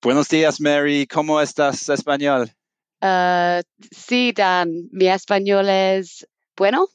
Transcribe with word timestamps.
Buenos 0.00 0.28
días, 0.28 0.60
Mary. 0.60 1.08
¿Cómo 1.08 1.40
estás 1.40 1.88
español? 1.88 2.52
Uh, 3.02 3.60
sí, 3.92 4.32
Dan. 4.32 4.88
Mi 4.92 5.08
español 5.08 5.68
es 5.68 6.24
bueno. 6.56 6.86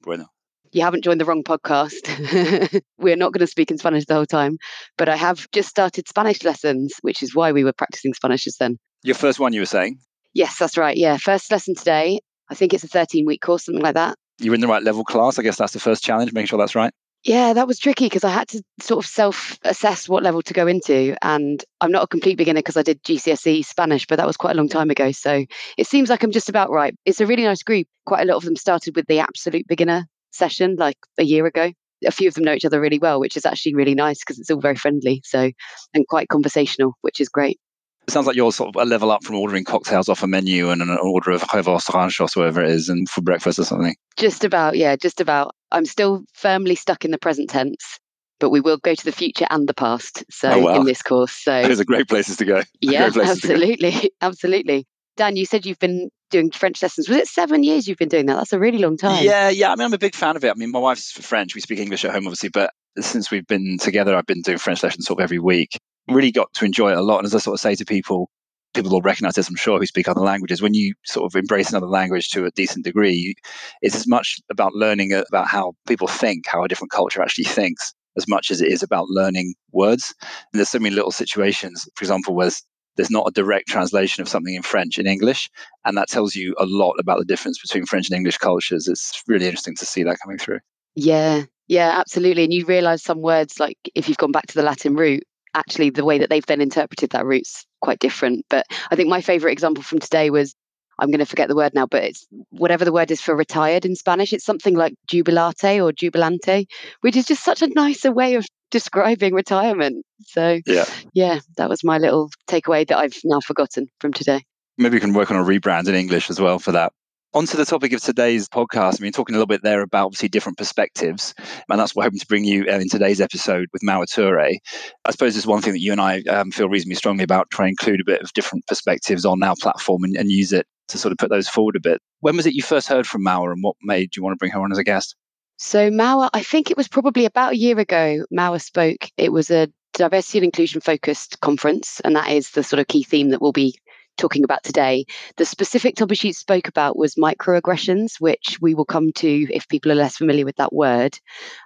Bueno. 0.00 0.28
You 0.70 0.82
haven't 0.82 1.02
joined 1.02 1.20
the 1.20 1.24
wrong 1.24 1.42
podcast. 1.42 2.06
We're 2.98 3.16
not 3.16 3.32
going 3.32 3.40
to 3.40 3.48
speak 3.48 3.72
in 3.72 3.78
Spanish 3.78 4.04
the 4.06 4.14
whole 4.14 4.26
time, 4.26 4.58
but 4.96 5.08
I 5.08 5.16
have 5.16 5.48
just 5.50 5.70
started 5.70 6.06
Spanish 6.06 6.44
lessons, 6.44 6.94
which 7.02 7.20
is 7.24 7.34
why 7.34 7.50
we 7.50 7.64
were 7.64 7.72
practicing 7.72 8.14
Spanish 8.14 8.44
just 8.44 8.60
then. 8.60 8.78
Your 9.02 9.16
first 9.16 9.40
one, 9.40 9.52
you 9.52 9.60
were 9.60 9.66
saying? 9.66 9.98
Yes, 10.32 10.56
that's 10.56 10.78
right. 10.78 10.96
Yeah, 10.96 11.16
first 11.16 11.50
lesson 11.50 11.74
today. 11.74 12.20
I 12.48 12.54
think 12.54 12.74
it's 12.74 12.84
a 12.84 12.88
13 12.88 13.26
week 13.26 13.40
course, 13.40 13.64
something 13.64 13.82
like 13.82 13.94
that. 13.94 14.16
You're 14.38 14.54
in 14.54 14.60
the 14.60 14.68
right 14.68 14.84
level 14.84 15.02
class. 15.02 15.36
I 15.36 15.42
guess 15.42 15.56
that's 15.56 15.72
the 15.72 15.80
first 15.80 16.04
challenge, 16.04 16.32
making 16.32 16.46
sure 16.46 16.60
that's 16.60 16.76
right. 16.76 16.94
Yeah, 17.24 17.52
that 17.52 17.68
was 17.68 17.78
tricky 17.78 18.06
because 18.06 18.24
I 18.24 18.30
had 18.30 18.48
to 18.48 18.62
sort 18.80 19.04
of 19.04 19.08
self 19.08 19.58
assess 19.62 20.08
what 20.08 20.24
level 20.24 20.42
to 20.42 20.54
go 20.54 20.66
into. 20.66 21.16
And 21.22 21.64
I'm 21.80 21.92
not 21.92 22.02
a 22.02 22.08
complete 22.08 22.36
beginner 22.36 22.58
because 22.58 22.76
I 22.76 22.82
did 22.82 23.02
GCSE 23.04 23.64
Spanish, 23.64 24.06
but 24.06 24.16
that 24.16 24.26
was 24.26 24.36
quite 24.36 24.52
a 24.52 24.56
long 24.56 24.68
time 24.68 24.90
ago. 24.90 25.12
So 25.12 25.44
it 25.78 25.86
seems 25.86 26.10
like 26.10 26.24
I'm 26.24 26.32
just 26.32 26.48
about 26.48 26.70
right. 26.70 26.94
It's 27.04 27.20
a 27.20 27.26
really 27.26 27.44
nice 27.44 27.62
group. 27.62 27.86
Quite 28.06 28.22
a 28.22 28.24
lot 28.24 28.36
of 28.36 28.44
them 28.44 28.56
started 28.56 28.96
with 28.96 29.06
the 29.06 29.20
absolute 29.20 29.68
beginner 29.68 30.06
session 30.32 30.76
like 30.76 30.96
a 31.18 31.22
year 31.22 31.46
ago. 31.46 31.72
A 32.04 32.10
few 32.10 32.26
of 32.26 32.34
them 32.34 32.42
know 32.42 32.54
each 32.54 32.64
other 32.64 32.80
really 32.80 32.98
well, 32.98 33.20
which 33.20 33.36
is 33.36 33.46
actually 33.46 33.74
really 33.74 33.94
nice 33.94 34.18
because 34.18 34.40
it's 34.40 34.50
all 34.50 34.60
very 34.60 34.74
friendly. 34.74 35.22
So, 35.24 35.52
and 35.94 36.08
quite 36.08 36.28
conversational, 36.28 36.96
which 37.02 37.20
is 37.20 37.28
great. 37.28 37.60
It 38.08 38.12
sounds 38.12 38.26
like 38.26 38.34
you're 38.34 38.50
sort 38.50 38.74
of 38.74 38.82
a 38.82 38.84
level 38.84 39.12
up 39.12 39.22
from 39.22 39.36
ordering 39.36 39.62
cocktails 39.62 40.08
off 40.08 40.24
a 40.24 40.26
menu 40.26 40.70
and 40.70 40.82
an 40.82 40.98
order 41.00 41.30
of 41.30 41.42
huevos 41.42 41.88
ranchos, 41.94 42.34
whatever 42.34 42.60
it 42.60 42.70
is, 42.70 42.88
and 42.88 43.08
for 43.08 43.20
breakfast 43.20 43.60
or 43.60 43.64
something. 43.64 43.94
Just 44.16 44.42
about, 44.42 44.76
yeah, 44.76 44.96
just 44.96 45.20
about. 45.20 45.54
I'm 45.72 45.84
still 45.86 46.22
firmly 46.34 46.74
stuck 46.76 47.04
in 47.04 47.10
the 47.10 47.18
present 47.18 47.50
tense, 47.50 47.98
but 48.38 48.50
we 48.50 48.60
will 48.60 48.78
go 48.78 48.94
to 48.94 49.04
the 49.04 49.12
future 49.12 49.46
and 49.50 49.68
the 49.68 49.74
past. 49.74 50.22
So 50.30 50.50
Oh, 50.50 50.58
wow. 50.60 50.74
in 50.76 50.84
this 50.84 51.02
course, 51.02 51.32
so 51.32 51.62
Those 51.62 51.80
are 51.80 51.84
great 51.84 52.08
places 52.08 52.36
to 52.36 52.44
go. 52.44 52.62
yeah, 52.80 53.08
to 53.08 53.12
go. 53.18 53.22
absolutely, 53.22 54.12
absolutely. 54.20 54.86
Dan, 55.16 55.36
you 55.36 55.44
said 55.46 55.66
you've 55.66 55.78
been 55.78 56.08
doing 56.30 56.50
French 56.50 56.80
lessons. 56.82 57.08
Was 57.08 57.18
it 57.18 57.26
seven 57.26 57.62
years 57.62 57.86
you've 57.86 57.98
been 57.98 58.08
doing 58.08 58.26
that? 58.26 58.36
That's 58.36 58.52
a 58.54 58.58
really 58.58 58.78
long 58.78 58.96
time. 58.96 59.22
Yeah, 59.24 59.50
yeah. 59.50 59.70
I 59.72 59.76
mean, 59.76 59.84
I'm 59.84 59.92
a 59.92 59.98
big 59.98 60.14
fan 60.14 60.36
of 60.36 60.44
it. 60.44 60.50
I 60.50 60.54
mean, 60.54 60.70
my 60.70 60.78
wife's 60.78 61.10
French. 61.12 61.54
We 61.54 61.60
speak 61.60 61.78
English 61.80 62.04
at 62.06 62.12
home, 62.12 62.26
obviously, 62.26 62.48
but 62.48 62.72
since 62.98 63.30
we've 63.30 63.46
been 63.46 63.76
together, 63.78 64.14
I've 64.16 64.24
been 64.26 64.40
doing 64.40 64.56
French 64.58 64.82
lessons 64.82 65.06
sort 65.06 65.20
of 65.20 65.24
every 65.24 65.38
week. 65.38 65.76
Really 66.08 66.32
got 66.32 66.52
to 66.54 66.64
enjoy 66.64 66.92
it 66.92 66.98
a 66.98 67.02
lot. 67.02 67.18
And 67.18 67.26
as 67.26 67.34
I 67.34 67.38
sort 67.38 67.54
of 67.54 67.60
say 67.60 67.74
to 67.74 67.84
people, 67.84 68.30
people 68.74 68.90
will 68.90 69.02
recognize 69.02 69.34
this, 69.34 69.48
I'm 69.48 69.56
sure, 69.56 69.78
who 69.78 69.86
speak 69.86 70.08
other 70.08 70.20
languages. 70.20 70.62
When 70.62 70.74
you 70.74 70.94
sort 71.04 71.30
of 71.30 71.36
embrace 71.36 71.70
another 71.70 71.86
language 71.86 72.30
to 72.30 72.44
a 72.44 72.50
decent 72.50 72.84
degree, 72.84 73.34
it's 73.80 73.96
as 73.96 74.06
much 74.06 74.38
about 74.50 74.74
learning 74.74 75.12
about 75.12 75.48
how 75.48 75.74
people 75.86 76.08
think, 76.08 76.46
how 76.46 76.64
a 76.64 76.68
different 76.68 76.90
culture 76.90 77.22
actually 77.22 77.44
thinks, 77.44 77.92
as 78.16 78.28
much 78.28 78.50
as 78.50 78.60
it 78.60 78.72
is 78.72 78.82
about 78.82 79.08
learning 79.08 79.54
words. 79.72 80.14
And 80.20 80.58
there's 80.58 80.70
so 80.70 80.78
many 80.78 80.94
little 80.94 81.12
situations, 81.12 81.88
for 81.94 82.02
example, 82.02 82.34
where 82.34 82.50
there's 82.96 83.10
not 83.10 83.26
a 83.26 83.32
direct 83.32 83.68
translation 83.68 84.20
of 84.20 84.28
something 84.28 84.54
in 84.54 84.62
French 84.62 84.98
in 84.98 85.06
English. 85.06 85.50
And 85.84 85.96
that 85.96 86.08
tells 86.08 86.34
you 86.34 86.54
a 86.58 86.66
lot 86.66 86.94
about 86.98 87.18
the 87.18 87.24
difference 87.24 87.58
between 87.60 87.86
French 87.86 88.08
and 88.08 88.16
English 88.16 88.38
cultures. 88.38 88.86
It's 88.86 89.22
really 89.26 89.46
interesting 89.46 89.76
to 89.76 89.86
see 89.86 90.02
that 90.02 90.18
coming 90.22 90.38
through. 90.38 90.60
Yeah, 90.94 91.44
yeah, 91.68 91.98
absolutely. 91.98 92.44
And 92.44 92.52
you 92.52 92.66
realize 92.66 93.02
some 93.02 93.22
words, 93.22 93.58
like 93.58 93.78
if 93.94 94.08
you've 94.08 94.18
gone 94.18 94.32
back 94.32 94.46
to 94.48 94.54
the 94.54 94.62
Latin 94.62 94.94
root, 94.94 95.24
actually 95.54 95.90
the 95.90 96.04
way 96.04 96.18
that 96.18 96.30
they've 96.30 96.46
then 96.46 96.60
interpreted 96.60 97.10
that 97.10 97.26
route's 97.26 97.64
quite 97.80 97.98
different. 97.98 98.44
But 98.48 98.66
I 98.90 98.96
think 98.96 99.08
my 99.08 99.20
favorite 99.20 99.52
example 99.52 99.82
from 99.82 99.98
today 99.98 100.30
was 100.30 100.54
I'm 100.98 101.10
going 101.10 101.20
to 101.20 101.26
forget 101.26 101.48
the 101.48 101.56
word 101.56 101.74
now, 101.74 101.86
but 101.86 102.04
it's 102.04 102.26
whatever 102.50 102.84
the 102.84 102.92
word 102.92 103.10
is 103.10 103.20
for 103.20 103.34
retired 103.34 103.84
in 103.84 103.96
Spanish. 103.96 104.32
It's 104.32 104.44
something 104.44 104.74
like 104.74 104.94
jubilate 105.08 105.80
or 105.80 105.92
jubilante, 105.92 106.66
which 107.00 107.16
is 107.16 107.26
just 107.26 107.44
such 107.44 107.62
a 107.62 107.68
nicer 107.68 108.12
way 108.12 108.34
of 108.34 108.46
describing 108.70 109.34
retirement. 109.34 110.04
So, 110.26 110.60
Yeah. 110.66 110.84
yeah, 111.12 111.40
that 111.56 111.68
was 111.68 111.82
my 111.82 111.98
little 111.98 112.30
takeaway 112.48 112.86
that 112.86 112.98
I've 112.98 113.18
now 113.24 113.40
forgotten 113.40 113.88
from 114.00 114.12
today. 114.12 114.42
Maybe 114.78 114.96
you 114.96 115.00
can 115.00 115.12
work 115.12 115.30
on 115.30 115.36
a 115.36 115.44
rebrand 115.44 115.88
in 115.88 115.94
English 115.94 116.30
as 116.30 116.40
well 116.40 116.58
for 116.58 116.72
that. 116.72 116.92
On 117.34 117.46
to 117.46 117.56
the 117.56 117.64
topic 117.64 117.94
of 117.94 118.02
today's 118.02 118.46
podcast. 118.46 119.00
I 119.00 119.02
mean, 119.02 119.12
talking 119.12 119.34
a 119.34 119.38
little 119.38 119.46
bit 119.46 119.62
there 119.62 119.80
about 119.80 120.04
obviously 120.04 120.28
different 120.28 120.58
perspectives. 120.58 121.32
And 121.70 121.80
that's 121.80 121.94
what 121.94 122.02
we're 122.02 122.06
hoping 122.08 122.18
to 122.18 122.26
bring 122.26 122.44
you 122.44 122.66
uh, 122.68 122.74
in 122.74 122.90
today's 122.90 123.22
episode 123.22 123.68
with 123.72 123.80
Mawa 123.80 124.04
Toure. 124.04 124.58
I 125.06 125.10
suppose 125.10 125.32
there's 125.32 125.46
one 125.46 125.62
thing 125.62 125.72
that 125.72 125.80
you 125.80 125.92
and 125.92 126.00
I 126.00 126.20
um, 126.24 126.50
feel 126.50 126.68
reasonably 126.68 126.96
strongly 126.96 127.24
about, 127.24 127.48
try 127.50 127.64
and 127.64 127.70
include 127.72 128.02
a 128.02 128.04
bit 128.04 128.20
of 128.20 128.34
different 128.34 128.66
perspectives 128.66 129.24
on 129.24 129.42
our 129.42 129.56
platform 129.56 130.04
and, 130.04 130.14
and 130.14 130.30
use 130.30 130.52
it 130.52 130.66
to 130.88 130.98
sort 130.98 131.12
of 131.12 131.16
put 131.16 131.30
those 131.30 131.48
forward 131.48 131.74
a 131.74 131.80
bit. 131.80 132.02
When 132.20 132.36
was 132.36 132.44
it 132.44 132.52
you 132.52 132.62
first 132.62 132.86
heard 132.86 133.06
from 133.06 133.24
Mawa 133.24 133.52
and 133.52 133.62
what 133.62 133.76
made 133.82 134.14
you 134.14 134.22
want 134.22 134.34
to 134.34 134.38
bring 134.38 134.52
her 134.52 134.60
on 134.60 134.70
as 134.70 134.76
a 134.76 134.84
guest? 134.84 135.16
So 135.56 135.90
Mawa, 135.90 136.28
I 136.34 136.42
think 136.42 136.70
it 136.70 136.76
was 136.76 136.88
probably 136.88 137.24
about 137.24 137.54
a 137.54 137.58
year 137.58 137.78
ago. 137.78 138.26
Mawa 138.30 138.60
spoke. 138.60 139.08
It 139.16 139.32
was 139.32 139.50
a 139.50 139.68
diversity 139.94 140.38
and 140.38 140.44
inclusion 140.44 140.82
focused 140.82 141.40
conference, 141.40 141.98
and 142.00 142.14
that 142.14 142.30
is 142.30 142.50
the 142.50 142.62
sort 142.62 142.80
of 142.80 142.88
key 142.88 143.04
theme 143.04 143.30
that 143.30 143.40
we'll 143.40 143.52
be 143.52 143.78
talking 144.16 144.44
about 144.44 144.62
today. 144.62 145.04
The 145.36 145.44
specific 145.44 145.96
topic 145.96 146.18
she 146.18 146.32
spoke 146.32 146.68
about 146.68 146.96
was 146.96 147.14
microaggressions, 147.14 148.20
which 148.20 148.58
we 148.60 148.74
will 148.74 148.84
come 148.84 149.12
to 149.16 149.46
if 149.52 149.68
people 149.68 149.92
are 149.92 149.96
less 149.96 150.16
familiar 150.16 150.44
with 150.44 150.56
that 150.56 150.72
word. 150.72 151.18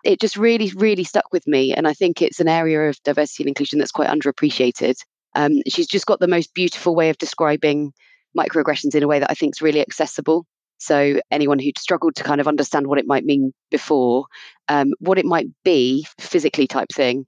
It 0.04 0.20
just 0.20 0.36
really, 0.36 0.72
really 0.76 1.04
stuck 1.04 1.32
with 1.32 1.46
me, 1.46 1.74
and 1.74 1.86
I 1.86 1.92
think 1.92 2.22
it's 2.22 2.40
an 2.40 2.48
area 2.48 2.88
of 2.88 3.02
diversity 3.02 3.44
and 3.44 3.48
inclusion 3.48 3.78
that's 3.78 3.92
quite 3.92 4.10
underappreciated. 4.10 4.96
Um, 5.34 5.60
she's 5.68 5.86
just 5.86 6.06
got 6.06 6.20
the 6.20 6.28
most 6.28 6.54
beautiful 6.54 6.94
way 6.94 7.10
of 7.10 7.18
describing 7.18 7.92
microaggressions 8.36 8.94
in 8.94 9.02
a 9.02 9.08
way 9.08 9.18
that 9.18 9.30
I 9.30 9.34
think 9.34 9.54
is 9.54 9.62
really 9.62 9.80
accessible. 9.80 10.46
So 10.78 11.20
anyone 11.30 11.58
who'd 11.58 11.78
struggled 11.78 12.16
to 12.16 12.24
kind 12.24 12.40
of 12.40 12.48
understand 12.48 12.86
what 12.86 12.98
it 12.98 13.06
might 13.06 13.24
mean 13.24 13.52
before, 13.70 14.26
um, 14.68 14.92
what 14.98 15.18
it 15.18 15.24
might 15.24 15.46
be 15.64 16.06
physically 16.18 16.66
type 16.66 16.88
thing, 16.94 17.24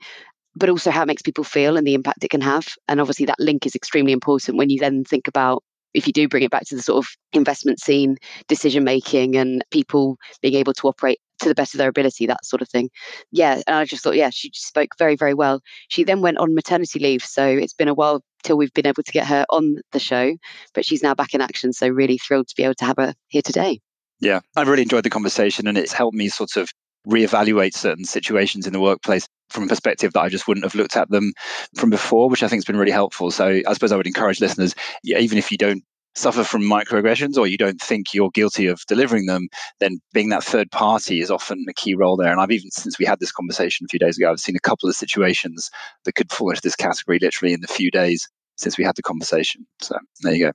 but 0.59 0.69
also 0.69 0.91
how 0.91 1.03
it 1.03 1.07
makes 1.07 1.23
people 1.23 1.45
feel 1.45 1.77
and 1.77 1.87
the 1.87 1.95
impact 1.95 2.25
it 2.25 2.31
can 2.31 2.41
have. 2.41 2.67
And 2.89 3.01
obviously 3.01 3.27
that 3.27 3.39
link 3.39 3.65
is 3.67 3.75
extremely 3.75 4.13
important 4.13 4.59
when 4.59 4.71
you 4.71 4.79
then 4.79 5.05
think 5.05 5.29
about 5.29 5.63
if 5.95 6.07
you 6.07 6.13
do 6.13 6.29
bring 6.29 6.43
it 6.43 6.51
back 6.51 6.65
to 6.67 6.77
the 6.77 6.83
sort 6.83 7.05
of 7.05 7.11
investment 7.33 7.81
scene, 7.81 8.17
decision 8.47 8.85
making 8.85 9.37
and 9.37 9.65
people 9.71 10.19
being 10.43 10.55
able 10.55 10.75
to 10.75 10.87
operate 10.89 11.19
to 11.41 11.49
the 11.49 11.55
best 11.55 11.75
of 11.75 11.79
their 11.79 11.89
ability, 11.89 12.27
that 12.27 12.45
sort 12.45 12.61
of 12.61 12.69
thing. 12.69 12.91
Yeah. 13.31 13.63
And 13.67 13.77
I 13.77 13.85
just 13.85 14.03
thought, 14.03 14.17
yeah, 14.17 14.31
she 14.31 14.51
spoke 14.53 14.91
very, 14.99 15.17
very 15.17 15.35
well. 15.35 15.61
She 15.89 16.05
then 16.05 16.21
went 16.21 16.39
on 16.39 16.55
maternity 16.55 16.99
leave. 16.99 17.23
So 17.25 17.47
it's 17.47 17.73
been 17.73 17.89
a 17.89 17.95
while 17.95 18.23
till 18.43 18.59
we've 18.59 18.73
been 18.73 18.87
able 18.87 19.03
to 19.03 19.13
get 19.13 19.27
her 19.27 19.47
on 19.51 19.77
the 19.93 19.99
show, 19.99 20.37
but 20.75 20.85
she's 20.85 21.03
now 21.03 21.15
back 21.15 21.35
in 21.35 21.41
action. 21.41 21.73
So 21.73 21.89
really 21.89 22.19
thrilled 22.19 22.49
to 22.49 22.57
be 22.57 22.65
able 22.65 22.75
to 22.75 22.85
have 22.85 22.97
her 22.99 23.15
here 23.29 23.43
today. 23.43 23.81
Yeah, 24.21 24.41
I've 24.57 24.69
really 24.69 24.83
enjoyed 24.83 25.05
the 25.05 25.11
conversation 25.11 25.69
and 25.69 25.79
it's 25.79 25.93
helped 25.93 26.17
me 26.17 26.29
sort 26.29 26.57
of 26.57 26.69
reevaluate 27.07 27.75
certain 27.75 28.05
situations 28.05 28.67
in 28.67 28.73
the 28.73 28.81
workplace 28.81 29.27
from 29.51 29.65
a 29.65 29.69
perspective 29.69 30.13
that 30.13 30.21
I 30.21 30.29
just 30.29 30.47
wouldn't 30.47 30.65
have 30.65 30.75
looked 30.75 30.97
at 30.97 31.11
them 31.11 31.33
from 31.77 31.91
before, 31.91 32.29
which 32.29 32.43
I 32.43 32.49
think 32.49 32.59
has 32.59 32.65
been 32.65 32.77
really 32.77 32.93
helpful. 32.93 33.31
So 33.31 33.61
I 33.67 33.73
suppose 33.73 33.93
I 33.93 33.97
would 33.97 34.07
encourage 34.07 34.41
listeners, 34.41 34.75
even 35.05 35.39
if 35.39 35.51
you 35.51 35.59
don't 35.59 35.83
suffer 36.15 36.43
from 36.43 36.63
microaggressions 36.63 37.37
or 37.37 37.47
you 37.47 37.57
don't 37.57 37.81
think 37.81 38.13
you're 38.13 38.31
guilty 38.31 38.67
of 38.67 38.81
delivering 38.89 39.27
them, 39.27 39.49
then 39.79 40.01
being 40.13 40.31
that 40.31 40.43
third 40.43 40.71
party 40.71 41.21
is 41.21 41.31
often 41.31 41.65
a 41.69 41.73
key 41.73 41.95
role 41.95 42.17
there. 42.17 42.33
And 42.33 42.41
I've 42.41 42.51
even, 42.51 42.71
since 42.73 42.99
we 42.99 43.07
had 43.07 43.21
this 43.21 43.31
conversation 43.31 43.85
a 43.85 43.89
few 43.89 44.01
days 44.01 44.19
ago, 44.19 44.31
I've 44.31 44.41
seen 44.41 44.57
a 44.57 44.61
couple 44.61 44.89
of 44.89 44.97
situations 44.97 45.71
that 46.05 46.15
could 46.15 46.33
fall 46.33 46.51
into 46.51 46.63
this 46.63 46.75
category 46.75 47.19
literally 47.21 47.55
in 47.55 47.61
the 47.61 47.69
few 47.69 47.91
days 47.91 48.29
since 48.57 48.77
we 48.77 48.85
had 48.85 48.97
the 48.97 49.03
conversation. 49.03 49.65
So 49.81 49.97
there 50.23 50.35
you 50.35 50.47
go. 50.47 50.53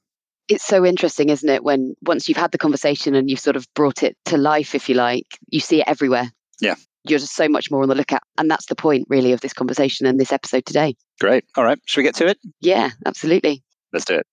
It's 0.49 0.65
so 0.65 0.85
interesting, 0.85 1.29
isn't 1.29 1.49
it? 1.49 1.63
When 1.63 1.95
once 2.01 2.27
you've 2.27 2.37
had 2.37 2.51
the 2.51 2.57
conversation 2.57 3.15
and 3.15 3.29
you've 3.29 3.39
sort 3.39 3.55
of 3.55 3.65
brought 3.73 4.03
it 4.03 4.17
to 4.25 4.37
life, 4.37 4.75
if 4.75 4.89
you 4.89 4.95
like, 4.95 5.27
you 5.47 5.61
see 5.61 5.79
it 5.79 5.87
everywhere. 5.87 6.29
Yeah. 6.59 6.75
You're 7.05 7.19
just 7.19 7.35
so 7.35 7.49
much 7.49 7.69
more 7.69 7.83
on 7.83 7.89
the 7.89 7.95
lookout. 7.95 8.21
And 8.37 8.49
that's 8.49 8.67
the 8.67 8.75
point, 8.75 9.07
really, 9.09 9.33
of 9.33 9.41
this 9.41 9.51
conversation 9.51 10.05
and 10.05 10.17
this 10.17 10.31
episode 10.31 10.65
today. 10.65 10.95
Great. 11.19 11.43
All 11.57 11.65
right. 11.65 11.77
Should 11.85 11.99
we 11.99 12.03
get 12.05 12.15
to 12.15 12.27
it? 12.27 12.39
Yeah, 12.61 12.91
absolutely. 13.05 13.61
Let's 13.91 14.05
do 14.05 14.13
it. 14.15 14.25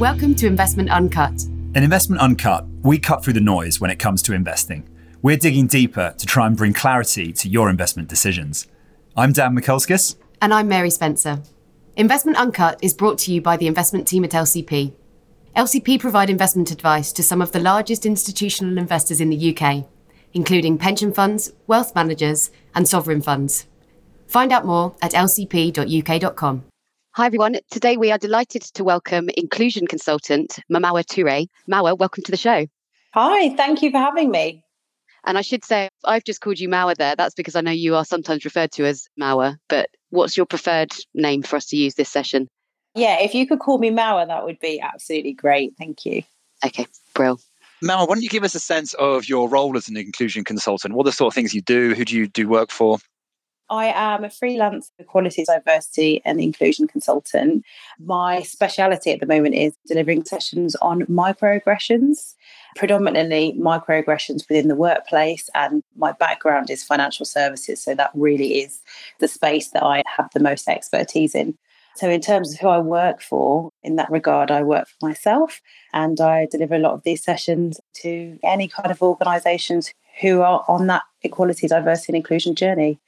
Welcome 0.00 0.34
to 0.34 0.48
Investment 0.48 0.90
Uncut. 0.90 1.40
In 1.76 1.84
Investment 1.84 2.20
Uncut, 2.20 2.66
we 2.82 2.98
cut 2.98 3.22
through 3.22 3.34
the 3.34 3.40
noise 3.40 3.80
when 3.80 3.92
it 3.92 4.00
comes 4.00 4.20
to 4.22 4.32
investing. 4.32 4.88
We're 5.22 5.36
digging 5.36 5.68
deeper 5.68 6.16
to 6.18 6.26
try 6.26 6.48
and 6.48 6.56
bring 6.56 6.72
clarity 6.72 7.32
to 7.32 7.48
your 7.48 7.70
investment 7.70 8.08
decisions. 8.08 8.66
I'm 9.16 9.32
Dan 9.32 9.56
Mikulskis. 9.56 10.16
And 10.42 10.52
I'm 10.52 10.66
Mary 10.66 10.90
Spencer. 10.90 11.42
Investment 11.94 12.38
Uncut 12.38 12.80
is 12.82 12.92
brought 12.92 13.18
to 13.18 13.32
you 13.32 13.40
by 13.40 13.56
the 13.56 13.68
investment 13.68 14.08
team 14.08 14.24
at 14.24 14.30
LCP. 14.30 14.94
LCP 15.58 15.98
provide 15.98 16.30
investment 16.30 16.70
advice 16.70 17.12
to 17.12 17.20
some 17.20 17.42
of 17.42 17.50
the 17.50 17.58
largest 17.58 18.06
institutional 18.06 18.78
investors 18.78 19.20
in 19.20 19.28
the 19.28 19.56
UK, 19.56 19.84
including 20.32 20.78
pension 20.78 21.12
funds, 21.12 21.52
wealth 21.66 21.96
managers, 21.96 22.52
and 22.76 22.86
sovereign 22.86 23.20
funds. 23.20 23.66
Find 24.28 24.52
out 24.52 24.64
more 24.64 24.94
at 25.02 25.14
lcp.uk.com. 25.14 26.64
Hi, 27.16 27.26
everyone. 27.26 27.56
Today 27.72 27.96
we 27.96 28.12
are 28.12 28.18
delighted 28.18 28.62
to 28.74 28.84
welcome 28.84 29.30
inclusion 29.36 29.88
consultant 29.88 30.60
Mamawa 30.72 31.04
Toure. 31.04 31.48
Mawa, 31.68 31.98
welcome 31.98 32.22
to 32.22 32.30
the 32.30 32.36
show. 32.36 32.68
Hi, 33.14 33.56
thank 33.56 33.82
you 33.82 33.90
for 33.90 33.98
having 33.98 34.30
me. 34.30 34.62
And 35.26 35.36
I 35.36 35.40
should 35.40 35.64
say, 35.64 35.88
I've 36.04 36.22
just 36.22 36.40
called 36.40 36.60
you 36.60 36.68
Mawa 36.68 36.94
there. 36.94 37.16
That's 37.16 37.34
because 37.34 37.56
I 37.56 37.62
know 37.62 37.72
you 37.72 37.96
are 37.96 38.04
sometimes 38.04 38.44
referred 38.44 38.70
to 38.74 38.84
as 38.84 39.08
Mawa, 39.20 39.56
but 39.68 39.90
what's 40.10 40.36
your 40.36 40.46
preferred 40.46 40.92
name 41.14 41.42
for 41.42 41.56
us 41.56 41.66
to 41.70 41.76
use 41.76 41.94
this 41.94 42.10
session? 42.10 42.46
Yeah, 42.98 43.20
if 43.20 43.32
you 43.32 43.46
could 43.46 43.60
call 43.60 43.78
me 43.78 43.90
Mawa, 43.90 44.26
that 44.26 44.44
would 44.44 44.58
be 44.58 44.80
absolutely 44.80 45.32
great. 45.32 45.74
Thank 45.78 46.04
you. 46.04 46.24
Okay, 46.66 46.86
Brill. 47.14 47.40
Mel, 47.80 48.00
why 48.08 48.14
don't 48.14 48.22
you 48.22 48.28
give 48.28 48.42
us 48.42 48.56
a 48.56 48.60
sense 48.60 48.92
of 48.94 49.28
your 49.28 49.48
role 49.48 49.76
as 49.76 49.88
an 49.88 49.96
inclusion 49.96 50.42
consultant? 50.42 50.94
What 50.94 51.04
are 51.04 51.10
the 51.10 51.12
sort 51.12 51.30
of 51.30 51.34
things 51.34 51.54
you 51.54 51.62
do? 51.62 51.94
Who 51.94 52.04
do 52.04 52.16
you 52.16 52.26
do 52.26 52.48
work 52.48 52.72
for? 52.72 52.98
I 53.70 53.86
am 53.94 54.24
a 54.24 54.30
freelance 54.30 54.90
equality, 54.98 55.44
diversity, 55.44 56.22
and 56.24 56.40
inclusion 56.40 56.88
consultant. 56.88 57.64
My 58.00 58.42
speciality 58.42 59.12
at 59.12 59.20
the 59.20 59.26
moment 59.26 59.54
is 59.54 59.74
delivering 59.86 60.24
sessions 60.24 60.74
on 60.76 61.02
microaggressions, 61.02 62.34
predominantly 62.74 63.54
microaggressions 63.60 64.48
within 64.48 64.66
the 64.66 64.74
workplace. 64.74 65.50
And 65.54 65.84
my 65.96 66.12
background 66.12 66.70
is 66.70 66.82
financial 66.82 67.26
services. 67.26 67.80
So 67.80 67.94
that 67.94 68.10
really 68.14 68.60
is 68.62 68.80
the 69.20 69.28
space 69.28 69.68
that 69.70 69.84
I 69.84 70.02
have 70.16 70.30
the 70.34 70.40
most 70.40 70.66
expertise 70.66 71.36
in. 71.36 71.56
So, 71.98 72.08
in 72.08 72.20
terms 72.20 72.54
of 72.54 72.60
who 72.60 72.68
I 72.68 72.78
work 72.78 73.20
for, 73.20 73.72
in 73.82 73.96
that 73.96 74.08
regard, 74.08 74.52
I 74.52 74.62
work 74.62 74.86
for 74.86 75.08
myself 75.08 75.60
and 75.92 76.20
I 76.20 76.46
deliver 76.48 76.76
a 76.76 76.78
lot 76.78 76.92
of 76.92 77.02
these 77.02 77.24
sessions 77.24 77.80
to 78.02 78.38
any 78.44 78.68
kind 78.68 78.92
of 78.92 79.02
organisations 79.02 79.92
who 80.20 80.42
are 80.42 80.64
on 80.68 80.86
that 80.86 81.02
equality, 81.22 81.66
diversity, 81.66 82.12
and 82.12 82.16
inclusion 82.16 82.54
journey. 82.54 83.00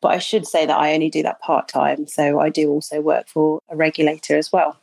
But 0.00 0.12
I 0.12 0.18
should 0.18 0.46
say 0.46 0.64
that 0.64 0.78
I 0.78 0.94
only 0.94 1.10
do 1.10 1.24
that 1.24 1.40
part 1.40 1.66
time. 1.66 2.06
So, 2.06 2.38
I 2.38 2.50
do 2.50 2.70
also 2.70 3.00
work 3.00 3.26
for 3.26 3.58
a 3.68 3.74
regulator 3.74 4.38
as 4.38 4.52
well. 4.52 4.78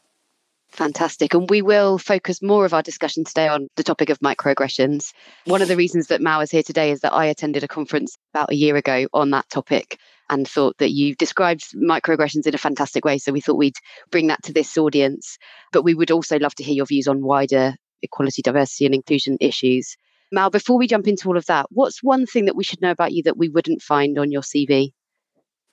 Fantastic. 0.68 1.34
And 1.34 1.50
we 1.50 1.62
will 1.62 1.98
focus 1.98 2.42
more 2.42 2.66
of 2.66 2.74
our 2.74 2.84
discussion 2.84 3.24
today 3.24 3.48
on 3.48 3.70
the 3.78 3.84
topic 3.84 4.10
of 4.10 4.20
microaggressions. 4.20 5.14
One 5.46 5.62
of 5.62 5.70
the 5.70 5.78
reasons 5.78 6.08
that 6.08 6.20
Mawa 6.20 6.44
is 6.44 6.52
here 6.52 6.64
today 6.64 6.92
is 6.92 7.00
that 7.00 7.14
I 7.14 7.28
attended 7.28 7.64
a 7.64 7.70
conference 7.70 8.18
about 8.34 8.52
a 8.52 8.56
year 8.56 8.76
ago 8.76 9.08
on 9.14 9.30
that 9.30 9.50
topic 9.50 9.98
and 10.29 10.47
thought 10.47 10.77
that 10.77 10.91
you 10.91 11.15
described 11.15 11.74
microaggressions 11.75 12.47
in 12.47 12.56
a 12.56 12.59
fantastic 12.59 13.06
way. 13.06 13.18
So 13.18 13.31
we 13.31 13.41
thought 13.41 13.57
we'd 13.57 13.77
bring 14.12 14.27
that 14.27 14.44
to 14.44 14.53
this 14.53 14.77
audience. 14.77 15.38
But 15.71 15.83
we 15.83 15.94
would 15.94 16.12
also 16.12 16.38
love 16.39 16.56
to 16.56 16.63
hear 16.63 16.75
your 16.75 16.85
views 16.85 17.07
on 17.07 17.24
wider 17.24 17.75
equality, 18.01 18.41
diversity, 18.41 18.85
and 18.85 18.95
inclusion 18.95 19.38
issues. 19.39 19.97
Mawa, 20.33 20.51
before 20.51 20.77
we 20.77 20.88
jump 20.88 21.07
into 21.07 21.27
all 21.29 21.38
of 21.38 21.45
that, 21.45 21.68
what's 21.69 22.03
one 22.03 22.25
thing 22.25 22.45
that 22.45 22.56
we 22.56 22.63
should 22.63 22.81
know 22.81 22.91
about 22.91 23.13
you 23.13 23.24
that 23.24 23.38
we 23.38 23.50
wouldn't 23.50 23.81
find 23.81 24.19
on 24.19 24.31
your 24.31 24.41
CV? 24.41 24.91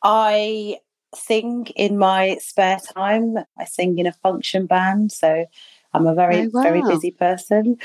I 0.02 0.78
sing 1.14 1.66
in 1.76 1.98
my 1.98 2.38
spare 2.40 2.78
time. 2.78 3.36
I 3.58 3.64
sing 3.64 3.98
in 3.98 4.06
a 4.06 4.12
function 4.12 4.66
band. 4.66 5.12
So 5.12 5.46
I'm 5.92 6.06
a 6.06 6.14
very, 6.14 6.42
oh, 6.42 6.50
wow. 6.52 6.62
very 6.62 6.82
busy 6.82 7.10
person. 7.10 7.78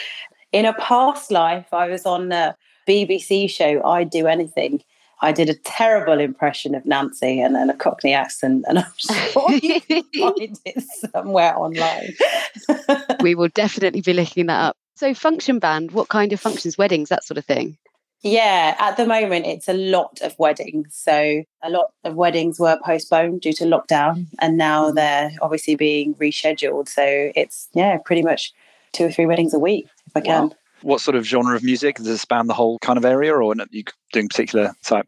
In 0.52 0.66
a 0.66 0.74
past 0.74 1.32
life, 1.32 1.74
I 1.74 1.88
was 1.88 2.06
on 2.06 2.32
a 2.32 2.56
BBC 2.88 3.50
show, 3.50 3.84
I'd 3.84 4.10
Do 4.10 4.28
Anything. 4.28 4.82
I 5.22 5.32
did 5.32 5.50
a 5.50 5.56
terrible 5.56 6.20
impression 6.20 6.76
of 6.76 6.86
Nancy 6.86 7.42
and, 7.42 7.56
then 7.56 7.70
a 7.70 7.76
Cockney 7.76 8.14
accent, 8.14 8.66
and 8.68 8.80
I'm 8.80 8.92
sure 8.98 9.52
you 9.52 9.82
can 9.82 10.04
find 10.18 10.60
it 10.66 10.84
somewhere 11.12 11.58
online. 11.58 12.14
we 13.22 13.36
will 13.36 13.50
definitely 13.50 14.02
be 14.02 14.14
looking 14.14 14.46
that 14.48 14.62
up. 14.62 14.78
So, 14.96 15.14
function 15.14 15.60
band, 15.60 15.92
what 15.92 16.10
kind 16.10 16.34
of 16.34 16.40
functions, 16.40 16.78
weddings, 16.78 17.10
that 17.10 17.24
sort 17.24 17.38
of 17.38 17.46
thing? 17.46 17.78
Yeah, 18.22 18.76
at 18.80 18.98
the 18.98 19.06
moment, 19.06 19.46
it's 19.46 19.70
a 19.70 19.74
lot 19.74 20.20
of 20.22 20.38
weddings. 20.38 20.94
So, 20.94 21.44
a 21.64 21.70
lot 21.70 21.92
of 22.04 22.16
weddings 22.16 22.60
were 22.60 22.78
postponed 22.84 23.42
due 23.42 23.54
to 23.54 23.66
lockdown, 23.66 24.28
and 24.40 24.58
now 24.58 24.86
mm-hmm. 24.86 24.96
they're 24.96 25.32
obviously 25.42 25.76
being 25.76 26.16
rescheduled. 26.16 26.88
So, 26.90 27.32
it's, 27.36 27.70
yeah, 27.74 27.98
pretty 28.04 28.24
much 28.24 28.54
two 28.92 29.06
or 29.06 29.12
three 29.12 29.26
weddings 29.26 29.54
a 29.54 29.60
week 29.60 29.88
if 30.08 30.16
I 30.16 30.22
can. 30.22 30.50
Wow. 30.50 30.56
What 30.82 31.02
sort 31.02 31.16
of 31.16 31.26
genre 31.26 31.56
of 31.56 31.64
music? 31.64 31.98
Does 31.98 32.08
it 32.08 32.18
span 32.18 32.48
the 32.48 32.54
whole 32.54 32.80
kind 32.80 32.98
of 32.98 33.06
area, 33.06 33.34
or 33.34 33.44
are 33.44 33.56
you 33.72 33.84
doing 34.14 34.28
particular 34.28 34.74
type? 34.84 35.08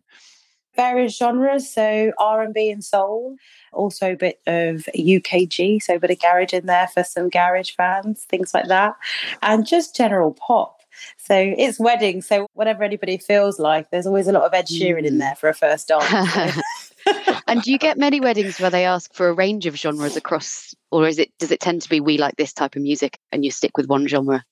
Various 0.76 1.18
genres, 1.18 1.70
so 1.70 2.14
R 2.18 2.42
and 2.42 2.54
B 2.54 2.70
and 2.70 2.84
soul, 2.84 3.36
also 3.74 4.14
a 4.14 4.16
bit 4.16 4.40
of 4.48 4.88
UKG, 4.96 5.82
so 5.82 5.96
a 5.96 6.00
bit 6.00 6.12
of 6.12 6.20
garage 6.20 6.54
in 6.54 6.66
there 6.66 6.88
for 6.88 7.04
some 7.04 7.30
garage 7.30 7.72
fans, 7.72 8.26
things 8.30 8.54
like 8.54 8.68
that, 8.68 8.96
and 9.42 9.66
just 9.66 9.96
general 9.96 10.34
pop. 10.34 10.82
So 11.18 11.36
it's 11.36 11.80
weddings, 11.80 12.28
so 12.28 12.48
whatever 12.54 12.84
anybody 12.84 13.18
feels 13.18 13.60
like, 13.60 13.92
there's 13.92 14.08
always 14.08 14.28
a 14.28 14.32
lot 14.32 14.44
of 14.44 14.54
Ed 14.54 14.68
Sheeran 14.68 15.06
in 15.06 15.16
mm. 15.16 15.20
there 15.20 15.36
for 15.36 15.50
a 15.50 15.54
first 15.54 15.88
dance. 15.88 16.94
and 17.48 17.62
do 17.62 17.72
you 17.72 17.78
get 17.78 17.98
many 17.98 18.20
weddings 18.20 18.60
where 18.60 18.70
they 18.70 18.86
ask 18.86 19.14
for 19.14 19.30
a 19.30 19.34
range 19.34 19.66
of 19.66 19.76
genres 19.76 20.16
across, 20.16 20.74
or 20.92 21.08
is 21.08 21.20
it 21.20 21.32
does 21.40 21.52
it 21.52 21.60
tend 21.60 21.82
to 21.82 21.90
be 21.90 22.00
we 22.00 22.18
like 22.18 22.36
this 22.36 22.54
type 22.54 22.76
of 22.76 22.82
music 22.82 23.20
and 23.32 23.44
you 23.44 23.52
stick 23.52 23.78
with 23.78 23.88
one 23.88 24.08
genre? 24.08 24.44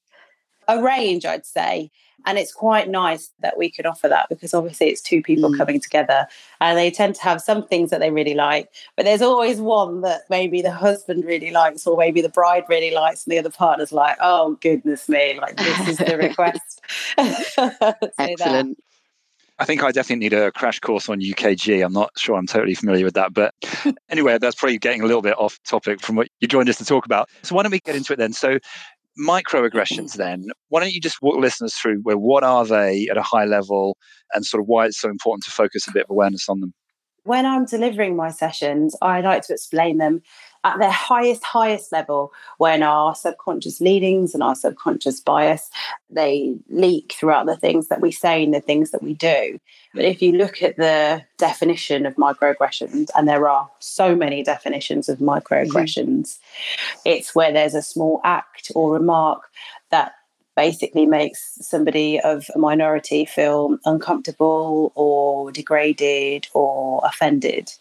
A 0.70 0.82
range, 0.82 1.26
I'd 1.26 1.46
say. 1.46 1.92
And 2.26 2.38
it's 2.38 2.52
quite 2.52 2.90
nice 2.90 3.32
that 3.40 3.58
we 3.58 3.72
can 3.72 3.86
offer 3.86 4.10
that 4.10 4.28
because 4.30 4.54
obviously 4.54 4.88
it's 4.88 5.02
two 5.02 5.22
people 5.22 5.50
mm. 5.50 5.58
coming 5.58 5.80
together 5.80 6.28
and 6.60 6.78
they 6.78 6.92
tend 6.92 7.16
to 7.16 7.22
have 7.22 7.42
some 7.42 7.66
things 7.66 7.92
that 7.92 8.02
they 8.02 8.12
really 8.12 8.34
like. 8.34 8.70
But 8.98 9.06
there's 9.06 9.22
always 9.22 9.62
one 9.62 10.02
that 10.02 10.24
maybe 10.30 10.62
the 10.62 10.72
husband 10.72 11.24
really 11.24 11.52
likes 11.52 11.88
or 11.88 11.98
maybe 11.98 12.22
the 12.22 12.30
bride 12.30 12.66
really 12.68 12.92
likes 12.92 13.26
and 13.26 13.32
the 13.32 13.40
other 13.40 13.50
partner's 13.50 13.94
like, 13.94 14.18
oh, 14.20 14.58
goodness 14.62 15.08
me, 15.08 15.40
like 15.40 15.56
this 15.56 15.88
is 15.88 15.98
the 15.98 16.18
request. 16.18 16.82
Excellent. 18.20 18.78
I 19.60 19.66
think 19.66 19.84
I 19.84 19.92
definitely 19.92 20.24
need 20.24 20.34
a 20.34 20.52
crash 20.54 20.80
course 20.80 21.10
on 21.10 21.20
UKG. 21.20 21.84
I'm 21.84 21.92
not 21.92 22.18
sure 22.18 22.38
I'm 22.38 22.48
totally 22.48 22.76
familiar 22.76 23.04
with 23.04 23.16
that. 23.16 23.34
But 23.34 23.54
anyway, 24.10 24.38
that's 24.38 24.56
probably 24.56 24.78
getting 24.78 25.02
a 25.02 25.06
little 25.06 25.22
bit 25.22 25.38
off 25.38 25.60
topic 25.64 26.00
from 26.02 26.16
what 26.16 26.30
you 26.40 26.48
joined 26.48 26.70
us 26.70 26.78
to 26.78 26.86
talk 26.86 27.06
about. 27.06 27.30
So 27.44 27.56
why 27.56 27.64
don't 27.64 27.72
we 27.72 27.82
get 27.82 27.96
into 27.96 28.14
it 28.14 28.16
then? 28.16 28.32
So 28.32 28.60
microaggressions 29.20 30.14
then. 30.14 30.48
Why 30.70 30.80
don't 30.80 30.94
you 30.94 31.02
just 31.02 31.22
walk 31.22 31.38
listeners 31.38 31.76
through 31.76 32.00
where 32.04 32.18
what 32.18 32.44
are 32.44 32.66
they 32.66 33.08
at 33.10 33.18
a 33.18 33.22
high 33.22 33.46
level 33.46 33.98
and 34.34 34.46
sort 34.46 34.62
of 34.62 34.68
why 34.68 34.86
it's 34.86 35.00
so 35.00 35.10
important 35.10 35.44
to 35.44 35.52
focus 35.52 35.88
a 35.88 35.92
bit 35.92 36.04
of 36.04 36.10
awareness 36.10 36.48
on 36.48 36.60
them? 36.62 36.74
When 37.24 37.46
i'm 37.46 37.66
delivering 37.66 38.16
my 38.16 38.32
sessions 38.32 38.96
i 39.02 39.22
like 39.22 39.44
to 39.44 39.54
explain 39.54 39.98
them 39.98 40.22
at 40.64 40.80
their 40.80 40.92
highest, 40.92 41.44
highest 41.44 41.92
level 41.92 42.34
when 42.58 42.84
our 42.84 43.16
subconscious 43.16 43.80
leadings 43.80 44.34
and 44.34 44.44
our 44.44 44.56
subconscious 44.56 45.20
bias 45.20 45.70
they 46.10 46.56
leak 46.70 47.14
throughout 47.18 47.46
the 47.46 47.56
things 47.56 47.88
that 47.88 48.02
we 48.02 48.12
say 48.12 48.44
and 48.44 48.54
the 48.54 48.60
things 48.60 48.92
that 48.92 49.04
we 49.04 49.14
do. 49.14 49.60
But 49.94 50.06
if 50.06 50.22
you 50.22 50.34
look 50.34 50.62
at 50.62 50.78
the 50.78 51.24
definition 51.38 52.06
of 52.06 52.16
microaggressions, 52.16 53.10
and 53.16 53.28
there 53.28 53.48
are 53.48 53.70
so 53.80 54.16
many 54.16 54.44
definitions 54.44 55.10
of 55.10 55.20
microaggressions, 55.20 56.22
mm-hmm. 56.22 57.00
it's 57.06 57.34
where 57.34 57.52
there's 57.52 57.76
a 57.76 57.82
small 57.82 58.22
act 58.24 58.72
or 58.76 58.94
remark 58.94 59.44
that 59.92 60.14
basically 60.56 61.06
makes 61.06 61.58
somebody 61.62 62.20
of 62.20 62.46
a 62.54 62.60
minority 62.60 63.24
feel 63.24 63.78
uncomfortable 63.86 64.92
or 64.94 65.52
degraded 65.52 66.48
or 66.54 67.02
offended 67.06 67.72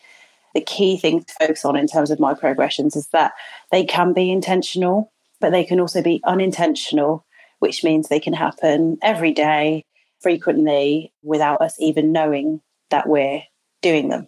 the 0.59 0.65
key 0.65 0.97
thing 0.97 1.23
to 1.23 1.35
focus 1.39 1.65
on 1.65 1.77
in 1.77 1.87
terms 1.87 2.11
of 2.11 2.19
microaggressions 2.19 2.97
is 2.97 3.07
that 3.13 3.33
they 3.71 3.85
can 3.85 4.13
be 4.13 4.33
intentional, 4.33 5.13
but 5.41 5.53
they 5.53 5.63
can 5.63 5.79
also 5.79 6.03
be 6.03 6.21
unintentional, 6.25 7.25
which 7.61 7.85
means 7.85 8.09
they 8.09 8.19
can 8.19 8.33
happen 8.33 8.99
every 9.01 9.33
day, 9.33 9.85
frequently, 10.21 11.13
without 11.23 11.63
us 11.63 11.77
even 11.79 12.11
knowing 12.11 12.61
that 12.91 13.09
we're 13.09 13.45
doing 13.83 14.09
them. 14.09 14.27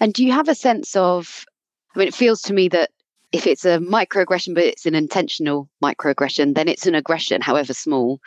And 0.00 0.12
do 0.12 0.22
you 0.22 0.32
have 0.32 0.48
a 0.48 0.54
sense 0.54 0.94
of? 0.96 1.46
I 1.94 1.98
mean, 1.98 2.08
it 2.08 2.14
feels 2.14 2.42
to 2.42 2.52
me 2.52 2.68
that 2.68 2.90
if 3.32 3.46
it's 3.46 3.64
a 3.64 3.78
microaggression, 3.78 4.54
but 4.54 4.64
it's 4.64 4.84
an 4.84 4.94
intentional 4.94 5.70
microaggression, 5.82 6.54
then 6.54 6.68
it's 6.68 6.86
an 6.86 6.94
aggression, 6.94 7.40
however 7.40 7.72
small. 7.72 8.20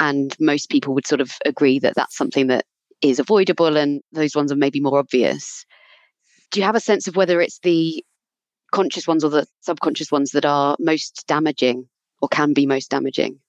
And 0.00 0.36
most 0.38 0.68
people 0.68 0.92
would 0.92 1.06
sort 1.06 1.22
of 1.22 1.32
agree 1.46 1.78
that 1.78 1.94
that's 1.94 2.16
something 2.16 2.48
that 2.48 2.66
is 3.00 3.18
avoidable, 3.18 3.78
and 3.78 4.02
those 4.12 4.36
ones 4.36 4.52
are 4.52 4.56
maybe 4.56 4.80
more 4.80 4.98
obvious 4.98 5.64
do 6.54 6.60
you 6.60 6.64
have 6.64 6.76
a 6.76 6.80
sense 6.80 7.08
of 7.08 7.16
whether 7.16 7.40
it's 7.40 7.58
the 7.64 8.04
conscious 8.70 9.08
ones 9.08 9.24
or 9.24 9.28
the 9.28 9.44
subconscious 9.60 10.12
ones 10.12 10.30
that 10.30 10.44
are 10.44 10.76
most 10.78 11.24
damaging 11.26 11.88
or 12.22 12.28
can 12.28 12.52
be 12.52 12.64
most 12.64 12.90
damaging? 12.90 13.40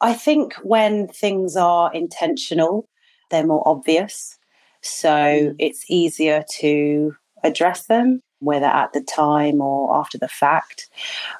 I 0.00 0.14
think 0.14 0.54
when 0.62 1.08
things 1.08 1.56
are 1.56 1.92
intentional, 1.92 2.88
they're 3.30 3.46
more 3.46 3.66
obvious. 3.66 4.38
So 4.80 5.08
mm. 5.08 5.56
it's 5.58 5.90
easier 5.90 6.44
to 6.58 7.16
address 7.42 7.86
them, 7.86 8.20
whether 8.38 8.66
at 8.66 8.92
the 8.92 9.02
time 9.02 9.60
or 9.60 9.96
after 9.96 10.16
the 10.16 10.28
fact. 10.28 10.88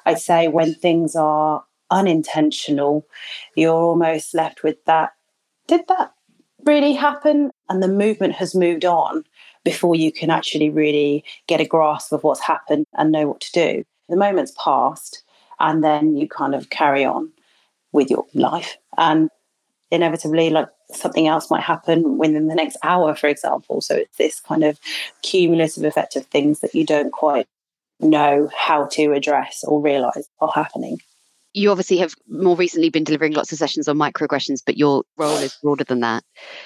I'd 0.05 0.19
say 0.19 0.49
when 0.49 0.73
things 0.73 1.15
are 1.15 1.63
unintentional, 1.89 3.07
you're 3.55 3.73
almost 3.73 4.33
left 4.33 4.61
with 4.61 4.83
that. 4.85 5.11
Did 5.67 5.87
that 5.87 6.11
really 6.65 6.93
happen? 6.93 7.51
And 7.69 7.81
the 7.81 7.87
movement 7.87 8.33
has 8.33 8.53
moved 8.53 8.83
on 8.83 9.23
before 9.65 9.95
you 9.95 10.13
can 10.13 10.29
actually 10.29 10.69
really 10.69 11.25
get 11.47 11.59
a 11.59 11.65
grasp 11.65 12.13
of 12.13 12.23
what's 12.23 12.39
happened 12.39 12.85
and 12.93 13.11
know 13.11 13.27
what 13.27 13.41
to 13.41 13.51
do. 13.51 13.83
The 14.07 14.15
moment's 14.15 14.53
passed, 14.63 15.23
and 15.59 15.83
then 15.83 16.15
you 16.15 16.29
kind 16.29 16.55
of 16.55 16.69
carry 16.69 17.03
on 17.03 17.33
with 17.91 18.09
your 18.09 18.25
life. 18.33 18.77
And 18.97 19.29
inevitably, 19.91 20.51
like 20.51 20.69
something 20.91 21.27
else 21.27 21.49
might 21.49 21.63
happen 21.63 22.17
within 22.17 22.47
the 22.47 22.55
next 22.55 22.77
hour, 22.83 23.15
for 23.15 23.27
example. 23.27 23.81
So 23.81 23.95
it's 23.95 24.17
this 24.17 24.39
kind 24.39 24.63
of 24.63 24.79
cumulative 25.23 25.83
effect 25.83 26.15
of 26.15 26.25
things 26.27 26.59
that 26.59 26.75
you 26.75 26.85
don't 26.85 27.11
quite 27.11 27.47
know 27.99 28.49
how 28.55 28.85
to 28.85 29.13
address 29.13 29.63
or 29.63 29.81
realize 29.81 30.29
are 30.39 30.51
happening. 30.53 31.01
You 31.53 31.71
obviously 31.71 31.97
have 31.97 32.13
more 32.27 32.57
recently 32.57 32.89
been 32.89 33.05
delivering 33.05 33.31
lots 33.31 33.53
of 33.53 33.57
sessions 33.57 33.87
on 33.87 33.97
microaggressions, 33.97 34.61
but 34.65 34.77
your 34.77 35.03
role 35.17 35.37
is 35.37 35.57
broader 35.63 35.85
than 35.85 36.01
that. 36.01 36.23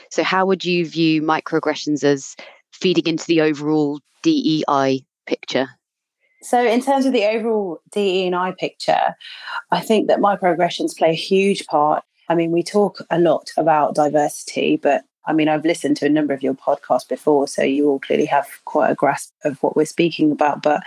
So, 0.09 0.23
how 0.23 0.47
would 0.47 0.65
you 0.65 0.83
view 0.87 1.21
microaggressions 1.21 2.03
as 2.03 2.35
feeding 2.81 3.07
into 3.07 3.25
the 3.25 3.41
overall 3.41 3.99
DEI 4.23 5.05
picture? 5.25 5.69
So, 6.41 6.65
in 6.65 6.81
terms 6.81 7.05
of 7.05 7.13
the 7.13 7.25
overall 7.25 7.81
DEI 7.91 8.53
picture, 8.57 9.15
I 9.71 9.81
think 9.81 10.07
that 10.07 10.19
microaggressions 10.19 10.97
play 10.97 11.09
a 11.09 11.13
huge 11.13 11.65
part. 11.67 12.03
I 12.29 12.35
mean, 12.35 12.51
we 12.51 12.63
talk 12.63 12.99
a 13.09 13.19
lot 13.19 13.51
about 13.57 13.95
diversity, 13.95 14.77
but 14.77 15.03
I 15.25 15.33
mean, 15.33 15.49
I've 15.49 15.65
listened 15.65 15.97
to 15.97 16.05
a 16.05 16.09
number 16.09 16.33
of 16.33 16.41
your 16.41 16.53
podcasts 16.53 17.07
before, 17.07 17.47
so 17.47 17.61
you 17.61 17.89
all 17.89 17.99
clearly 17.99 18.25
have 18.25 18.47
quite 18.65 18.89
a 18.89 18.95
grasp 18.95 19.31
of 19.43 19.61
what 19.61 19.75
we're 19.75 19.85
speaking 19.85 20.31
about. 20.31 20.63
But 20.63 20.81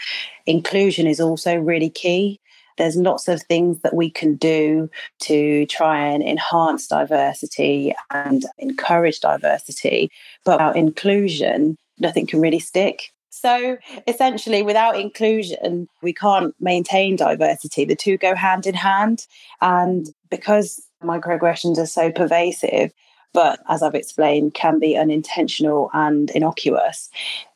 inclusion 0.47 1.07
is 1.07 1.21
also 1.21 1.57
really 1.57 1.91
key. 1.91 2.41
There's 2.79 2.97
lots 2.97 3.29
of 3.29 3.43
things 3.43 3.81
that 3.83 3.95
we 3.95 4.11
can 4.11 4.37
do 4.37 4.91
to 5.21 5.67
try 5.67 5.99
and 6.07 6.23
enhance 6.23 6.87
diversity 6.87 7.95
and 8.11 8.45
encourage 8.59 9.21
diversity. 9.21 10.11
But 10.45 10.59
without 10.59 10.77
inclusion, 10.77 11.77
nothing 11.99 12.27
can 12.27 12.41
really 12.41 12.59
stick. 12.59 13.13
So 13.31 13.79
essentially, 14.07 14.63
without 14.63 15.01
inclusion, 15.01 15.89
we 16.03 16.13
can't 16.13 16.55
maintain 16.61 17.17
diversity. 17.17 17.87
The 17.87 17.97
two 17.97 18.19
go 18.19 18.35
hand 18.35 18.67
in 18.67 18.75
hand. 18.75 19.27
And 19.63 20.11
because 20.31 20.83
microaggressions 21.03 21.79
are 21.79 21.87
so 21.87 22.13
pervasive, 22.13 22.93
but 23.33 23.61
as 23.71 23.83
I've 23.83 23.95
explained, 23.95 24.53
can 24.53 24.79
be 24.79 24.99
unintentional 24.99 25.89
and 25.95 26.31
innocuous. 26.31 27.09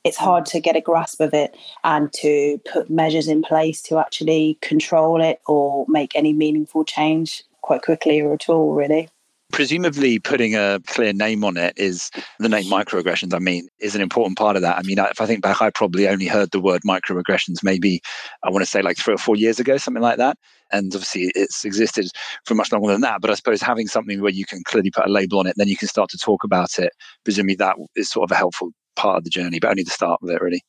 It's 0.03 0.17
hard 0.17 0.47
to 0.47 0.61
get 0.61 0.77
a 0.77 0.81
grasp 0.81 1.21
of 1.21 1.35
it 1.35 1.55
and 1.85 2.11
to 2.15 2.59
put 2.73 2.89
measures 2.89 3.29
in 3.29 3.43
place 3.43 3.83
to 3.83 3.99
actually 3.99 4.59
control 4.63 5.21
it 5.21 5.41
or 5.47 5.85
make 5.89 6.17
any 6.17 6.33
meaningful 6.33 6.85
change 6.85 7.45
quite 7.61 7.83
quickly 7.83 8.23
or 8.23 8.33
at 8.33 8.49
all, 8.49 8.73
really 8.73 9.11
presumably 9.53 10.19
putting 10.19 10.55
a 10.55 10.81
clear 10.87 11.13
name 11.13 11.45
on 11.45 11.57
it 11.57 11.73
is 11.77 12.11
the 12.39 12.49
name 12.49 12.65
microaggressions 12.65 13.33
i 13.33 13.39
mean 13.39 13.69
is 13.81 13.95
an 13.95 14.01
important 14.01 14.37
part 14.37 14.57
of 14.57 14.63
that. 14.63 14.77
I 14.79 14.83
mean 14.83 14.99
if 14.99 15.21
i 15.21 15.27
think 15.27 15.43
back 15.43 15.63
i 15.63 15.71
probably 15.71 16.09
only 16.09 16.27
heard 16.27 16.51
the 16.51 16.61
word 16.61 16.83
microaggressions 16.83 17.63
maybe 17.63 18.01
i 18.43 18.51
want 18.51 18.65
to 18.65 18.71
say 18.71 18.83
like 18.83 18.97
three 18.97 19.15
or 19.15 19.19
four 19.19 19.37
years 19.37 19.61
ago 19.61 19.77
something 19.77 20.03
like 20.03 20.19
that. 20.19 20.37
And 20.73 20.93
obviously 20.95 21.31
it's 21.37 21.65
existed 21.65 22.09
for 22.45 22.55
much 22.55 22.73
longer 22.73 22.91
than 22.91 23.03
that. 23.03 23.21
But 23.21 23.31
i 23.31 23.35
suppose 23.35 23.63
having 23.63 23.87
something 23.87 24.21
where 24.21 24.33
you 24.33 24.45
can 24.45 24.63
clearly 24.65 24.91
put 24.91 25.07
a 25.07 25.11
label 25.11 25.39
on 25.39 25.47
it 25.47 25.55
then 25.57 25.69
you 25.69 25.77
can 25.77 25.89
start 25.89 26.11
to 26.11 26.19
talk 26.19 26.43
about 26.45 26.79
it 26.79 26.93
presumably 27.25 27.55
that 27.57 27.77
is 27.95 28.11
sort 28.11 28.29
of 28.29 28.35
a 28.35 28.39
helpful 28.39 28.71
part 28.97 29.19
of 29.19 29.25
the 29.25 29.31
journey 29.31 29.61
but 29.61 29.71
only 29.71 29.85
the 29.85 29.91
start 29.91 30.19
of 30.23 30.29
it 30.29 30.41
really. 30.41 30.63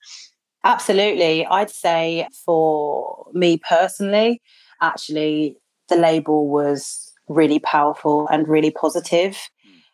Absolutely. 0.64 1.46
I'd 1.46 1.72
say 1.72 2.28
for 2.46 3.28
me 3.34 3.58
personally 3.58 4.42
actually 4.82 5.58
the 5.90 5.96
label 5.96 6.48
was 6.48 7.07
really 7.28 7.60
powerful 7.60 8.28
and 8.28 8.48
really 8.48 8.72
positive 8.72 9.38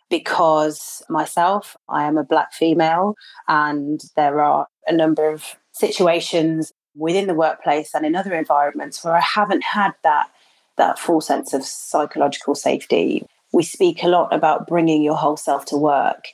because 0.10 1.02
myself, 1.10 1.76
I 1.90 2.04
am 2.06 2.18
a 2.18 2.24
black 2.24 2.54
female, 2.54 3.16
and 3.48 4.00
there 4.16 4.42
are 4.42 4.68
a 4.86 4.94
number 4.94 5.28
of 5.30 5.56
situations 5.72 6.72
within 6.96 7.26
the 7.26 7.34
workplace 7.34 7.96
and 7.96 8.06
in 8.06 8.16
other 8.16 8.36
environments 8.36 9.04
where 9.04 9.16
I 9.16 9.22
haven't 9.22 9.64
had 9.64 9.94
that 10.04 10.30
that 10.78 11.00
full 11.00 11.22
sense 11.22 11.54
of 11.54 11.64
psychological 11.64 12.56
safety. 12.56 13.26
We 13.52 13.64
speak 13.64 14.04
a 14.04 14.08
lot 14.08 14.34
about 14.34 14.68
bringing 14.68 15.04
your 15.04 15.16
whole 15.16 15.38
self 15.38 15.66
to 15.66 15.78
work, 15.78 16.26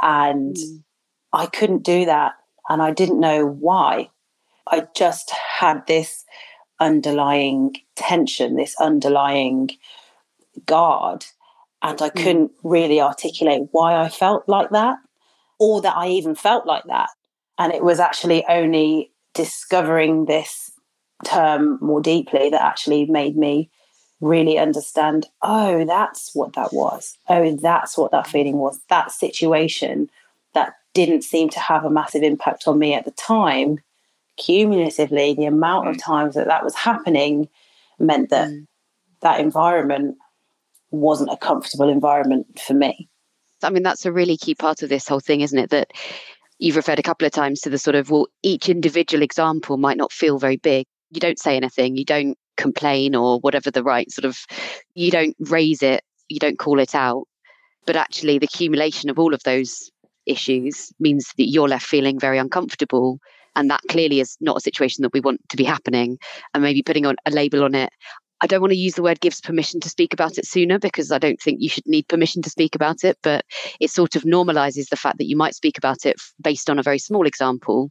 and 0.00 0.56
mm. 0.56 0.82
I 1.32 1.46
couldn't 1.46 1.82
do 1.82 2.06
that, 2.06 2.34
and 2.68 2.80
I 2.80 2.90
didn't 2.90 3.20
know 3.20 3.46
why. 3.46 4.10
I 4.66 4.86
just 4.94 5.30
had 5.30 5.86
this 5.86 6.24
underlying 6.80 7.76
tension, 7.94 8.56
this 8.56 8.74
underlying 8.80 9.70
guard. 10.66 11.24
And 11.82 12.00
I 12.00 12.08
hmm. 12.08 12.18
couldn't 12.18 12.52
really 12.62 13.00
articulate 13.00 13.68
why 13.72 13.96
I 13.96 14.08
felt 14.08 14.48
like 14.48 14.70
that 14.70 14.98
or 15.58 15.80
that 15.82 15.96
I 15.96 16.08
even 16.08 16.34
felt 16.34 16.66
like 16.66 16.84
that. 16.84 17.10
And 17.58 17.72
it 17.72 17.82
was 17.82 18.00
actually 18.00 18.44
only 18.48 19.12
discovering 19.34 20.26
this 20.26 20.70
term 21.24 21.78
more 21.80 22.00
deeply 22.00 22.50
that 22.50 22.62
actually 22.62 23.06
made 23.06 23.36
me 23.36 23.70
really 24.20 24.58
understand 24.58 25.26
oh, 25.42 25.84
that's 25.84 26.34
what 26.34 26.54
that 26.54 26.72
was. 26.72 27.16
Oh, 27.28 27.56
that's 27.56 27.96
what 27.96 28.12
that 28.12 28.26
feeling 28.26 28.56
was. 28.56 28.80
That 28.88 29.12
situation 29.12 30.10
that 30.54 30.74
didn't 30.94 31.22
seem 31.22 31.48
to 31.50 31.60
have 31.60 31.84
a 31.84 31.90
massive 31.90 32.22
impact 32.22 32.66
on 32.66 32.78
me 32.78 32.94
at 32.94 33.04
the 33.04 33.10
time, 33.12 33.78
cumulatively, 34.38 35.34
the 35.34 35.44
amount 35.44 35.88
of 35.88 35.94
hmm. 35.96 36.00
times 36.00 36.34
that 36.34 36.46
that 36.46 36.64
was 36.64 36.74
happening 36.74 37.48
meant 37.98 38.30
that 38.30 38.48
mm. 38.48 38.66
that 39.20 39.40
environment 39.40 40.16
wasn't 40.90 41.32
a 41.32 41.36
comfortable 41.36 41.88
environment 41.88 42.58
for 42.58 42.74
me. 42.74 43.08
I 43.62 43.70
mean, 43.70 43.82
that's 43.82 44.06
a 44.06 44.12
really 44.12 44.36
key 44.36 44.54
part 44.54 44.82
of 44.82 44.88
this 44.88 45.08
whole 45.08 45.20
thing, 45.20 45.40
isn't 45.40 45.58
it? 45.58 45.70
That 45.70 45.92
you've 46.58 46.76
referred 46.76 46.98
a 46.98 47.02
couple 47.02 47.26
of 47.26 47.32
times 47.32 47.60
to 47.60 47.70
the 47.70 47.78
sort 47.78 47.96
of, 47.96 48.10
well, 48.10 48.28
each 48.42 48.68
individual 48.68 49.22
example 49.22 49.76
might 49.76 49.96
not 49.96 50.12
feel 50.12 50.38
very 50.38 50.56
big. 50.56 50.86
You 51.10 51.20
don't 51.20 51.38
say 51.38 51.56
anything, 51.56 51.96
you 51.96 52.04
don't 52.04 52.36
complain 52.56 53.14
or 53.14 53.38
whatever 53.40 53.70
the 53.70 53.82
right 53.82 54.10
sort 54.10 54.24
of, 54.24 54.38
you 54.94 55.10
don't 55.10 55.36
raise 55.40 55.82
it, 55.82 56.02
you 56.28 56.38
don't 56.38 56.58
call 56.58 56.78
it 56.80 56.94
out. 56.94 57.24
But 57.86 57.96
actually, 57.96 58.38
the 58.38 58.46
accumulation 58.46 59.10
of 59.10 59.18
all 59.18 59.32
of 59.32 59.42
those 59.44 59.90
issues 60.26 60.92
means 60.98 61.32
that 61.36 61.48
you're 61.48 61.68
left 61.68 61.86
feeling 61.86 62.18
very 62.18 62.38
uncomfortable. 62.38 63.20
And 63.54 63.70
that 63.70 63.80
clearly 63.88 64.20
is 64.20 64.36
not 64.40 64.58
a 64.58 64.60
situation 64.60 65.02
that 65.02 65.12
we 65.14 65.20
want 65.20 65.40
to 65.48 65.56
be 65.56 65.64
happening. 65.64 66.18
And 66.52 66.62
maybe 66.62 66.82
putting 66.82 67.06
on 67.06 67.16
a 67.24 67.30
label 67.30 67.64
on 67.64 67.74
it, 67.74 67.90
I 68.40 68.46
don't 68.46 68.60
want 68.60 68.72
to 68.72 68.78
use 68.78 68.94
the 68.94 69.02
word 69.02 69.20
gives 69.20 69.40
permission 69.40 69.80
to 69.80 69.88
speak 69.88 70.12
about 70.12 70.36
it 70.36 70.46
sooner 70.46 70.78
because 70.78 71.10
I 71.10 71.18
don't 71.18 71.40
think 71.40 71.60
you 71.60 71.68
should 71.68 71.86
need 71.86 72.08
permission 72.08 72.42
to 72.42 72.50
speak 72.50 72.74
about 72.74 73.02
it, 73.02 73.16
but 73.22 73.44
it 73.80 73.90
sort 73.90 74.14
of 74.14 74.24
normalizes 74.24 74.88
the 74.88 74.96
fact 74.96 75.18
that 75.18 75.28
you 75.28 75.36
might 75.36 75.54
speak 75.54 75.78
about 75.78 76.04
it 76.04 76.16
based 76.42 76.68
on 76.68 76.78
a 76.78 76.82
very 76.82 76.98
small 76.98 77.26
example, 77.26 77.90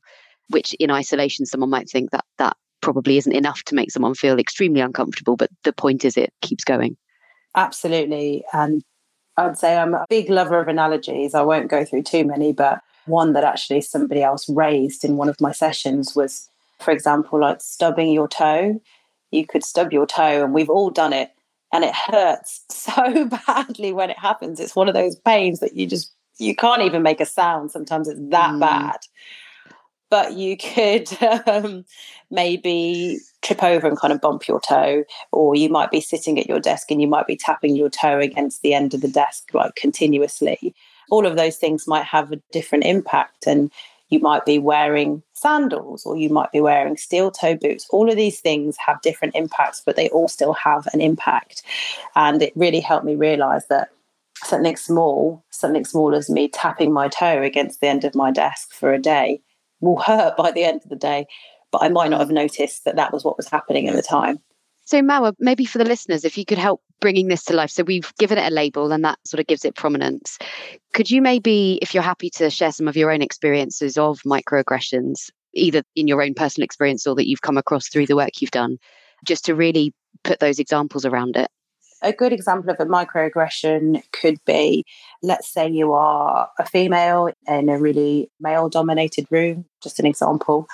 which 0.49 0.73
in 0.75 0.91
isolation, 0.91 1.45
someone 1.45 1.71
might 1.71 1.89
think 1.89 2.11
that 2.11 2.25
that 2.37 2.55
probably 2.81 3.17
isn't 3.17 3.33
enough 3.33 3.63
to 3.63 3.75
make 3.75 3.89
someone 3.89 4.13
feel 4.13 4.37
extremely 4.37 4.81
uncomfortable. 4.81 5.35
But 5.35 5.49
the 5.63 5.73
point 5.73 6.05
is, 6.05 6.15
it 6.15 6.31
keeps 6.41 6.63
going. 6.63 6.95
Absolutely. 7.55 8.43
And 8.53 8.83
I'd 9.37 9.57
say 9.57 9.75
I'm 9.75 9.95
a 9.95 10.05
big 10.09 10.29
lover 10.29 10.59
of 10.59 10.67
analogies. 10.67 11.33
I 11.33 11.41
won't 11.41 11.69
go 11.69 11.83
through 11.83 12.03
too 12.03 12.23
many, 12.23 12.53
but 12.53 12.81
one 13.07 13.33
that 13.33 13.43
actually 13.43 13.81
somebody 13.81 14.21
else 14.21 14.47
raised 14.47 15.03
in 15.03 15.17
one 15.17 15.29
of 15.29 15.41
my 15.41 15.51
sessions 15.51 16.15
was, 16.15 16.49
for 16.79 16.91
example, 16.91 17.39
like 17.39 17.61
stubbing 17.61 18.11
your 18.11 18.27
toe 18.27 18.79
you 19.35 19.45
could 19.45 19.63
stub 19.63 19.91
your 19.91 20.05
toe, 20.05 20.43
and 20.43 20.53
we've 20.53 20.69
all 20.69 20.89
done 20.89 21.13
it. 21.13 21.31
And 21.73 21.83
it 21.83 21.93
hurts 21.93 22.61
so 22.69 23.29
badly 23.47 23.91
when 23.91 24.09
it 24.09 24.19
happens. 24.19 24.59
It's 24.59 24.75
one 24.75 24.87
of 24.87 24.93
those 24.93 25.15
pains 25.15 25.59
that 25.59 25.75
you 25.75 25.85
just 25.87 26.11
you 26.37 26.55
can't 26.55 26.81
even 26.81 27.01
make 27.01 27.21
a 27.21 27.25
sound. 27.25 27.71
Sometimes 27.71 28.07
it's 28.07 28.19
that 28.29 28.51
mm. 28.51 28.59
bad. 28.59 28.97
But 30.09 30.33
you 30.33 30.57
could 30.57 31.09
um, 31.47 31.85
maybe 32.29 33.19
trip 33.41 33.63
over 33.63 33.87
and 33.87 33.99
kind 33.99 34.13
of 34.13 34.21
bump 34.21 34.47
your 34.47 34.59
toe, 34.59 35.03
or 35.31 35.55
you 35.55 35.69
might 35.69 35.91
be 35.91 36.01
sitting 36.01 36.39
at 36.39 36.47
your 36.47 36.59
desk 36.59 36.91
and 36.91 37.01
you 37.01 37.07
might 37.07 37.27
be 37.27 37.37
tapping 37.37 37.75
your 37.75 37.89
toe 37.89 38.19
against 38.19 38.61
the 38.61 38.73
end 38.73 38.93
of 38.93 39.01
the 39.01 39.07
desk 39.07 39.53
like 39.53 39.75
continuously. 39.75 40.75
All 41.11 41.25
of 41.25 41.35
those 41.35 41.57
things 41.57 41.87
might 41.87 42.05
have 42.05 42.31
a 42.31 42.41
different 42.51 42.85
impact, 42.85 43.47
and 43.47 43.71
you 44.09 44.19
might 44.19 44.45
be 44.45 44.59
wearing 44.59 45.23
sandals 45.33 46.05
or 46.05 46.15
you 46.15 46.29
might 46.29 46.51
be 46.51 46.61
wearing 46.61 46.97
steel 46.97 47.31
toe 47.31 47.55
boots. 47.55 47.87
All 47.89 48.09
of 48.09 48.15
these 48.15 48.39
things 48.39 48.77
have 48.85 49.01
different 49.01 49.35
impacts, 49.35 49.81
but 49.85 49.95
they 49.95 50.09
all 50.09 50.27
still 50.27 50.53
have 50.53 50.87
an 50.93 51.01
impact. 51.01 51.63
And 52.15 52.41
it 52.41 52.53
really 52.55 52.79
helped 52.79 53.05
me 53.05 53.15
realize 53.15 53.67
that 53.67 53.89
something 54.43 54.75
small, 54.75 55.43
something 55.49 55.85
small 55.85 56.13
as 56.13 56.29
me 56.29 56.47
tapping 56.47 56.93
my 56.93 57.07
toe 57.07 57.41
against 57.41 57.81
the 57.81 57.87
end 57.87 58.03
of 58.03 58.15
my 58.15 58.31
desk 58.31 58.73
for 58.73 58.93
a 58.93 59.01
day 59.01 59.41
will 59.81 59.97
hurt 60.01 60.37
by 60.37 60.51
the 60.51 60.63
end 60.63 60.81
of 60.83 60.89
the 60.89 60.95
day. 60.95 61.25
But 61.71 61.83
I 61.83 61.89
might 61.89 62.09
not 62.09 62.19
have 62.19 62.31
noticed 62.31 62.85
that 62.85 62.95
that 62.95 63.11
was 63.11 63.23
what 63.23 63.37
was 63.37 63.49
happening 63.49 63.87
at 63.87 63.95
the 63.95 64.01
time. 64.01 64.39
So, 64.85 65.01
Mawa, 65.01 65.29
uh, 65.29 65.31
maybe 65.39 65.65
for 65.65 65.79
the 65.79 65.85
listeners, 65.85 66.23
if 66.23 66.37
you 66.37 66.45
could 66.45 66.59
help 66.59 66.81
bringing 67.01 67.27
this 67.27 67.43
to 67.45 67.53
life. 67.53 67.71
So, 67.71 67.83
we've 67.83 68.11
given 68.17 68.37
it 68.37 68.51
a 68.51 68.53
label 68.53 68.91
and 68.91 69.03
that 69.03 69.17
sort 69.25 69.39
of 69.39 69.47
gives 69.47 69.65
it 69.65 69.75
prominence. 69.75 70.37
Could 70.93 71.09
you 71.11 71.21
maybe, 71.21 71.79
if 71.81 71.93
you're 71.93 72.03
happy 72.03 72.29
to 72.31 72.49
share 72.49 72.71
some 72.71 72.87
of 72.87 72.95
your 72.95 73.11
own 73.11 73.21
experiences 73.21 73.97
of 73.97 74.19
microaggressions, 74.21 75.31
either 75.53 75.83
in 75.95 76.07
your 76.07 76.21
own 76.21 76.33
personal 76.35 76.65
experience 76.65 77.07
or 77.07 77.15
that 77.15 77.27
you've 77.27 77.41
come 77.41 77.57
across 77.57 77.89
through 77.89 78.05
the 78.05 78.15
work 78.15 78.41
you've 78.41 78.51
done, 78.51 78.77
just 79.25 79.45
to 79.45 79.55
really 79.55 79.93
put 80.23 80.39
those 80.39 80.59
examples 80.59 81.05
around 81.05 81.35
it? 81.35 81.49
A 82.01 82.13
good 82.13 82.33
example 82.33 82.69
of 82.71 82.79
a 82.79 82.85
microaggression 82.85 84.03
could 84.11 84.37
be 84.45 84.85
let's 85.21 85.47
say 85.47 85.67
you 85.67 85.93
are 85.93 86.49
a 86.59 86.65
female 86.65 87.29
in 87.47 87.69
a 87.69 87.79
really 87.79 88.29
male 88.39 88.69
dominated 88.69 89.25
room, 89.31 89.65
just 89.81 89.99
an 89.99 90.05
example. 90.05 90.67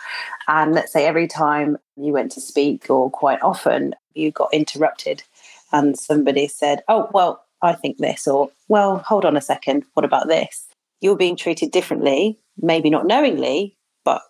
And 0.48 0.74
let's 0.74 0.92
say 0.92 1.06
every 1.06 1.28
time 1.28 1.78
you 1.96 2.14
went 2.14 2.32
to 2.34 2.42
speak, 2.42 2.90
or 2.90 3.10
quite 3.10 3.42
often, 3.42 3.96
you 4.14 4.32
got 4.32 4.54
interrupted 4.54 5.24
and 5.72 5.98
somebody 5.98 6.48
said, 6.48 6.84
Oh, 6.88 7.10
well, 7.14 7.46
I 7.62 7.74
think 7.74 7.98
this, 7.98 8.28
or 8.28 8.52
Well, 8.68 8.98
hold 9.00 9.26
on 9.26 9.38
a 9.38 9.42
second, 9.42 9.86
what 9.94 10.06
about 10.06 10.28
this? 10.28 10.68
You're 11.00 11.18
being 11.18 11.36
treated 11.36 11.72
differently, 11.72 12.40
maybe 12.58 12.90
not 12.90 13.08
knowingly, 13.08 13.78
but 14.04 14.22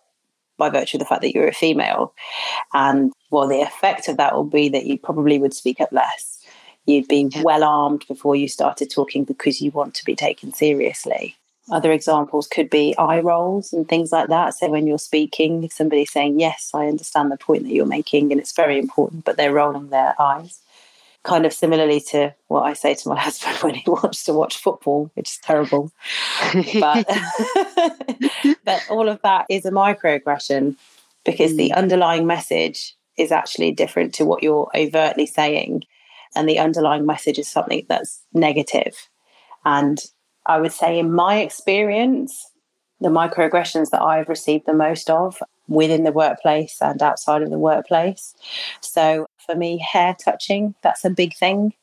by 0.57 0.69
virtue 0.69 0.97
of 0.97 0.99
the 0.99 1.05
fact 1.05 1.21
that 1.21 1.33
you're 1.33 1.47
a 1.47 1.53
female. 1.53 2.13
And 2.73 3.11
well, 3.31 3.47
the 3.47 3.61
effect 3.61 4.07
of 4.07 4.17
that 4.17 4.35
will 4.35 4.43
be 4.43 4.69
that 4.69 4.85
you 4.85 4.99
probably 4.99 5.39
would 5.39 5.53
speak 5.53 5.81
up 5.81 5.91
less 5.91 6.40
You'd 6.85 7.07
be 7.07 7.29
yeah. 7.31 7.43
well 7.43 7.63
armed 7.63 8.05
before 8.07 8.35
you 8.35 8.47
started 8.47 8.89
talking 8.89 9.23
because 9.23 9.61
you 9.61 9.71
want 9.71 9.93
to 9.95 10.05
be 10.05 10.15
taken 10.15 10.53
seriously. 10.53 11.35
Other 11.69 11.91
examples 11.91 12.47
could 12.47 12.69
be 12.69 12.97
eye 12.97 13.19
rolls 13.19 13.71
and 13.71 13.87
things 13.87 14.11
like 14.11 14.29
that. 14.29 14.55
So 14.55 14.69
when 14.69 14.87
you're 14.87 14.97
speaking, 14.97 15.63
if 15.63 15.71
somebody's 15.71 16.11
saying, 16.11 16.39
Yes, 16.39 16.71
I 16.73 16.87
understand 16.87 17.31
the 17.31 17.37
point 17.37 17.63
that 17.63 17.73
you're 17.73 17.85
making 17.85 18.31
and 18.31 18.41
it's 18.41 18.53
very 18.53 18.79
important, 18.79 19.25
but 19.25 19.37
they're 19.37 19.53
rolling 19.53 19.89
their 19.89 20.19
eyes. 20.19 20.59
Kind 21.23 21.45
of 21.45 21.53
similarly 21.53 22.01
to 22.09 22.33
what 22.47 22.63
I 22.63 22.73
say 22.73 22.95
to 22.95 23.09
my 23.09 23.19
husband 23.19 23.57
when 23.57 23.75
he 23.75 23.89
wants 23.89 24.23
to 24.23 24.33
watch 24.33 24.57
football, 24.57 25.11
which 25.13 25.29
is 25.29 25.39
terrible. 25.43 25.91
but, 26.79 27.07
but 28.65 28.85
all 28.89 29.07
of 29.07 29.21
that 29.21 29.45
is 29.47 29.65
a 29.65 29.71
microaggression 29.71 30.75
because 31.23 31.53
mm. 31.53 31.57
the 31.57 31.73
underlying 31.73 32.25
message 32.25 32.95
is 33.17 33.31
actually 33.31 33.71
different 33.71 34.15
to 34.15 34.25
what 34.25 34.41
you're 34.41 34.69
overtly 34.75 35.27
saying. 35.27 35.83
And 36.35 36.47
the 36.47 36.59
underlying 36.59 37.05
message 37.05 37.39
is 37.39 37.47
something 37.47 37.85
that's 37.89 38.21
negative. 38.33 39.09
And 39.65 39.99
I 40.45 40.59
would 40.59 40.71
say, 40.71 40.97
in 40.97 41.13
my 41.13 41.39
experience, 41.39 42.49
the 42.99 43.09
microaggressions 43.09 43.89
that 43.89 44.01
I've 44.01 44.29
received 44.29 44.65
the 44.65 44.73
most 44.73 45.09
of 45.09 45.41
within 45.67 46.03
the 46.03 46.11
workplace 46.11 46.77
and 46.81 47.01
outside 47.01 47.41
of 47.41 47.49
the 47.49 47.57
workplace. 47.57 48.35
So 48.81 49.25
for 49.45 49.55
me, 49.55 49.79
hair 49.79 50.15
touching, 50.23 50.75
that's 50.83 51.03
a 51.05 51.09
big 51.09 51.35
thing. 51.35 51.73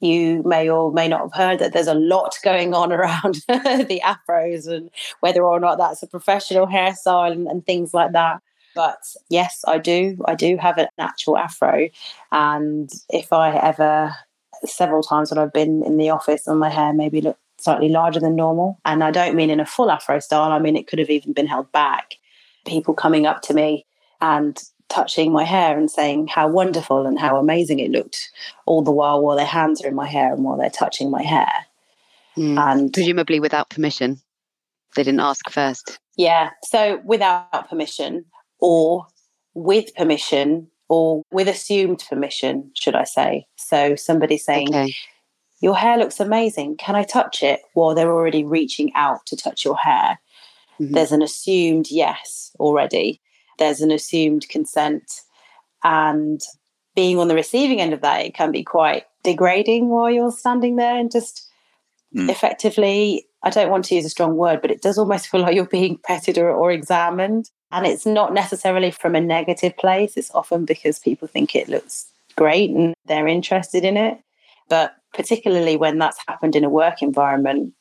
You 0.00 0.42
may 0.44 0.68
or 0.68 0.92
may 0.92 1.08
not 1.08 1.22
have 1.22 1.34
heard 1.34 1.58
that 1.58 1.72
there's 1.72 1.86
a 1.86 1.94
lot 1.94 2.38
going 2.42 2.74
on 2.74 2.92
around 2.92 3.36
the 3.48 4.02
afros 4.04 4.66
and 4.68 4.90
whether 5.20 5.42
or 5.42 5.60
not 5.60 5.78
that's 5.78 6.02
a 6.02 6.06
professional 6.06 6.66
hairstyle 6.66 7.32
and, 7.32 7.46
and 7.46 7.64
things 7.64 7.92
like 7.94 8.12
that. 8.12 8.42
But 8.76 9.02
yes, 9.30 9.64
I 9.66 9.78
do. 9.78 10.22
I 10.26 10.34
do 10.34 10.58
have 10.58 10.76
an 10.76 10.88
actual 10.98 11.38
afro. 11.38 11.88
And 12.30 12.90
if 13.08 13.32
I 13.32 13.56
ever, 13.56 14.14
several 14.66 15.02
times 15.02 15.30
when 15.30 15.38
I've 15.38 15.52
been 15.52 15.82
in 15.82 15.96
the 15.96 16.10
office 16.10 16.46
and 16.46 16.60
my 16.60 16.68
hair 16.68 16.92
maybe 16.92 17.22
look 17.22 17.38
slightly 17.58 17.88
larger 17.88 18.20
than 18.20 18.36
normal, 18.36 18.78
and 18.84 19.02
I 19.02 19.10
don't 19.10 19.34
mean 19.34 19.48
in 19.48 19.60
a 19.60 19.66
full 19.66 19.90
afro 19.90 20.20
style, 20.20 20.52
I 20.52 20.58
mean 20.58 20.76
it 20.76 20.86
could 20.86 20.98
have 20.98 21.10
even 21.10 21.32
been 21.32 21.46
held 21.46 21.72
back. 21.72 22.16
People 22.66 22.92
coming 22.92 23.26
up 23.26 23.40
to 23.42 23.54
me 23.54 23.86
and 24.20 24.62
touching 24.88 25.32
my 25.32 25.44
hair 25.44 25.76
and 25.78 25.90
saying 25.90 26.28
how 26.28 26.46
wonderful 26.46 27.06
and 27.06 27.18
how 27.18 27.38
amazing 27.38 27.78
it 27.78 27.90
looked 27.90 28.30
all 28.66 28.82
the 28.82 28.92
while 28.92 29.22
while 29.22 29.36
their 29.36 29.46
hands 29.46 29.82
are 29.82 29.88
in 29.88 29.94
my 29.94 30.06
hair 30.06 30.34
and 30.34 30.44
while 30.44 30.58
they're 30.58 30.70
touching 30.70 31.10
my 31.10 31.22
hair. 31.22 31.50
Mm. 32.36 32.58
And 32.58 32.92
presumably 32.92 33.40
without 33.40 33.70
permission. 33.70 34.20
They 34.94 35.02
didn't 35.02 35.20
ask 35.20 35.48
first. 35.50 35.98
Yeah. 36.16 36.50
So 36.64 37.00
without 37.04 37.68
permission 37.68 38.24
or 38.66 39.06
with 39.54 39.94
permission 39.94 40.68
or 40.88 41.22
with 41.30 41.48
assumed 41.48 42.04
permission, 42.08 42.70
should 42.74 42.94
I 42.94 43.04
say. 43.04 43.46
So 43.56 43.96
somebody 43.96 44.38
saying, 44.38 44.68
okay. 44.68 44.92
Your 45.60 45.74
hair 45.74 45.96
looks 45.96 46.20
amazing. 46.20 46.76
Can 46.76 46.96
I 46.96 47.02
touch 47.02 47.42
it? 47.42 47.60
While 47.72 47.94
they're 47.94 48.12
already 48.12 48.44
reaching 48.44 48.92
out 48.94 49.24
to 49.26 49.36
touch 49.36 49.64
your 49.64 49.76
hair. 49.76 50.18
Mm-hmm. 50.78 50.92
There's 50.92 51.12
an 51.12 51.22
assumed 51.22 51.86
yes 51.90 52.52
already. 52.60 53.22
There's 53.58 53.80
an 53.80 53.90
assumed 53.90 54.48
consent. 54.50 55.22
And 55.82 56.42
being 56.94 57.18
on 57.18 57.28
the 57.28 57.34
receiving 57.34 57.80
end 57.80 57.94
of 57.94 58.02
that, 58.02 58.26
it 58.26 58.34
can 58.34 58.52
be 58.52 58.62
quite 58.62 59.04
degrading 59.24 59.88
while 59.88 60.10
you're 60.10 60.30
standing 60.30 60.76
there 60.76 60.98
and 60.98 61.10
just 61.10 61.48
mm. 62.14 62.28
effectively, 62.28 63.26
I 63.42 63.48
don't 63.48 63.70
want 63.70 63.86
to 63.86 63.94
use 63.94 64.04
a 64.04 64.10
strong 64.10 64.36
word, 64.36 64.60
but 64.60 64.70
it 64.70 64.82
does 64.82 64.98
almost 64.98 65.28
feel 65.28 65.40
like 65.40 65.54
you're 65.54 65.64
being 65.64 65.98
petted 66.04 66.36
or, 66.36 66.50
or 66.50 66.70
examined. 66.70 67.50
And 67.72 67.86
it's 67.86 68.06
not 68.06 68.32
necessarily 68.32 68.90
from 68.90 69.14
a 69.14 69.20
negative 69.20 69.76
place, 69.76 70.16
it's 70.16 70.30
often 70.34 70.64
because 70.64 70.98
people 70.98 71.26
think 71.26 71.54
it 71.54 71.68
looks 71.68 72.06
great 72.36 72.70
and 72.70 72.94
they're 73.06 73.26
interested 73.26 73.84
in 73.84 73.96
it. 73.96 74.18
But 74.68 74.94
particularly 75.12 75.76
when 75.76 75.98
that's 75.98 76.18
happened 76.28 76.54
in 76.54 76.64
a 76.64 76.70
work 76.70 77.02
environment, 77.02 77.72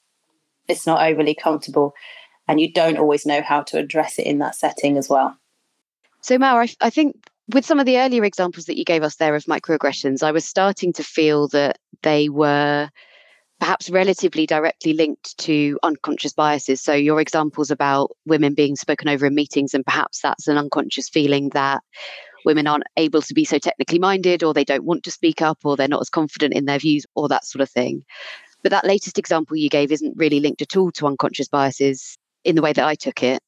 it's 0.67 0.87
not 0.87 1.07
overly 1.07 1.35
comfortable. 1.35 1.93
And 2.47 2.59
you 2.59 2.71
don't 2.71 2.97
always 2.97 3.25
know 3.25 3.41
how 3.41 3.61
to 3.63 3.77
address 3.77 4.19
it 4.19 4.25
in 4.25 4.39
that 4.39 4.55
setting 4.55 4.97
as 4.97 5.09
well. 5.09 5.37
So, 6.21 6.37
Mawa, 6.37 6.69
I, 6.81 6.87
I 6.87 6.89
think 6.89 7.15
with 7.53 7.65
some 7.65 7.79
of 7.79 7.85
the 7.85 7.99
earlier 7.99 8.23
examples 8.23 8.65
that 8.65 8.77
you 8.77 8.85
gave 8.85 9.03
us 9.03 9.15
there 9.15 9.35
of 9.35 9.45
microaggressions, 9.45 10.23
I 10.23 10.31
was 10.31 10.47
starting 10.47 10.93
to 10.93 11.03
feel 11.03 11.47
that 11.49 11.77
they 12.01 12.29
were 12.29 12.89
perhaps 13.59 13.89
relatively 13.89 14.45
directly 14.45 14.93
linked 14.93 15.37
to 15.39 15.79
unconscious 15.83 16.33
biases. 16.33 16.81
So, 16.81 16.93
your 16.93 17.21
examples 17.21 17.71
about 17.71 18.11
women 18.25 18.53
being 18.53 18.75
spoken 18.75 19.07
over 19.07 19.25
in 19.25 19.35
meetings, 19.35 19.73
and 19.73 19.85
perhaps 19.85 20.21
that's 20.21 20.47
an 20.47 20.57
unconscious 20.57 21.09
feeling 21.09 21.49
that 21.49 21.81
women 22.45 22.67
aren't 22.67 22.83
able 22.97 23.21
to 23.21 23.33
be 23.33 23.45
so 23.45 23.57
technically 23.57 23.99
minded, 23.99 24.43
or 24.43 24.53
they 24.53 24.63
don't 24.63 24.85
want 24.85 25.03
to 25.03 25.11
speak 25.11 25.41
up, 25.41 25.59
or 25.63 25.75
they're 25.75 25.87
not 25.87 26.01
as 26.01 26.09
confident 26.09 26.53
in 26.53 26.65
their 26.65 26.79
views, 26.79 27.05
or 27.15 27.27
that 27.27 27.45
sort 27.45 27.61
of 27.61 27.69
thing. 27.69 28.03
But 28.61 28.71
that 28.71 28.85
latest 28.85 29.17
example 29.17 29.57
you 29.57 29.69
gave 29.69 29.91
isn't 29.91 30.17
really 30.17 30.39
linked 30.39 30.61
at 30.61 30.75
all 30.75 30.91
to 30.93 31.07
unconscious 31.07 31.47
biases 31.47 32.17
in 32.43 32.55
the 32.55 32.61
way 32.61 32.73
that 32.73 32.85
I 32.85 32.95
took 32.95 33.23
it. 33.23 33.41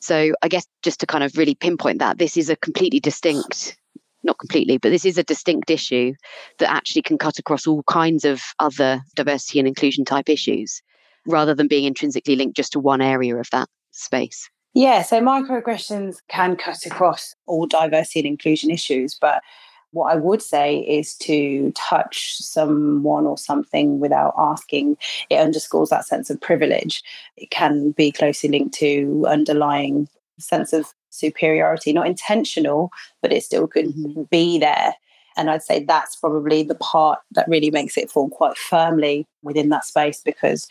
So, 0.00 0.32
I 0.42 0.48
guess 0.48 0.66
just 0.82 1.00
to 1.00 1.06
kind 1.06 1.24
of 1.24 1.36
really 1.36 1.54
pinpoint 1.54 1.98
that, 1.98 2.18
this 2.18 2.36
is 2.36 2.50
a 2.50 2.56
completely 2.56 3.00
distinct 3.00 3.76
not 4.22 4.38
completely, 4.38 4.78
but 4.78 4.90
this 4.90 5.04
is 5.04 5.18
a 5.18 5.22
distinct 5.22 5.70
issue 5.70 6.14
that 6.58 6.70
actually 6.70 7.02
can 7.02 7.18
cut 7.18 7.38
across 7.38 7.66
all 7.66 7.82
kinds 7.84 8.24
of 8.24 8.40
other 8.58 9.02
diversity 9.14 9.58
and 9.58 9.68
inclusion 9.68 10.04
type 10.04 10.28
issues 10.28 10.82
rather 11.26 11.54
than 11.54 11.68
being 11.68 11.84
intrinsically 11.84 12.36
linked 12.36 12.56
just 12.56 12.72
to 12.72 12.80
one 12.80 13.00
area 13.00 13.36
of 13.36 13.48
that 13.50 13.68
space. 13.90 14.48
Yeah, 14.74 15.02
so 15.02 15.20
microaggressions 15.20 16.18
can 16.28 16.56
cut 16.56 16.86
across 16.86 17.34
all 17.46 17.66
diversity 17.66 18.20
and 18.20 18.26
inclusion 18.26 18.70
issues, 18.70 19.16
but 19.20 19.42
what 19.92 20.12
I 20.12 20.16
would 20.16 20.40
say 20.40 20.78
is 20.78 21.14
to 21.16 21.72
touch 21.72 22.36
someone 22.36 23.26
or 23.26 23.36
something 23.36 23.98
without 23.98 24.34
asking, 24.38 24.96
it 25.28 25.36
underscores 25.36 25.88
that 25.88 26.06
sense 26.06 26.30
of 26.30 26.40
privilege. 26.40 27.02
It 27.36 27.50
can 27.50 27.90
be 27.90 28.12
closely 28.12 28.50
linked 28.50 28.74
to 28.74 29.26
underlying 29.28 30.08
sense 30.38 30.72
of 30.72 30.94
superiority, 31.10 31.92
not 31.92 32.06
intentional, 32.06 32.90
but 33.22 33.32
it 33.32 33.42
still 33.42 33.66
could 33.66 33.86
mm-hmm. 33.86 34.22
be 34.30 34.58
there. 34.58 34.94
And 35.36 35.50
I'd 35.50 35.62
say 35.62 35.84
that's 35.84 36.16
probably 36.16 36.62
the 36.62 36.74
part 36.74 37.20
that 37.32 37.48
really 37.48 37.70
makes 37.70 37.96
it 37.96 38.10
fall 38.10 38.28
quite 38.28 38.56
firmly 38.56 39.26
within 39.42 39.68
that 39.68 39.84
space 39.84 40.20
because 40.24 40.68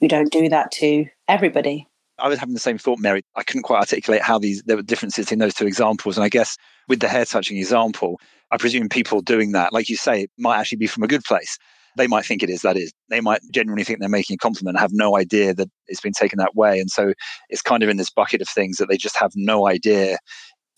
you 0.00 0.08
don't 0.08 0.32
do 0.32 0.48
that 0.48 0.72
to 0.72 1.06
everybody. 1.28 1.86
I 2.18 2.28
was 2.28 2.38
having 2.38 2.54
the 2.54 2.60
same 2.60 2.78
thought, 2.78 2.98
Mary. 2.98 3.22
I 3.36 3.42
couldn't 3.42 3.62
quite 3.62 3.78
articulate 3.78 4.22
how 4.22 4.38
these 4.38 4.62
there 4.64 4.76
were 4.76 4.82
differences 4.82 5.32
in 5.32 5.38
those 5.38 5.54
two 5.54 5.66
examples. 5.66 6.16
And 6.16 6.24
I 6.24 6.28
guess 6.28 6.56
with 6.88 7.00
the 7.00 7.08
hair 7.08 7.24
touching 7.24 7.56
example, 7.56 8.20
I 8.50 8.58
presume 8.58 8.88
people 8.88 9.22
doing 9.22 9.52
that, 9.52 9.72
like 9.72 9.88
you 9.88 9.96
say, 9.96 10.28
might 10.38 10.58
actually 10.58 10.78
be 10.78 10.86
from 10.86 11.02
a 11.02 11.08
good 11.08 11.24
place 11.24 11.58
they 11.96 12.06
might 12.06 12.24
think 12.24 12.42
it 12.42 12.50
is 12.50 12.62
that 12.62 12.76
is. 12.76 12.92
They 13.10 13.20
might 13.20 13.40
genuinely 13.52 13.84
think 13.84 14.00
they're 14.00 14.08
making 14.08 14.34
a 14.34 14.38
compliment 14.38 14.78
have 14.78 14.92
no 14.92 15.16
idea 15.16 15.54
that 15.54 15.70
it's 15.88 16.00
been 16.00 16.12
taken 16.12 16.38
that 16.38 16.54
way. 16.54 16.78
And 16.78 16.90
so 16.90 17.12
it's 17.48 17.62
kind 17.62 17.82
of 17.82 17.88
in 17.88 17.96
this 17.96 18.10
bucket 18.10 18.40
of 18.40 18.48
things 18.48 18.78
that 18.78 18.88
they 18.88 18.96
just 18.96 19.16
have 19.16 19.32
no 19.34 19.68
idea 19.68 20.18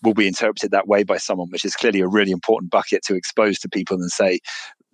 will 0.03 0.13
be 0.13 0.27
interpreted 0.27 0.71
that 0.71 0.87
way 0.87 1.03
by 1.03 1.17
someone 1.17 1.49
which 1.49 1.65
is 1.65 1.75
clearly 1.75 1.99
a 1.99 2.07
really 2.07 2.31
important 2.31 2.71
bucket 2.71 3.01
to 3.03 3.15
expose 3.15 3.59
to 3.59 3.69
people 3.69 3.97
and 3.97 4.11
say 4.11 4.39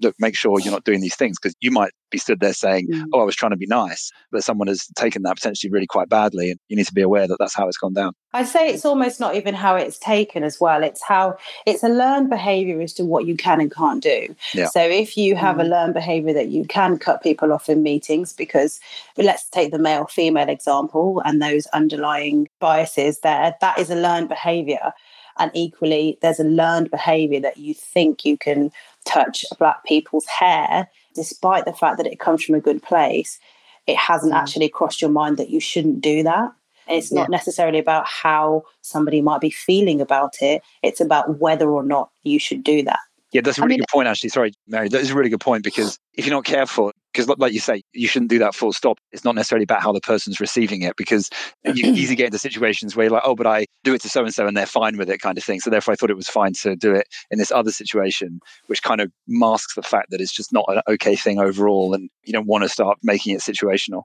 look, 0.02 0.16
make 0.20 0.36
sure 0.36 0.60
you're 0.60 0.72
not 0.72 0.84
doing 0.84 1.02
these 1.02 1.16
things 1.16 1.38
because 1.40 1.56
you 1.62 1.72
might 1.72 1.92
be 2.10 2.18
stood 2.18 2.40
there 2.40 2.54
saying, 2.54 2.88
mm. 2.90 3.06
oh, 3.14 3.22
I 3.22 3.24
was 3.24 3.36
trying 3.36 3.52
to 3.52 3.58
be 3.58 3.66
nice, 3.68 4.12
but 4.32 4.44
someone 4.44 4.68
has 4.68 4.88
taken 4.96 5.24
that 5.24 5.36
potentially 5.36 5.72
really 5.72 5.88
quite 5.88 6.10
badly. 6.10 6.52
And 6.52 6.60
you 6.68 6.76
need 6.76 6.88
to 6.88 6.94
be 6.94 7.02
aware 7.02 7.28
that 7.28 7.38
that's 7.40 7.56
how 7.56 7.68
it's 7.68 7.78
gone 7.78 7.94
down. 7.94 8.14
I'd 8.34 8.48
say 8.48 8.70
it's 8.70 8.86
almost 8.86 9.20
not 9.20 9.36
even 9.36 9.54
how 9.54 9.76
it's 9.76 9.98
taken 9.98 10.44
as 10.44 10.60
well. 10.60 10.84
It's 10.84 11.02
how 11.02 11.38
it's 11.66 11.84
a 11.84 11.90
learned 11.90 12.30
behavior 12.30 12.82
as 12.82 12.94
to 12.94 13.06
what 13.06 13.26
you 13.26 13.36
can 13.36 13.60
and 13.60 13.74
can't 13.74 14.04
do. 14.04 14.36
Yeah. 14.54 14.68
So 14.68 14.82
if 14.82 15.18
you 15.18 15.36
have 15.36 15.58
mm. 15.58 15.62
a 15.62 15.64
learned 15.64 15.94
behavior 15.94 16.34
that 16.34 16.50
you 16.50 16.66
can 16.66 16.98
cut 16.98 17.24
people 17.24 17.54
off 17.54 17.70
in 17.70 17.84
meetings, 17.84 18.34
because 18.34 18.80
let's 19.18 19.50
take 19.50 19.72
the 19.72 19.80
male 19.80 20.06
female 20.06 20.50
example 20.50 21.22
and 21.26 21.42
those 21.42 21.66
underlying 21.68 22.50
biases 22.60 23.20
there, 23.20 23.56
that 23.62 23.80
is 23.80 23.90
a 23.90 23.96
learned 23.96 24.30
behavior. 24.30 24.94
And 25.38 25.52
equally, 25.54 26.18
there's 26.22 26.40
a 26.40 26.46
learned 26.46 26.92
behavior 26.92 27.40
that 27.40 27.58
you 27.58 27.74
think 27.74 28.26
you 28.26 28.38
can 28.38 28.72
touch 29.06 29.46
black 29.58 29.84
people's 29.86 30.26
hair, 30.26 30.88
despite 31.16 31.66
the 31.66 31.74
fact 31.74 31.98
that 31.98 32.08
it 32.08 32.20
comes 32.20 32.44
from 32.44 32.56
a 32.56 32.62
good 32.62 32.82
place, 32.84 33.40
it 33.88 33.98
hasn't 33.98 34.34
mm. 34.34 34.38
actually 34.38 34.70
crossed 34.70 35.02
your 35.02 35.12
mind 35.12 35.38
that 35.38 35.50
you 35.50 35.60
shouldn't 35.60 36.02
do 36.02 36.24
that. 36.24 36.52
It's 36.88 37.12
not 37.12 37.30
yeah. 37.30 37.38
necessarily 37.38 37.80
about 37.80 38.08
how 38.08 38.64
somebody 38.82 39.22
might 39.22 39.42
be 39.42 39.50
feeling 39.50 40.02
about 40.02 40.42
it. 40.42 40.62
It's 40.84 41.00
about 41.00 41.40
whether 41.40 41.70
or 41.70 41.84
not 41.84 42.10
you 42.24 42.40
should 42.40 42.64
do 42.64 42.84
that. 42.84 43.00
Yeah, 43.32 43.42
that's 43.42 43.58
a 43.58 43.62
really 43.62 43.74
I 43.74 43.76
mean, 43.76 43.80
good 43.80 43.94
point, 43.94 44.08
actually. 44.10 44.30
Sorry, 44.30 44.54
Mary. 44.68 44.90
That 44.90 45.02
is 45.02 45.12
a 45.12 45.16
really 45.16 45.30
good 45.30 45.40
point 45.40 45.64
because 45.64 45.98
if 46.14 46.26
you're 46.26 46.36
not 46.36 46.44
careful, 46.44 46.92
because 47.14 47.30
like 47.38 47.54
you 47.54 47.60
say, 47.60 47.82
you 47.94 48.08
shouldn't 48.08 48.30
do 48.30 48.40
that 48.40 48.54
full 48.54 48.74
stop. 48.74 49.00
It's 49.12 49.24
not 49.24 49.36
necessarily 49.36 49.64
about 49.64 49.82
how 49.82 49.94
the 49.94 50.02
person's 50.02 50.40
receiving 50.40 50.82
it 50.82 50.98
because 50.98 51.30
you 51.64 51.94
easily 51.94 52.16
get 52.18 52.26
into 52.28 52.40
situations 52.40 52.96
where 52.96 53.06
you're 53.06 53.14
like, 53.14 53.24
oh, 53.26 53.36
but 53.36 53.48
I 53.48 53.68
do 53.84 53.94
it 53.94 54.02
to 54.02 54.10
so 54.10 54.24
and 54.24 54.34
so 54.34 54.48
and 54.48 54.56
they're 54.56 54.66
fine 54.66 54.98
with 54.98 55.10
it, 55.10 55.22
kind 55.22 55.38
of 55.38 55.44
thing. 55.44 55.62
So 55.62 55.70
therefore, 55.70 55.94
I 55.94 55.96
thought 55.96 56.10
it 56.10 56.16
was 56.16 56.28
fine 56.28 56.54
to 56.62 56.76
do 56.76 56.94
it 56.94 57.08
in 57.30 57.40
this 57.40 57.52
other 57.52 57.72
situation, 57.72 58.42
which 58.68 58.84
kind 58.84 59.00
of 59.00 59.12
masks 59.28 59.76
the 59.76 59.82
fact 59.82 60.12
that 60.12 60.20
it's 60.20 60.34
just 60.34 60.52
not 60.52 60.66
an 60.68 60.82
okay 60.90 61.16
thing 61.16 61.40
overall, 61.40 61.94
and 61.94 62.10
you 62.24 62.34
don't 62.34 62.48
want 62.48 62.64
to 62.64 62.70
start 62.70 62.98
making 63.02 63.34
it 63.34 63.42
situational. 63.42 64.04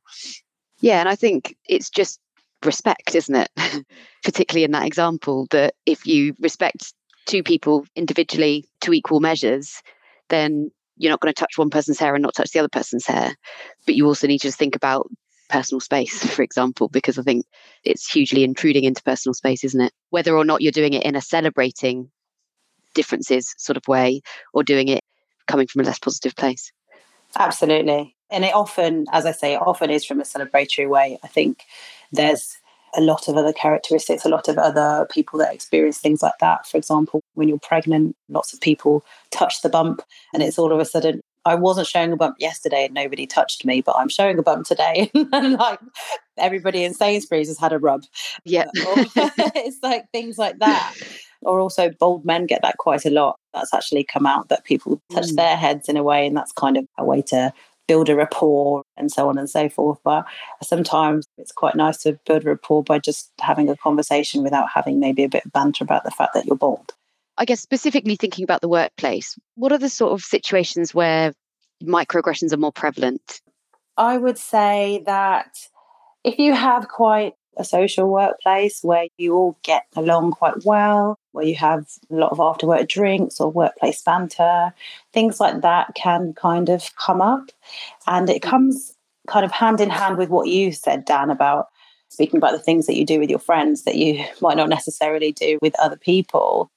Yeah, 0.81 1.01
and 1.01 1.09
I 1.09 1.17
think 1.17 1.57
it's 1.69 1.91
just 1.91 2.21
respect, 2.65 3.15
isn't 3.15 3.35
it? 3.35 3.51
Particularly 4.25 4.65
in 4.65 4.73
that 4.73 4.87
example, 4.87 5.47
that 5.51 5.75
if 5.85 6.07
you 6.07 6.35
respect 6.41 6.93
two 7.27 7.43
people 7.43 7.85
individually 7.95 8.65
to 8.81 8.93
equal 8.93 9.21
measures, 9.21 9.83
then 10.29 10.71
you're 10.97 11.11
not 11.11 11.21
going 11.21 11.33
to 11.33 11.39
touch 11.39 11.59
one 11.59 11.71
person's 11.71 11.99
hair 11.99 12.15
and 12.15 12.23
not 12.23 12.35
touch 12.35 12.51
the 12.51 12.59
other 12.59 12.69
person's 12.69 13.07
hair. 13.07 13.35
But 13.85 13.95
you 13.95 14.07
also 14.07 14.27
need 14.27 14.41
to 14.41 14.53
think 14.53 14.75
about 14.75 15.11
personal 15.49 15.81
space, 15.81 16.25
for 16.35 16.43
example, 16.43 16.89
because 16.89 17.19
I 17.19 17.23
think 17.23 17.47
it's 17.85 18.11
hugely 18.11 18.45
intruding 18.45 18.85
into 18.85 19.03
personal 19.03 19.35
space, 19.35 19.65
isn't 19.65 19.81
it? 19.81 19.93
Whether 20.11 20.37
or 20.37 20.45
not 20.45 20.63
you're 20.63 20.73
doing 20.73 20.95
it 20.95 21.05
in 21.05 21.17
a 21.17 21.21
celebrating 21.21 22.11
differences 22.95 23.55
sort 23.59 23.77
of 23.77 23.87
way 23.87 24.23
or 24.55 24.63
doing 24.63 24.89
it 24.89 25.05
coming 25.47 25.67
from 25.67 25.83
a 25.83 25.85
less 25.85 25.99
positive 25.99 26.35
place. 26.35 26.73
Absolutely. 27.37 28.17
And 28.31 28.45
it 28.45 28.55
often, 28.55 29.07
as 29.13 29.27
I 29.27 29.33
say, 29.33 29.55
it 29.55 29.61
often 29.61 29.91
is 29.91 30.05
from 30.05 30.21
a 30.21 30.25
celebratory 30.25 30.89
way. 30.89 31.19
I 31.23 31.29
think 31.29 31.63
there's 32.11 32.57
a 32.97 33.01
lot 33.01 33.29
of 33.29 33.37
other 33.37 33.53
characteristics, 33.53 34.25
a 34.25 34.29
lot 34.29 34.49
of 34.49 34.59
other 34.59 35.07
people 35.11 35.39
that 35.39 35.55
experience 35.55 35.99
things 35.99 36.23
like 36.23 36.39
that. 36.41 36.67
For 36.67 36.77
example, 36.77 37.21
when 37.35 37.49
you're 37.49 37.59
pregnant, 37.59 38.17
lots 38.29 38.53
of 38.53 38.61
people 38.61 39.05
touch 39.31 39.63
the 39.63 39.69
bump, 39.69 40.03
and 40.33 40.43
it's 40.43 40.59
all 40.59 40.73
of 40.73 40.81
a 40.81 40.85
sudden, 40.85 41.21
I 41.47 41.55
wasn't 41.55 41.87
showing 41.87 42.13
a 42.13 42.17
bump 42.17 42.37
yesterday 42.41 42.87
and 42.87 42.95
nobody 42.95 43.25
touched 43.25 43.65
me, 43.65 43.81
but 43.81 43.95
I'm 43.97 44.09
showing 44.09 44.37
a 44.37 44.43
bump 44.43 44.67
today. 44.67 45.13
and 45.33 45.53
like 45.53 45.79
everybody 46.37 46.83
in 46.83 46.93
Sainsbury's 46.93 47.47
has 47.47 47.59
had 47.59 47.73
a 47.73 47.79
rub. 47.79 48.03
Yeah. 48.45 48.67
it's 48.75 49.79
like 49.81 50.11
things 50.11 50.39
like 50.39 50.59
that. 50.59 50.95
Or 51.43 51.61
also, 51.61 51.91
bald 52.01 52.25
men 52.25 52.47
get 52.47 52.63
that 52.63 52.79
quite 52.79 53.05
a 53.05 53.11
lot. 53.11 53.39
That's 53.55 53.73
actually 53.73 54.03
come 54.03 54.27
out 54.27 54.49
that 54.49 54.65
people 54.65 55.01
touch 55.13 55.27
mm. 55.27 55.37
their 55.37 55.57
heads 55.57 55.89
in 55.89 55.97
a 55.97 56.03
way, 56.03 56.27
and 56.27 56.37
that's 56.37 56.51
kind 56.51 56.77
of 56.77 56.87
a 56.99 57.05
way 57.05 57.23
to 57.23 57.53
build 57.87 58.09
a 58.09 58.17
rapport 58.17 58.83
and 58.97 59.11
so 59.11 59.29
on 59.29 59.39
and 59.39 59.49
so 59.49 59.69
forth. 59.69 59.99
But 60.05 60.27
sometimes 60.63 61.27
it's 61.39 61.53
quite 61.53 61.75
nice 61.75 61.99
to 61.99 62.19
build 62.27 62.45
a 62.45 62.51
rapport 62.51 62.83
by 62.83 62.99
just 62.99 63.31
having 63.41 63.69
a 63.69 63.77
conversation 63.77 64.43
without 64.43 64.69
having 64.75 65.01
maybe 65.01 65.25
a 65.25 65.29
bit 65.29 65.45
of 65.45 65.53
banter 65.53 65.85
about 65.85 66.05
the 66.05 66.11
fact 66.11 66.35
that 66.35 66.47
you're 66.47 66.57
bald. 66.57 66.93
I 67.39 67.45
guess 67.45 67.61
specifically 67.61 68.17
thinking 68.17 68.45
about 68.45 68.61
the 68.61 68.69
workplace, 68.69 69.39
what 69.57 69.73
are 69.73 69.79
the 69.79 69.91
sort 69.91 70.13
of 70.13 70.23
situations 70.23 70.95
where 70.95 71.33
microaggressions 71.83 72.53
are 72.53 72.59
more 72.59 72.73
prevalent? 72.73 73.41
I 73.97 74.17
would 74.17 74.39
say 74.39 75.03
that 75.07 75.57
if 76.25 76.39
you 76.39 76.55
have 76.55 76.89
quite 76.89 77.35
a 77.57 77.65
social 77.65 78.09
workplace 78.09 78.81
where 78.83 79.07
you 79.17 79.35
all 79.35 79.57
get 79.63 79.87
along 79.97 80.33
quite 80.33 80.65
well, 80.65 81.19
where 81.33 81.47
you 81.47 81.55
have 81.55 81.87
a 82.11 82.15
lot 82.15 82.33
of 82.33 82.41
after 82.41 82.67
work 82.67 82.89
drinks 82.89 83.41
or 83.41 83.51
workplace 83.51 84.03
banter, 84.03 84.73
things 85.13 85.41
like 85.41 85.63
that 85.63 85.95
can 85.95 86.35
kind 86.35 86.69
of 86.69 86.95
come 86.97 87.21
up. 87.21 87.51
And 88.07 88.29
it 88.29 88.43
comes 88.43 88.95
kind 89.27 89.45
of 89.45 89.53
hand 89.53 89.81
in 89.81 89.91
hand 89.91 90.19
with 90.19 90.29
what 90.29 90.49
you 90.49 90.73
said, 90.73 91.05
Dan, 91.05 91.31
about 91.31 91.69
speaking 92.09 92.39
about 92.39 92.53
the 92.53 92.59
things 92.59 92.87
that 92.87 92.97
you 92.97 93.05
do 93.05 93.19
with 93.19 93.31
your 93.31 93.39
friends 93.39 93.83
that 93.83 93.97
you 93.97 94.25
might 94.41 94.57
not 94.57 94.69
necessarily 94.69 95.33
do 95.33 95.59
with 95.61 95.79
other 95.79 95.97
people. 95.97 96.71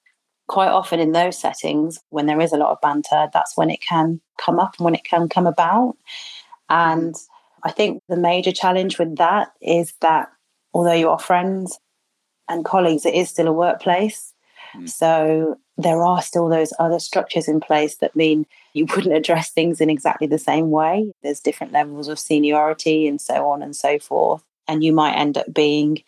Quite 0.48 0.70
often 0.70 1.00
in 1.00 1.12
those 1.12 1.38
settings, 1.38 2.00
when 2.10 2.26
there 2.26 2.42
is 2.42 2.52
a 2.52 2.58
lot 2.58 2.72
of 2.72 2.82
banter, 2.82 3.30
that's 3.32 3.56
when 3.56 3.70
it 3.70 3.82
can 3.82 4.20
come 4.38 4.60
up 4.60 4.76
and 4.78 4.86
when 4.86 4.96
it 4.96 5.04
can 5.04 5.30
come 5.30 5.46
about. 5.46 5.96
Mm-hmm. 6.72 7.00
And 7.00 7.15
I 7.63 7.72
think 7.72 8.02
the 8.10 8.18
major 8.18 8.52
challenge 8.52 8.98
with 8.98 9.18
that 9.18 9.52
is 9.62 9.94
that 10.02 10.30
although 10.73 10.93
you 10.93 11.10
are 11.10 11.19
friends 11.19 11.79
and 12.47 12.65
colleagues, 12.65 13.05
it 13.05 13.13
is 13.13 13.29
still 13.29 13.47
a 13.47 13.53
workplace. 13.53 14.34
Mm. 14.75 14.89
So 14.89 15.58
there 15.77 16.03
are 16.03 16.21
still 16.21 16.49
those 16.49 16.73
other 16.79 16.99
structures 16.99 17.47
in 17.47 17.60
place 17.60 17.97
that 17.97 18.15
mean 18.15 18.45
you 18.73 18.86
wouldn't 18.95 19.15
address 19.15 19.51
things 19.51 19.82
in 19.82 19.89
exactly 19.89 20.27
the 20.27 20.38
same 20.38 20.71
way. 20.71 21.12
There's 21.23 21.39
different 21.39 21.73
levels 21.73 22.08
of 22.08 22.19
seniority 22.19 23.08
and 23.08 23.19
so 23.19 23.49
on 23.49 23.62
and 23.62 23.75
so 23.75 23.99
forth. 23.99 24.43
And 24.67 24.84
you 24.84 24.93
might 24.93 25.13
end 25.13 25.38
up 25.38 25.51
being 25.51 26.03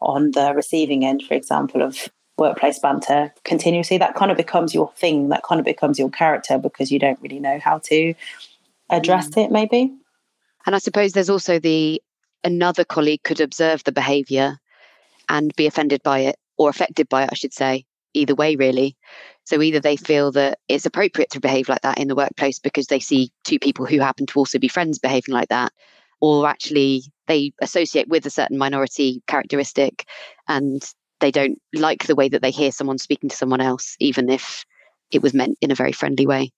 on 0.00 0.30
the 0.32 0.54
receiving 0.54 1.04
end, 1.04 1.22
for 1.22 1.34
example, 1.34 1.82
of 1.82 2.08
workplace 2.38 2.78
banter 2.78 3.32
continuously. 3.44 3.98
That 3.98 4.14
kind 4.14 4.30
of 4.30 4.36
becomes 4.36 4.74
your 4.74 4.90
thing, 4.92 5.28
that 5.30 5.42
kind 5.42 5.58
of 5.58 5.64
becomes 5.64 5.98
your 5.98 6.10
character 6.10 6.58
because 6.58 6.90
you 6.90 6.98
don't 6.98 7.20
really 7.20 7.40
know 7.40 7.58
how 7.58 7.78
to 7.84 8.14
address 8.90 9.28
mm. 9.30 9.44
it, 9.44 9.50
maybe. 9.50 9.92
And 10.66 10.74
I 10.74 10.78
suppose 10.78 11.12
there's 11.12 11.30
also 11.30 11.58
the 11.58 12.02
another 12.46 12.84
colleague 12.84 13.24
could 13.24 13.40
observe 13.40 13.82
the 13.82 13.92
behavior 13.92 14.58
and 15.28 15.54
be 15.56 15.66
offended 15.66 16.00
by 16.04 16.20
it 16.20 16.36
or 16.56 16.70
affected 16.70 17.08
by 17.08 17.24
it, 17.24 17.30
I 17.32 17.34
should 17.34 17.52
say, 17.52 17.84
either 18.14 18.34
way, 18.34 18.54
really. 18.54 18.96
So 19.44 19.60
either 19.60 19.80
they 19.80 19.96
feel 19.96 20.30
that 20.32 20.60
it's 20.68 20.86
appropriate 20.86 21.30
to 21.30 21.40
behave 21.40 21.68
like 21.68 21.82
that 21.82 21.98
in 21.98 22.08
the 22.08 22.14
workplace 22.14 22.60
because 22.60 22.86
they 22.86 23.00
see 23.00 23.30
two 23.44 23.58
people 23.58 23.84
who 23.84 23.98
happen 23.98 24.26
to 24.26 24.38
also 24.38 24.58
be 24.58 24.68
friends 24.68 25.00
behaving 25.00 25.34
like 25.34 25.48
that, 25.48 25.72
or 26.20 26.46
actually 26.46 27.02
they 27.26 27.52
associate 27.60 28.08
with 28.08 28.24
a 28.26 28.30
certain 28.30 28.58
minority 28.58 29.22
characteristic 29.26 30.06
and 30.48 30.82
they 31.18 31.32
don't 31.32 31.58
like 31.74 32.06
the 32.06 32.14
way 32.14 32.28
that 32.28 32.42
they 32.42 32.50
hear 32.52 32.70
someone 32.70 32.98
speaking 32.98 33.28
to 33.28 33.36
someone 33.36 33.60
else, 33.60 33.96
even 33.98 34.30
if 34.30 34.64
it 35.10 35.22
was 35.22 35.34
meant 35.34 35.58
in 35.60 35.72
a 35.72 35.76
very 35.76 35.92
friendly 35.92 36.26
way. 36.26 36.52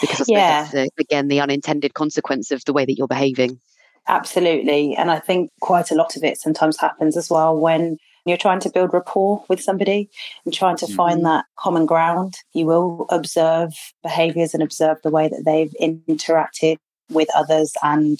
Because 0.00 0.28
yeah. 0.28 0.68
the, 0.72 0.88
again, 0.98 1.28
the 1.28 1.40
unintended 1.40 1.94
consequence 1.94 2.50
of 2.50 2.64
the 2.64 2.72
way 2.72 2.84
that 2.84 2.96
you're 2.96 3.08
behaving. 3.08 3.60
Absolutely. 4.08 4.96
And 4.96 5.10
I 5.10 5.18
think 5.18 5.50
quite 5.60 5.90
a 5.90 5.94
lot 5.94 6.16
of 6.16 6.24
it 6.24 6.38
sometimes 6.38 6.78
happens 6.78 7.16
as 7.16 7.30
well 7.30 7.56
when 7.56 7.98
you're 8.26 8.36
trying 8.36 8.60
to 8.60 8.70
build 8.70 8.92
rapport 8.92 9.44
with 9.48 9.62
somebody 9.62 10.10
and 10.44 10.52
trying 10.52 10.76
to 10.78 10.86
mm-hmm. 10.86 10.94
find 10.94 11.24
that 11.24 11.44
common 11.56 11.86
ground. 11.86 12.34
You 12.52 12.66
will 12.66 13.06
observe 13.10 13.72
behaviors 14.02 14.52
and 14.52 14.62
observe 14.62 14.98
the 15.02 15.10
way 15.10 15.28
that 15.28 15.44
they've 15.44 15.74
interacted 15.80 16.76
with 17.08 17.28
others 17.34 17.72
and 17.82 18.18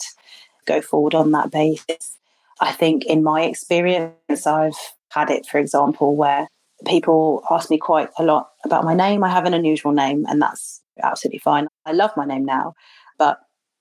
go 0.67 0.81
forward 0.81 1.15
on 1.15 1.33
that 1.33 1.51
basis. 1.51 2.17
I 2.61 2.73
think 2.73 3.05
in 3.07 3.23
my 3.23 3.43
experience, 3.43 4.47
I've 4.47 4.77
had 5.11 5.31
it, 5.31 5.47
for 5.47 5.59
example, 5.59 6.15
where 6.15 6.49
people 6.87 7.43
ask 7.51 7.71
me 7.71 7.79
quite 7.79 8.09
a 8.19 8.23
lot 8.23 8.51
about 8.65 8.85
my 8.85 8.95
name. 8.95 9.25
I 9.25 9.29
have 9.31 9.47
an 9.47 9.55
unusual 9.55 9.93
name, 9.93 10.25
and 10.29 10.41
that's 10.41 10.83
absolutely 11.03 11.39
fine. 11.39 11.69
I 11.87 11.93
love 11.93 12.11
my 12.17 12.25
name 12.25 12.45
now, 12.45 12.75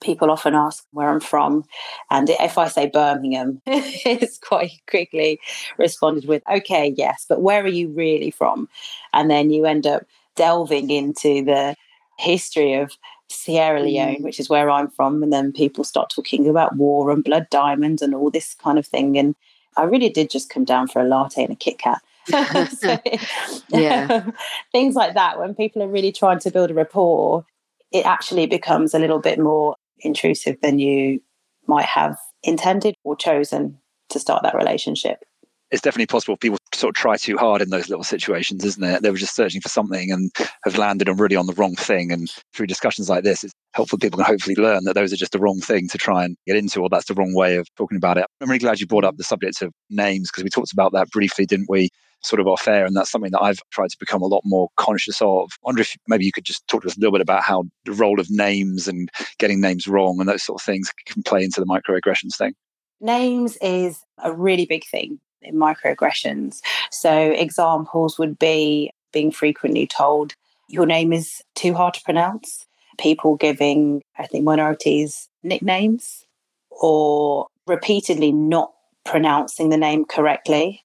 people 0.01 0.31
often 0.31 0.55
ask 0.55 0.85
where 0.91 1.09
I'm 1.09 1.19
from. 1.19 1.65
And 2.09 2.29
if 2.29 2.57
I 2.57 2.67
say 2.67 2.87
Birmingham, 2.87 3.61
it's 3.65 4.37
quite 4.37 4.71
quickly 4.87 5.39
responded 5.77 6.27
with, 6.27 6.43
okay, 6.49 6.93
yes, 6.95 7.25
but 7.27 7.41
where 7.41 7.63
are 7.63 7.67
you 7.67 7.89
really 7.89 8.31
from? 8.31 8.69
And 9.13 9.29
then 9.29 9.49
you 9.49 9.65
end 9.65 9.85
up 9.85 10.05
delving 10.35 10.89
into 10.89 11.43
the 11.43 11.75
history 12.17 12.73
of 12.73 12.91
Sierra 13.29 13.81
Leone, 13.81 14.17
mm. 14.17 14.21
which 14.21 14.39
is 14.39 14.49
where 14.49 14.69
I'm 14.69 14.89
from. 14.89 15.21
And 15.23 15.31
then 15.31 15.51
people 15.51 15.83
start 15.83 16.09
talking 16.09 16.47
about 16.47 16.75
war 16.75 17.11
and 17.11 17.23
blood 17.23 17.47
diamonds 17.49 18.01
and 18.01 18.15
all 18.15 18.31
this 18.31 18.55
kind 18.55 18.79
of 18.79 18.85
thing. 18.85 19.17
And 19.17 19.35
I 19.77 19.83
really 19.83 20.09
did 20.09 20.29
just 20.29 20.49
come 20.49 20.65
down 20.65 20.87
for 20.87 21.01
a 21.01 21.07
latte 21.07 21.43
and 21.43 21.53
a 21.53 21.55
Kit 21.55 21.77
Kat. 21.77 22.01
so, 22.69 22.97
yeah. 23.69 24.29
things 24.71 24.95
like 24.95 25.13
that, 25.13 25.39
when 25.39 25.55
people 25.55 25.81
are 25.81 25.87
really 25.87 26.11
trying 26.11 26.39
to 26.39 26.51
build 26.51 26.71
a 26.71 26.73
rapport, 26.73 27.45
it 27.91 28.05
actually 28.05 28.45
becomes 28.45 28.93
a 28.93 28.99
little 28.99 29.19
bit 29.19 29.39
more 29.39 29.75
intrusive 30.01 30.57
than 30.61 30.79
you 30.79 31.21
might 31.67 31.85
have 31.85 32.17
intended 32.43 32.95
or 33.03 33.15
chosen 33.15 33.79
to 34.09 34.19
start 34.19 34.43
that 34.43 34.55
relationship. 34.55 35.23
It's 35.71 35.81
definitely 35.81 36.07
possible 36.07 36.37
people 36.37 36.57
sort 36.73 36.95
of 36.95 36.99
try 36.99 37.17
too 37.17 37.37
hard 37.37 37.61
in 37.61 37.69
those 37.69 37.89
little 37.89 38.03
situations, 38.03 38.63
isn't 38.63 38.83
it? 38.83 39.03
They 39.03 39.11
were 39.11 39.17
just 39.17 39.35
searching 39.35 39.61
for 39.61 39.69
something 39.69 40.11
and 40.11 40.31
have 40.63 40.77
landed 40.77 41.09
on 41.09 41.17
really 41.17 41.35
on 41.35 41.45
the 41.45 41.53
wrong 41.53 41.75
thing. 41.75 42.11
And 42.11 42.29
through 42.53 42.67
discussions 42.67 43.09
like 43.09 43.23
this, 43.23 43.43
it's 43.43 43.53
helpful 43.73 43.99
people 43.99 44.17
can 44.17 44.25
hopefully 44.25 44.55
learn 44.55 44.85
that 44.85 44.95
those 44.95 45.13
are 45.13 45.17
just 45.17 45.31
the 45.31 45.39
wrong 45.39 45.59
thing 45.59 45.87
to 45.89 45.97
try 45.97 46.23
and 46.23 46.35
get 46.47 46.55
into, 46.55 46.81
or 46.81 46.89
that's 46.89 47.05
the 47.05 47.13
wrong 47.13 47.35
way 47.35 47.57
of 47.57 47.67
talking 47.75 47.97
about 47.97 48.17
it. 48.17 48.25
I'm 48.41 48.49
really 48.49 48.59
glad 48.59 48.79
you 48.79 48.87
brought 48.87 49.03
up 49.03 49.17
the 49.17 49.23
subject 49.23 49.61
of 49.61 49.71
names 49.89 50.31
because 50.31 50.43
we 50.43 50.49
talked 50.49 50.73
about 50.73 50.93
that 50.93 51.09
briefly, 51.11 51.45
didn't 51.45 51.69
we? 51.69 51.89
sort 52.21 52.41
of 52.41 52.47
off 52.47 52.67
air. 52.67 52.85
And 52.85 52.97
that's 52.97 53.09
something 53.09 53.31
that 53.31 53.41
I've 53.41 53.61
tried 53.71 53.91
to 53.91 53.97
become 53.97 54.21
a 54.21 54.27
lot 54.27 54.41
more 54.43 54.67
conscious 54.75 55.21
of. 55.21 55.49
I 55.53 55.63
wonder 55.63 55.81
if 55.81 55.95
maybe 56.07 56.25
you 56.25 56.33
could 56.33 56.43
just 56.43 56.67
talk 56.67 56.81
to 56.81 56.89
us 56.89 56.97
a 56.97 56.99
little 56.99 57.13
bit 57.13 57.21
about 57.21 57.43
how 57.43 57.63
the 57.85 57.93
role 57.93 58.19
of 58.19 58.29
names 58.29 58.89
and 58.89 59.09
getting 59.37 59.61
names 59.61 59.87
wrong 59.87 60.19
and 60.19 60.27
those 60.27 60.43
sort 60.43 60.61
of 60.61 60.65
things 60.65 60.91
can 61.05 61.23
play 61.23 61.45
into 61.45 61.61
the 61.61 61.65
microaggressions 61.65 62.37
thing. 62.37 62.53
Names 62.99 63.57
is 63.61 64.03
a 64.21 64.33
really 64.33 64.65
big 64.65 64.83
thing 64.85 65.21
in 65.41 65.55
microaggressions. 65.55 66.59
So 66.91 67.31
examples 67.31 68.17
would 68.17 68.37
be 68.39 68.91
being 69.11 69.31
frequently 69.31 69.87
told 69.87 70.35
your 70.67 70.85
name 70.85 71.11
is 71.11 71.41
too 71.55 71.73
hard 71.73 71.95
to 71.95 72.03
pronounce, 72.03 72.67
people 72.99 73.35
giving 73.35 74.03
ethnic 74.17 74.43
minorities 74.43 75.27
nicknames, 75.41 76.25
or 76.69 77.47
repeatedly 77.65 78.31
not 78.31 78.71
pronouncing 79.05 79.69
the 79.69 79.77
name 79.77 80.05
correctly. 80.05 80.83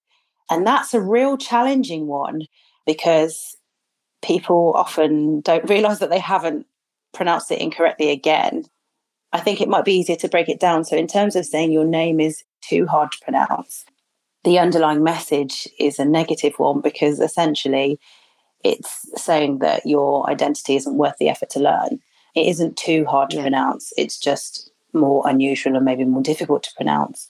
And 0.51 0.67
that's 0.67 0.95
a 0.95 1.01
real 1.01 1.37
challenging 1.37 2.07
one 2.07 2.43
because 2.87 3.57
people 4.23 4.73
often 4.75 5.41
don't 5.41 5.69
realize 5.69 5.99
that 5.99 6.11
they 6.11 6.19
haven't 6.19 6.67
pronounced 7.13 7.51
it 7.51 7.61
incorrectly 7.61 8.11
again. 8.11 8.65
I 9.33 9.41
think 9.41 9.61
it 9.61 9.69
might 9.69 9.85
be 9.85 9.95
easier 9.95 10.17
to 10.17 10.29
break 10.29 10.49
it 10.49 10.61
down. 10.61 10.85
So, 10.85 10.97
in 10.97 11.07
terms 11.07 11.37
of 11.37 11.45
saying 11.45 11.73
your 11.73 11.85
name 11.85 12.21
is 12.21 12.45
too 12.63 12.87
hard 12.87 13.13
to 13.13 13.19
pronounce, 13.23 13.85
the 14.45 14.59
underlying 14.59 15.03
message 15.03 15.67
is 15.79 15.99
a 15.99 16.05
negative 16.05 16.55
one 16.59 16.81
because 16.81 17.19
essentially 17.19 17.99
it's 18.63 19.09
saying 19.23 19.59
that 19.59 19.85
your 19.85 20.29
identity 20.29 20.77
isn't 20.77 20.97
worth 20.97 21.17
the 21.19 21.29
effort 21.29 21.51
to 21.51 21.61
learn. 21.61 22.01
It 22.35 22.47
isn't 22.47 22.77
too 22.77 23.05
hard 23.05 23.31
to 23.31 23.37
yeah. 23.37 23.43
pronounce, 23.43 23.93
it's 23.97 24.19
just 24.19 24.71
more 24.93 25.29
unusual 25.29 25.77
and 25.77 25.85
maybe 25.85 26.05
more 26.05 26.23
difficult 26.23 26.63
to 26.65 26.75
pronounce. 26.77 27.29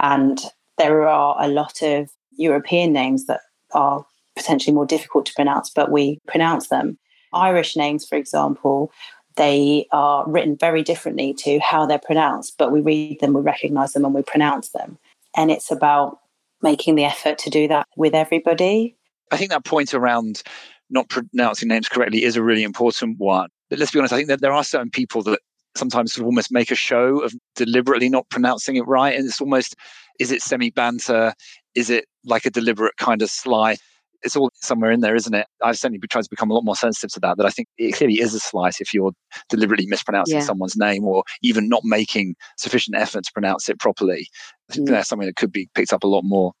And 0.00 0.38
there 0.78 1.08
are 1.08 1.36
a 1.38 1.48
lot 1.48 1.82
of 1.82 2.10
European 2.32 2.92
names 2.92 3.26
that 3.26 3.40
are 3.72 4.04
potentially 4.36 4.74
more 4.74 4.86
difficult 4.86 5.26
to 5.26 5.34
pronounce, 5.34 5.70
but 5.70 5.90
we 5.90 6.18
pronounce 6.26 6.68
them. 6.68 6.98
Irish 7.32 7.76
names, 7.76 8.06
for 8.06 8.16
example, 8.16 8.90
they 9.36 9.86
are 9.92 10.28
written 10.28 10.56
very 10.56 10.82
differently 10.82 11.32
to 11.34 11.58
how 11.60 11.86
they're 11.86 11.98
pronounced, 11.98 12.56
but 12.58 12.72
we 12.72 12.80
read 12.80 13.20
them, 13.20 13.32
we 13.32 13.40
recognize 13.40 13.92
them, 13.92 14.04
and 14.04 14.14
we 14.14 14.22
pronounce 14.22 14.70
them. 14.70 14.98
And 15.36 15.50
it's 15.50 15.70
about 15.70 16.19
making 16.62 16.94
the 16.94 17.04
effort 17.04 17.38
to 17.38 17.50
do 17.50 17.68
that 17.68 17.86
with 17.96 18.14
everybody. 18.14 18.96
I 19.30 19.36
think 19.36 19.50
that 19.50 19.64
point 19.64 19.94
around 19.94 20.42
not 20.90 21.08
pronouncing 21.08 21.68
names 21.68 21.88
correctly 21.88 22.24
is 22.24 22.36
a 22.36 22.42
really 22.42 22.64
important 22.64 23.18
one. 23.18 23.48
But 23.68 23.78
let's 23.78 23.92
be 23.92 23.98
honest, 23.98 24.12
I 24.12 24.16
think 24.16 24.28
that 24.28 24.40
there 24.40 24.52
are 24.52 24.64
certain 24.64 24.90
people 24.90 25.22
that 25.22 25.40
sometimes 25.76 26.12
sort 26.12 26.22
of 26.22 26.26
almost 26.26 26.50
make 26.50 26.70
a 26.70 26.74
show 26.76 27.20
of 27.20 27.32
deliberately 27.54 28.08
not 28.08 28.28
pronouncing 28.28 28.76
it 28.76 28.86
right. 28.86 29.14
And 29.14 29.26
it's 29.26 29.40
almost, 29.40 29.76
is 30.18 30.32
it 30.32 30.42
semi 30.42 30.70
banter? 30.70 31.32
Is 31.74 31.90
it 31.90 32.06
like 32.24 32.44
a 32.44 32.50
deliberate 32.50 32.96
kind 32.96 33.22
of 33.22 33.30
sly? 33.30 33.76
It's 34.22 34.36
all 34.36 34.50
somewhere 34.54 34.90
in 34.90 35.00
there, 35.00 35.14
isn't 35.14 35.34
it? 35.34 35.46
I've 35.62 35.78
certainly 35.78 35.98
tried 36.08 36.24
to 36.24 36.30
become 36.30 36.50
a 36.50 36.54
lot 36.54 36.64
more 36.64 36.76
sensitive 36.76 37.12
to 37.14 37.20
that. 37.20 37.36
That 37.36 37.46
I 37.46 37.50
think 37.50 37.68
it 37.78 37.94
clearly 37.94 38.20
is 38.20 38.34
a 38.34 38.40
slice 38.40 38.80
if 38.80 38.92
you're 38.92 39.12
deliberately 39.48 39.86
mispronouncing 39.86 40.38
yeah. 40.38 40.44
someone's 40.44 40.76
name 40.76 41.04
or 41.04 41.24
even 41.42 41.68
not 41.68 41.82
making 41.84 42.34
sufficient 42.56 42.96
effort 42.96 43.24
to 43.24 43.32
pronounce 43.32 43.68
it 43.68 43.78
properly. 43.78 44.28
I 44.70 44.74
think 44.74 44.88
mm. 44.88 44.92
that's 44.92 45.08
something 45.08 45.26
that 45.26 45.36
could 45.36 45.52
be 45.52 45.68
picked 45.74 45.92
up 45.92 46.04
a 46.04 46.08
lot 46.08 46.22
more. 46.22 46.52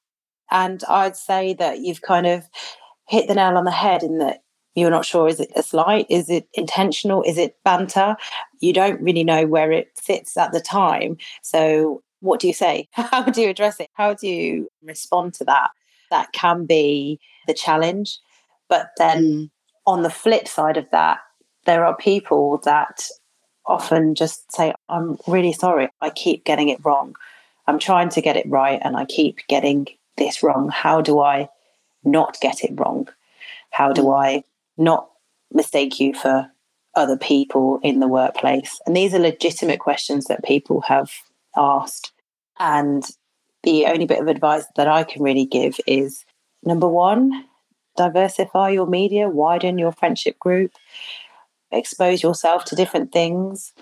And 0.50 0.82
I'd 0.88 1.16
say 1.16 1.54
that 1.54 1.80
you've 1.80 2.02
kind 2.02 2.26
of 2.26 2.48
hit 3.08 3.28
the 3.28 3.34
nail 3.34 3.56
on 3.56 3.64
the 3.64 3.70
head 3.70 4.02
in 4.02 4.18
that 4.18 4.42
you're 4.74 4.90
not 4.90 5.04
sure 5.04 5.28
is 5.28 5.40
it 5.40 5.50
a 5.56 5.62
slight 5.62 6.06
is 6.08 6.30
it 6.30 6.48
intentional 6.54 7.22
is 7.24 7.38
it 7.38 7.56
banter 7.64 8.16
you 8.60 8.72
don't 8.72 9.00
really 9.00 9.24
know 9.24 9.44
where 9.46 9.72
it 9.72 9.90
sits 10.00 10.36
at 10.36 10.52
the 10.52 10.60
time 10.60 11.16
so 11.42 12.02
what 12.20 12.38
do 12.40 12.46
you 12.46 12.54
say 12.54 12.88
how 12.92 13.22
do 13.22 13.42
you 13.42 13.48
address 13.48 13.80
it 13.80 13.88
how 13.94 14.14
do 14.14 14.28
you 14.28 14.68
respond 14.82 15.34
to 15.34 15.44
that 15.44 15.70
that 16.10 16.32
can 16.32 16.66
be 16.66 17.20
the 17.50 17.54
challenge. 17.54 18.18
But 18.68 18.90
then 18.96 19.24
mm. 19.24 19.50
on 19.86 20.02
the 20.02 20.10
flip 20.10 20.46
side 20.46 20.76
of 20.76 20.86
that, 20.92 21.18
there 21.66 21.84
are 21.84 21.96
people 21.96 22.58
that 22.64 23.02
often 23.66 24.14
just 24.14 24.50
say, 24.52 24.72
I'm 24.88 25.18
really 25.26 25.52
sorry, 25.52 25.88
I 26.00 26.10
keep 26.10 26.44
getting 26.44 26.68
it 26.68 26.84
wrong. 26.84 27.16
I'm 27.66 27.78
trying 27.78 28.08
to 28.10 28.22
get 28.22 28.36
it 28.36 28.48
right 28.48 28.80
and 28.82 28.96
I 28.96 29.04
keep 29.04 29.38
getting 29.48 29.86
this 30.16 30.42
wrong. 30.42 30.70
How 30.72 31.00
do 31.00 31.20
I 31.20 31.48
not 32.04 32.38
get 32.40 32.62
it 32.64 32.72
wrong? 32.78 33.08
How 33.70 33.92
do 33.92 34.04
mm. 34.04 34.24
I 34.24 34.44
not 34.76 35.10
mistake 35.52 36.00
you 36.00 36.14
for 36.14 36.50
other 36.94 37.16
people 37.16 37.80
in 37.82 38.00
the 38.00 38.08
workplace? 38.08 38.80
And 38.86 38.96
these 38.96 39.12
are 39.14 39.18
legitimate 39.18 39.80
questions 39.80 40.26
that 40.26 40.44
people 40.44 40.82
have 40.82 41.10
asked. 41.56 42.12
And 42.58 43.04
the 43.62 43.86
only 43.86 44.06
bit 44.06 44.20
of 44.20 44.28
advice 44.28 44.64
that 44.76 44.88
I 44.88 45.04
can 45.04 45.22
really 45.22 45.46
give 45.46 45.78
is 45.86 46.24
number 46.64 46.88
one, 46.88 47.44
diversify 47.96 48.70
your 48.70 48.86
media, 48.86 49.28
widen 49.28 49.78
your 49.78 49.92
friendship 49.92 50.38
group, 50.38 50.72
expose 51.70 52.22
yourself 52.22 52.64
to 52.66 52.76
different 52.76 53.12
things 53.12 53.72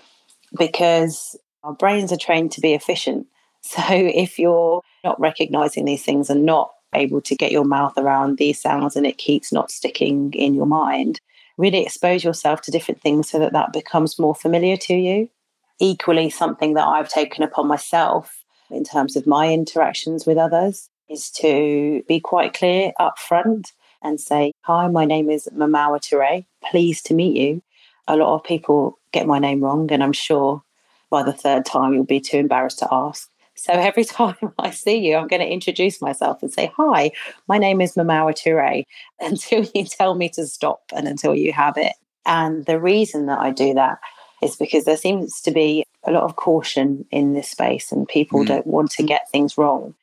because 0.57 1.35
our 1.63 1.73
brains 1.73 2.11
are 2.11 2.17
trained 2.17 2.51
to 2.53 2.61
be 2.61 2.73
efficient. 2.73 3.27
So 3.61 3.81
if 3.89 4.39
you're 4.39 4.81
not 5.03 5.19
recognizing 5.19 5.83
these 5.83 6.03
things 6.03 6.29
and 6.29 6.45
not 6.45 6.71
able 6.95 7.19
to 7.19 7.35
get 7.35 7.51
your 7.51 7.65
mouth 7.65 7.91
around 7.97 8.37
these 8.37 8.57
sounds 8.57 8.95
and 8.95 9.05
it 9.05 9.17
keeps 9.17 9.51
not 9.51 9.69
sticking 9.69 10.31
in 10.31 10.53
your 10.53 10.65
mind, 10.65 11.19
really 11.57 11.83
expose 11.83 12.23
yourself 12.23 12.61
to 12.61 12.71
different 12.71 13.01
things 13.01 13.29
so 13.29 13.37
that 13.37 13.51
that 13.51 13.73
becomes 13.73 14.17
more 14.17 14.33
familiar 14.33 14.77
to 14.77 14.93
you. 14.93 15.29
Equally, 15.77 16.29
something 16.29 16.73
that 16.75 16.87
I've 16.87 17.09
taken 17.09 17.43
upon 17.43 17.67
myself 17.67 18.45
in 18.71 18.85
terms 18.85 19.17
of 19.17 19.27
my 19.27 19.49
interactions 19.49 20.25
with 20.25 20.37
others 20.37 20.89
is 21.09 21.29
to 21.31 22.03
be 22.07 22.19
quite 22.19 22.53
clear 22.53 22.91
up 22.99 23.17
front 23.17 23.73
and 24.01 24.19
say, 24.19 24.53
Hi, 24.61 24.87
my 24.87 25.05
name 25.05 25.29
is 25.29 25.49
Mamawa 25.53 25.99
Toure. 25.99 26.45
Pleased 26.63 27.05
to 27.07 27.13
meet 27.13 27.35
you. 27.35 27.61
A 28.07 28.15
lot 28.15 28.35
of 28.35 28.43
people 28.43 28.99
get 29.11 29.27
my 29.27 29.39
name 29.39 29.61
wrong, 29.63 29.91
and 29.91 30.03
I'm 30.03 30.13
sure 30.13 30.63
by 31.09 31.23
the 31.23 31.33
third 31.33 31.65
time 31.65 31.93
you'll 31.93 32.03
be 32.03 32.19
too 32.19 32.37
embarrassed 32.37 32.79
to 32.79 32.87
ask. 32.91 33.29
So 33.55 33.73
every 33.73 34.05
time 34.05 34.53
I 34.57 34.71
see 34.71 34.97
you, 34.97 35.17
I'm 35.17 35.27
going 35.27 35.41
to 35.41 35.51
introduce 35.51 36.01
myself 36.01 36.41
and 36.41 36.51
say, 36.51 36.71
Hi, 36.77 37.11
my 37.47 37.57
name 37.57 37.81
is 37.81 37.95
Mamawa 37.95 38.33
Toure, 38.33 38.83
until 39.19 39.65
you 39.73 39.85
tell 39.85 40.15
me 40.15 40.29
to 40.29 40.45
stop 40.47 40.83
and 40.95 41.07
until 41.07 41.35
you 41.35 41.51
have 41.53 41.77
it. 41.77 41.93
And 42.25 42.65
the 42.65 42.79
reason 42.79 43.25
that 43.25 43.39
I 43.39 43.51
do 43.51 43.73
that 43.73 43.99
is 44.41 44.55
because 44.55 44.85
there 44.85 44.97
seems 44.97 45.41
to 45.41 45.51
be 45.51 45.83
a 46.05 46.11
lot 46.11 46.23
of 46.23 46.35
caution 46.35 47.05
in 47.11 47.33
this 47.33 47.49
space 47.49 47.91
and 47.91 48.07
people 48.07 48.41
mm. 48.41 48.47
don't 48.47 48.67
want 48.67 48.91
to 48.91 49.03
get 49.03 49.29
things 49.29 49.57
wrong. 49.57 49.95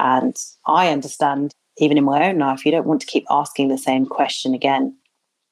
And 0.00 0.34
I 0.66 0.88
understand, 0.88 1.52
even 1.76 1.98
in 1.98 2.04
my 2.04 2.28
own 2.28 2.38
life, 2.38 2.64
you 2.64 2.72
don't 2.72 2.86
want 2.86 3.02
to 3.02 3.06
keep 3.06 3.26
asking 3.30 3.68
the 3.68 3.78
same 3.78 4.06
question 4.06 4.54
again. 4.54 4.96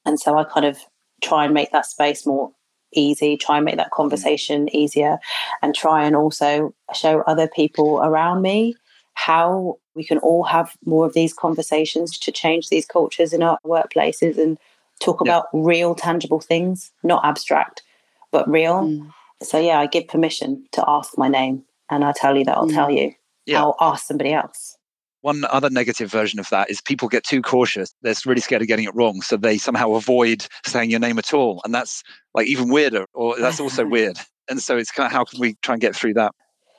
And 0.06 0.18
so 0.18 0.38
I 0.38 0.44
kind 0.44 0.64
of 0.64 0.78
try 1.22 1.44
and 1.44 1.52
make 1.52 1.70
that 1.72 1.84
space 1.84 2.24
more 2.24 2.50
easy, 2.94 3.36
try 3.36 3.56
and 3.56 3.66
make 3.66 3.76
that 3.76 3.90
conversation 3.90 4.66
mm. 4.66 4.70
easier, 4.72 5.18
and 5.60 5.74
try 5.74 6.04
and 6.04 6.16
also 6.16 6.74
show 6.94 7.20
other 7.26 7.46
people 7.46 8.00
around 8.00 8.40
me 8.40 8.74
how 9.12 9.78
we 9.94 10.04
can 10.04 10.18
all 10.18 10.44
have 10.44 10.76
more 10.86 11.04
of 11.04 11.12
these 11.12 11.34
conversations 11.34 12.18
to 12.18 12.32
change 12.32 12.68
these 12.68 12.86
cultures 12.86 13.32
in 13.32 13.42
our 13.42 13.58
workplaces 13.66 14.38
and 14.38 14.56
talk 15.00 15.20
about 15.20 15.46
real 15.52 15.94
tangible 15.94 16.40
things, 16.40 16.90
not 17.02 17.24
abstract 17.24 17.82
but 18.30 18.48
real. 18.48 18.82
Mm. 18.82 19.12
So 19.42 19.58
yeah, 19.58 19.78
I 19.78 19.86
give 19.86 20.08
permission 20.08 20.66
to 20.72 20.84
ask 20.86 21.18
my 21.18 21.28
name, 21.28 21.64
and 21.90 22.04
I 22.04 22.12
tell 22.12 22.36
you 22.36 22.44
that 22.44 22.56
I'll 22.56 22.68
mm. 22.68 22.74
tell 22.74 22.90
you. 22.90 23.12
Yeah. 23.48 23.62
I'll 23.62 23.76
ask 23.80 24.06
somebody 24.06 24.32
else. 24.32 24.76
One 25.22 25.44
other 25.46 25.70
negative 25.70 26.10
version 26.10 26.38
of 26.38 26.48
that 26.50 26.70
is 26.70 26.80
people 26.80 27.08
get 27.08 27.24
too 27.24 27.42
cautious. 27.42 27.92
They're 28.02 28.14
really 28.24 28.40
scared 28.40 28.62
of 28.62 28.68
getting 28.68 28.84
it 28.84 28.94
wrong. 28.94 29.20
So 29.22 29.36
they 29.36 29.58
somehow 29.58 29.94
avoid 29.94 30.46
saying 30.64 30.90
your 30.90 31.00
name 31.00 31.18
at 31.18 31.34
all. 31.34 31.60
And 31.64 31.74
that's 31.74 32.04
like 32.34 32.46
even 32.46 32.68
weirder, 32.68 33.06
or 33.14 33.36
that's 33.38 33.58
also 33.58 33.84
weird. 33.88 34.18
And 34.48 34.62
so 34.62 34.76
it's 34.76 34.92
kind 34.92 35.06
of 35.06 35.12
how 35.12 35.24
can 35.24 35.40
we 35.40 35.56
try 35.62 35.74
and 35.74 35.80
get 35.80 35.96
through 35.96 36.14
that? 36.14 36.32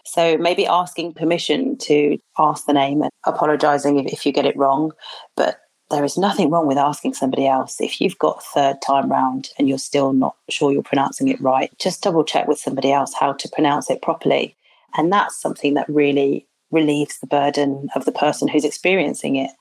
So 0.06 0.38
maybe 0.38 0.66
asking 0.66 1.14
permission 1.14 1.78
to 1.80 2.18
ask 2.38 2.66
the 2.66 2.74
name 2.74 3.02
and 3.02 3.12
apologizing 3.26 4.00
if, 4.00 4.14
if 4.14 4.26
you 4.26 4.32
get 4.32 4.46
it 4.46 4.58
wrong, 4.58 4.92
but 5.36 5.60
there 5.92 6.04
is 6.04 6.18
nothing 6.18 6.50
wrong 6.50 6.68
with 6.68 6.78
asking 6.78 7.16
somebody 7.16 7.48
else. 7.48 7.82
If 7.82 8.00
you've 8.00 8.18
got 8.18 8.44
third 8.44 8.82
time 8.82 9.12
round 9.12 9.50
and 9.58 9.68
you're 9.68 9.78
still 9.78 10.14
not 10.14 10.36
sure 10.50 10.72
you're 10.72 10.84
pronouncing 10.84 11.28
it 11.28 11.42
right, 11.42 11.72
just 11.80 12.02
double 12.02 12.24
check 12.24 12.48
with 12.48 12.60
somebody 12.60 12.92
else 12.92 13.14
how 13.14 13.34
to 13.34 13.50
pronounce 13.50 13.90
it 13.90 14.02
properly. 14.02 14.56
And 14.96 15.12
that's 15.12 15.40
something 15.40 15.76
that 15.76 15.90
really 15.90 16.48
relieves 16.72 17.20
the 17.20 17.28
burden 17.28 17.90
of 17.96 18.06
the 18.06 18.12
person 18.12 18.48
who's 18.48 18.66
experiencing 18.66 19.36
it. 19.36 19.52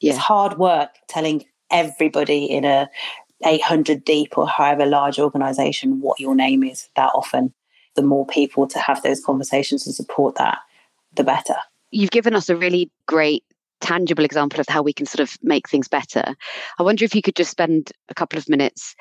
Yeah. 0.00 0.12
It's 0.12 0.20
hard 0.20 0.58
work 0.58 0.90
telling 1.08 1.44
everybody 1.70 2.44
in 2.44 2.64
a 2.64 2.88
800 3.44 4.04
deep 4.04 4.38
or 4.38 4.46
however 4.46 4.86
large 4.86 5.18
organization 5.18 6.00
what 6.00 6.20
your 6.20 6.34
name 6.34 6.62
is 6.62 6.88
that 6.96 7.10
often. 7.14 7.52
The 7.96 8.02
more 8.02 8.26
people 8.26 8.66
to 8.68 8.78
have 8.78 9.02
those 9.02 9.24
conversations 9.24 9.86
and 9.86 9.94
support 9.94 10.34
that, 10.36 10.58
the 11.14 11.22
better. 11.22 11.54
You've 11.90 12.10
given 12.10 12.34
us 12.34 12.48
a 12.48 12.56
really 12.56 12.90
great 13.06 13.44
tangible 13.80 14.24
example 14.24 14.60
of 14.60 14.66
how 14.68 14.82
we 14.82 14.92
can 14.92 15.06
sort 15.06 15.20
of 15.20 15.36
make 15.42 15.68
things 15.68 15.86
better. 15.86 16.34
I 16.78 16.82
wonder 16.82 17.04
if 17.04 17.14
you 17.14 17.22
could 17.22 17.36
just 17.36 17.50
spend 17.50 17.92
a 18.08 18.14
couple 18.14 18.38
of 18.38 18.48
minutes 18.48 18.96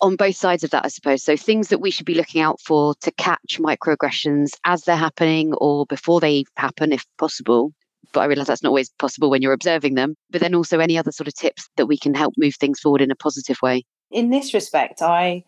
on 0.00 0.16
both 0.16 0.36
sides 0.36 0.64
of 0.64 0.70
that, 0.70 0.84
I 0.84 0.88
suppose. 0.88 1.22
So, 1.22 1.36
things 1.36 1.68
that 1.68 1.80
we 1.80 1.90
should 1.90 2.06
be 2.06 2.14
looking 2.14 2.40
out 2.40 2.60
for 2.60 2.94
to 3.02 3.10
catch 3.12 3.58
microaggressions 3.60 4.52
as 4.64 4.82
they're 4.82 4.96
happening 4.96 5.52
or 5.54 5.86
before 5.86 6.20
they 6.20 6.44
happen, 6.56 6.92
if 6.92 7.04
possible. 7.18 7.72
But 8.12 8.20
I 8.20 8.24
realize 8.26 8.48
that's 8.48 8.62
not 8.62 8.70
always 8.70 8.90
possible 8.98 9.30
when 9.30 9.42
you're 9.42 9.52
observing 9.52 9.94
them. 9.94 10.16
But 10.30 10.40
then 10.40 10.54
also, 10.54 10.80
any 10.80 10.98
other 10.98 11.12
sort 11.12 11.28
of 11.28 11.34
tips 11.34 11.68
that 11.76 11.86
we 11.86 11.98
can 11.98 12.14
help 12.14 12.34
move 12.36 12.54
things 12.56 12.80
forward 12.80 13.02
in 13.02 13.10
a 13.10 13.16
positive 13.16 13.58
way? 13.62 13.84
In 14.10 14.30
this 14.30 14.54
respect, 14.54 15.02
I 15.02 15.44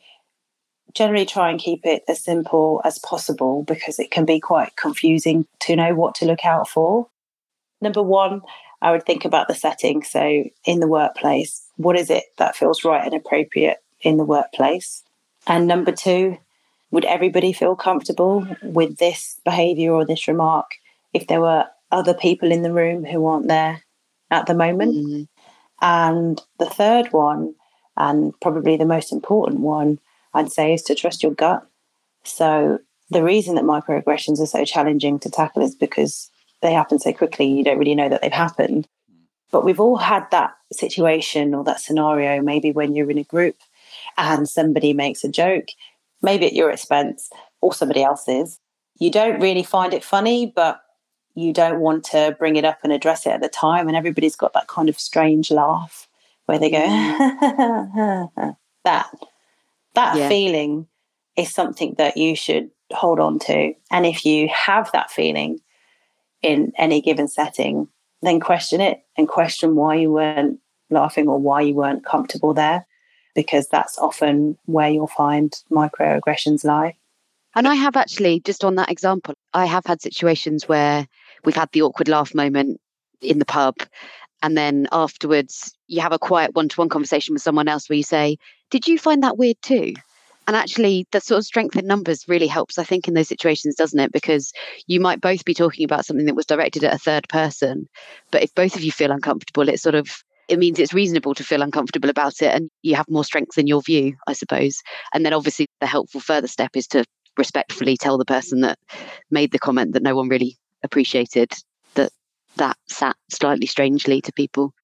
generally 0.95 1.27
try 1.27 1.51
and 1.51 1.59
keep 1.59 1.81
it 1.85 2.03
as 2.07 2.23
simple 2.23 2.81
as 2.85 2.99
possible 2.99 3.65
because 3.65 3.99
it 3.99 4.11
can 4.11 4.25
be 4.25 4.39
quite 4.39 4.77
confusing 4.77 5.47
to 5.61 5.75
know 5.75 5.95
what 5.95 6.15
to 6.17 6.27
look 6.27 6.45
out 6.45 6.69
for. 6.69 7.09
Number 7.81 8.03
one, 8.03 8.43
I 8.81 8.93
would 8.93 9.05
think 9.05 9.25
about 9.25 9.49
the 9.49 9.55
setting. 9.55 10.03
So, 10.03 10.45
in 10.65 10.81
the 10.81 10.87
workplace, 10.87 11.63
what 11.77 11.99
is 11.99 12.11
it 12.11 12.25
that 12.39 12.57
feels 12.57 12.85
right 12.85 13.05
and 13.05 13.15
appropriate 13.15 13.79
in 14.03 14.17
the 14.17 14.25
workplace? 14.25 15.03
And 15.47 15.67
number 15.67 15.93
two, 15.93 16.39
would 16.91 17.05
everybody 17.05 17.53
feel 17.53 17.75
comfortable 17.75 18.47
with 18.63 18.99
this 18.99 19.41
behavior 19.45 19.93
or 19.93 20.05
this 20.05 20.29
remark 20.29 20.73
if 21.13 21.27
there 21.27 21.41
were 21.41 21.67
other 21.91 22.15
people 22.15 22.53
in 22.53 22.63
the 22.63 22.73
room 22.73 23.05
who 23.05 23.27
aren't 23.27 23.49
there 23.49 23.83
at 24.31 24.47
the 24.47 24.55
moment? 24.55 24.95
Mm-hmm. 24.95 25.23
And 25.81 26.41
the 26.59 26.67
third 26.67 27.13
one, 27.13 27.55
and 27.97 28.39
probably 28.41 28.77
the 28.77 28.85
most 28.85 29.13
important 29.13 29.61
one, 29.61 29.99
I'd 30.35 30.53
say, 30.53 30.75
is 30.75 30.83
to 30.85 30.95
trust 30.95 31.23
your 31.23 31.33
gut. 31.33 31.67
So, 32.25 32.79
the 33.11 33.25
reason 33.25 33.57
that 33.57 33.65
microaggressions 33.65 34.41
are 34.41 34.47
so 34.47 34.65
challenging 34.65 35.19
to 35.19 35.31
tackle 35.31 35.63
is 35.63 35.75
because 35.75 36.31
they 36.63 36.73
happen 36.73 36.99
so 36.99 37.13
quickly, 37.13 37.47
you 37.47 37.65
don't 37.65 37.79
really 37.79 37.95
know 37.95 38.09
that 38.09 38.23
they've 38.23 38.33
happened. 38.33 38.87
But 39.51 39.65
we've 39.65 39.81
all 39.81 39.99
had 39.99 40.31
that 40.31 40.55
situation 40.73 41.53
or 41.53 41.65
that 41.65 41.81
scenario, 41.81 42.41
maybe 42.41 42.73
when 42.73 42.95
you're 42.95 43.11
in 43.11 43.19
a 43.19 43.25
group 43.25 43.57
and 44.17 44.49
somebody 44.49 44.93
makes 44.93 45.25
a 45.25 45.29
joke, 45.29 45.69
maybe 46.21 46.47
at 46.47 46.53
your 46.53 46.71
expense 46.71 47.31
or 47.61 47.73
somebody 47.73 48.03
else's. 48.03 48.59
You 48.99 49.11
don't 49.11 49.41
really 49.41 49.63
find 49.63 49.95
it 49.95 50.05
funny, 50.05 50.53
but 50.55 50.81
you 51.35 51.53
don't 51.53 51.81
want 51.81 52.05
to 52.05 52.37
bring 52.39 52.57
it 52.57 52.65
up 52.65 52.79
and 52.83 52.93
address 52.93 53.27
it 53.27 53.31
at 53.31 53.41
the 53.41 53.49
time. 53.49 53.89
And 53.89 53.97
everybody's 53.97 54.37
got 54.37 54.53
that 54.53 54.69
kind 54.69 54.89
of 54.89 54.99
strange 54.99 55.51
laugh 55.51 56.09
where 56.47 56.59
they 56.59 56.71
go, 56.71 56.79
mm. 56.81 58.57
that. 58.85 59.11
That 59.95 60.17
Yeah. 60.17 60.29
feeling 60.29 60.87
is 61.37 61.53
something 61.53 61.95
that 61.99 62.17
you 62.17 62.35
should 62.37 62.71
hold 62.91 63.21
on 63.21 63.39
to. 63.41 63.75
And 63.91 64.07
if 64.07 64.25
you 64.25 64.49
have 64.49 64.91
that 64.93 65.11
feeling 65.11 65.61
in 66.43 66.73
any 66.77 67.01
given 67.01 67.29
setting, 67.29 67.89
then 68.21 68.41
question 68.41 68.81
it 68.81 69.03
and 69.17 69.29
question 69.29 69.75
why 69.77 69.97
you 69.97 70.13
weren't 70.13 70.61
laughing 70.91 71.29
or 71.29 71.39
why 71.39 71.61
you 71.63 71.75
weren't 71.75 72.05
comfortable 72.05 72.55
there, 72.55 72.87
because 73.35 73.69
that's 73.69 73.99
often 73.99 74.59
where 74.67 74.91
you'll 74.91 75.07
find 75.07 75.53
microaggressions 75.71 76.65
lie. 76.65 76.97
And 77.55 77.69
I 77.69 77.75
have 77.75 77.97
actually, 77.97 78.41
just 78.41 78.65
on 78.65 78.77
that 78.77 78.91
example, 78.91 79.35
I 79.53 79.67
have 79.67 79.85
had 79.85 80.01
situations 80.01 80.69
where 80.69 81.07
we've 81.45 81.57
had 81.57 81.69
the 81.73 81.83
awkward 81.83 82.09
laugh 82.09 82.35
moment 82.35 82.81
in 83.21 83.39
the 83.39 83.45
pub. 83.45 83.77
And 84.43 84.57
then 84.57 84.89
afterwards, 84.91 85.73
you 85.87 86.01
have 86.01 86.13
a 86.13 86.19
quiet 86.19 86.55
one 86.55 86.69
to 86.69 86.77
one 86.77 86.89
conversation 86.89 87.35
with 87.35 87.43
someone 87.43 87.69
else 87.69 87.89
where 87.89 87.97
you 87.97 88.03
say, 88.03 88.39
Did 88.71 88.89
you 88.89 88.99
find 88.99 89.23
that 89.23 89.39
weird 89.39 89.61
too? 89.63 89.95
And 90.49 90.57
actually, 90.57 91.07
the 91.13 91.21
sort 91.21 91.39
of 91.39 91.45
strength 91.45 91.77
in 91.77 91.87
numbers 91.87 92.27
really 92.27 92.49
helps, 92.49 92.77
I 92.77 92.83
think, 92.83 93.07
in 93.07 93.15
those 93.15 93.29
situations, 93.29 93.77
doesn't 93.77 94.01
it? 94.01 94.11
Because 94.11 94.53
you 94.89 94.99
might 94.99 95.21
both 95.21 95.45
be 95.45 95.55
talking 95.55 95.85
about 95.85 96.05
something 96.05 96.27
that 96.27 96.35
was 96.35 96.47
directed 96.47 96.83
at 96.83 96.95
a 96.95 96.99
third 96.99 97.29
person. 97.29 97.89
But 98.33 98.43
if 98.43 98.53
both 98.55 98.75
of 98.75 98.83
you 98.83 98.91
feel 98.91 99.13
uncomfortable, 99.13 99.69
it 99.69 99.79
sort 99.79 99.95
of 99.95 100.25
it 100.53 100.59
means 100.59 100.79
it's 100.79 100.93
reasonable 100.93 101.35
to 101.35 101.43
feel 101.43 101.63
uncomfortable 101.63 102.11
about 102.11 102.43
it 102.43 102.55
and 102.55 102.71
you 102.83 102.95
have 102.95 103.09
more 103.09 103.25
strength 103.25 103.57
in 103.57 103.67
your 103.67 103.81
view, 103.81 104.15
I 104.27 104.35
suppose. 104.35 104.83
And 105.15 105.25
then 105.25 105.33
obviously 105.33 105.67
the 105.81 105.87
helpful 105.87 106.21
further 106.21 106.47
step 106.47 106.73
is 106.75 106.87
to 106.89 107.05
respectfully 107.39 107.97
tell 107.97 108.19
the 108.19 108.27
person 108.27 108.61
that 108.61 108.79
made 109.31 109.53
the 109.53 109.59
comment 109.59 109.95
that 109.95 110.03
no 110.03 110.15
one 110.15 110.29
really 110.29 110.59
appreciated 110.83 111.51
that 111.95 112.13
that 112.57 112.77
sat 112.87 113.17
slightly 113.31 113.67
strangely 113.67 114.21
to 114.21 114.33
people. 114.33 114.75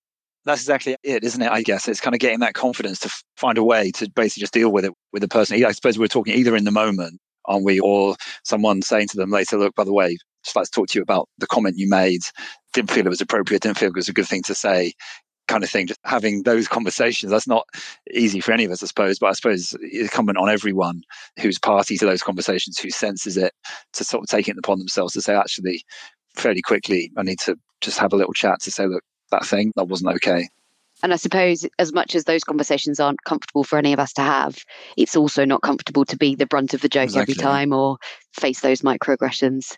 That's 0.46 0.62
exactly 0.62 0.96
it, 1.02 1.22
isn't 1.22 1.42
it? 1.42 1.50
I 1.50 1.60
guess 1.60 1.86
it's 1.86 2.00
kind 2.00 2.14
of 2.14 2.20
getting 2.20 2.40
that 2.40 2.54
confidence 2.54 2.98
to 3.00 3.10
find 3.36 3.58
a 3.58 3.62
way 3.62 3.90
to 3.90 4.08
basically 4.08 4.40
just 4.40 4.54
deal 4.54 4.72
with 4.72 4.86
it 4.86 4.94
with 5.12 5.20
the 5.20 5.28
person. 5.28 5.62
I 5.62 5.72
suppose 5.72 5.98
we're 5.98 6.06
talking 6.06 6.34
either 6.34 6.56
in 6.56 6.64
the 6.64 6.70
moment, 6.70 7.20
aren't 7.44 7.66
we, 7.66 7.78
or 7.78 8.16
someone 8.44 8.80
saying 8.80 9.08
to 9.08 9.18
them 9.18 9.30
later, 9.30 9.58
"Look, 9.58 9.74
by 9.74 9.84
the 9.84 9.92
way, 9.92 10.16
just 10.42 10.56
like 10.56 10.64
to 10.64 10.70
talk 10.70 10.88
to 10.88 10.98
you 10.98 11.02
about 11.02 11.28
the 11.36 11.46
comment 11.46 11.76
you 11.76 11.90
made. 11.90 12.22
Didn't 12.72 12.90
feel 12.90 13.04
it 13.04 13.10
was 13.10 13.20
appropriate. 13.20 13.60
Didn't 13.60 13.76
feel 13.76 13.90
it 13.90 13.94
was 13.94 14.08
a 14.08 14.14
good 14.14 14.28
thing 14.28 14.42
to 14.44 14.54
say." 14.54 14.94
Kind 15.48 15.64
of 15.64 15.70
thing. 15.70 15.86
Just 15.88 16.00
having 16.04 16.44
those 16.44 16.68
conversations. 16.68 17.32
That's 17.32 17.48
not 17.48 17.66
easy 18.12 18.40
for 18.40 18.52
any 18.52 18.64
of 18.64 18.70
us, 18.70 18.82
I 18.82 18.86
suppose. 18.86 19.18
But 19.18 19.28
I 19.28 19.32
suppose 19.32 19.74
it's 19.80 20.02
incumbent 20.02 20.38
on 20.38 20.48
everyone 20.48 21.02
who's 21.40 21.58
party 21.58 21.96
to 21.98 22.06
those 22.06 22.22
conversations, 22.22 22.78
who 22.78 22.90
senses 22.90 23.36
it, 23.36 23.52
to 23.94 24.04
sort 24.04 24.22
of 24.22 24.28
take 24.28 24.48
it 24.48 24.56
upon 24.58 24.78
themselves 24.78 25.14
to 25.14 25.22
say, 25.22 25.34
actually, 25.34 25.82
fairly 26.34 26.62
quickly, 26.62 27.10
I 27.16 27.22
need 27.22 27.40
to 27.40 27.56
just 27.80 27.98
have 27.98 28.12
a 28.12 28.16
little 28.16 28.32
chat 28.32 28.60
to 28.62 28.70
say, 28.70 28.86
look, 28.86 29.02
that 29.30 29.44
thing 29.44 29.72
that 29.76 29.88
wasn't 29.88 30.14
okay. 30.16 30.48
And 31.02 31.12
I 31.12 31.16
suppose, 31.16 31.64
as 31.78 31.92
much 31.92 32.14
as 32.14 32.24
those 32.24 32.42
conversations 32.42 32.98
aren't 32.98 33.22
comfortable 33.24 33.62
for 33.62 33.78
any 33.78 33.92
of 33.92 34.00
us 34.00 34.12
to 34.14 34.22
have, 34.22 34.58
it's 34.96 35.16
also 35.16 35.44
not 35.44 35.62
comfortable 35.62 36.04
to 36.06 36.16
be 36.16 36.34
the 36.34 36.46
brunt 36.46 36.74
of 36.74 36.80
the 36.80 36.88
joke 36.88 37.14
every 37.14 37.34
time 37.34 37.72
or 37.72 37.98
face 38.32 38.60
those 38.60 38.82
microaggressions. 38.82 39.76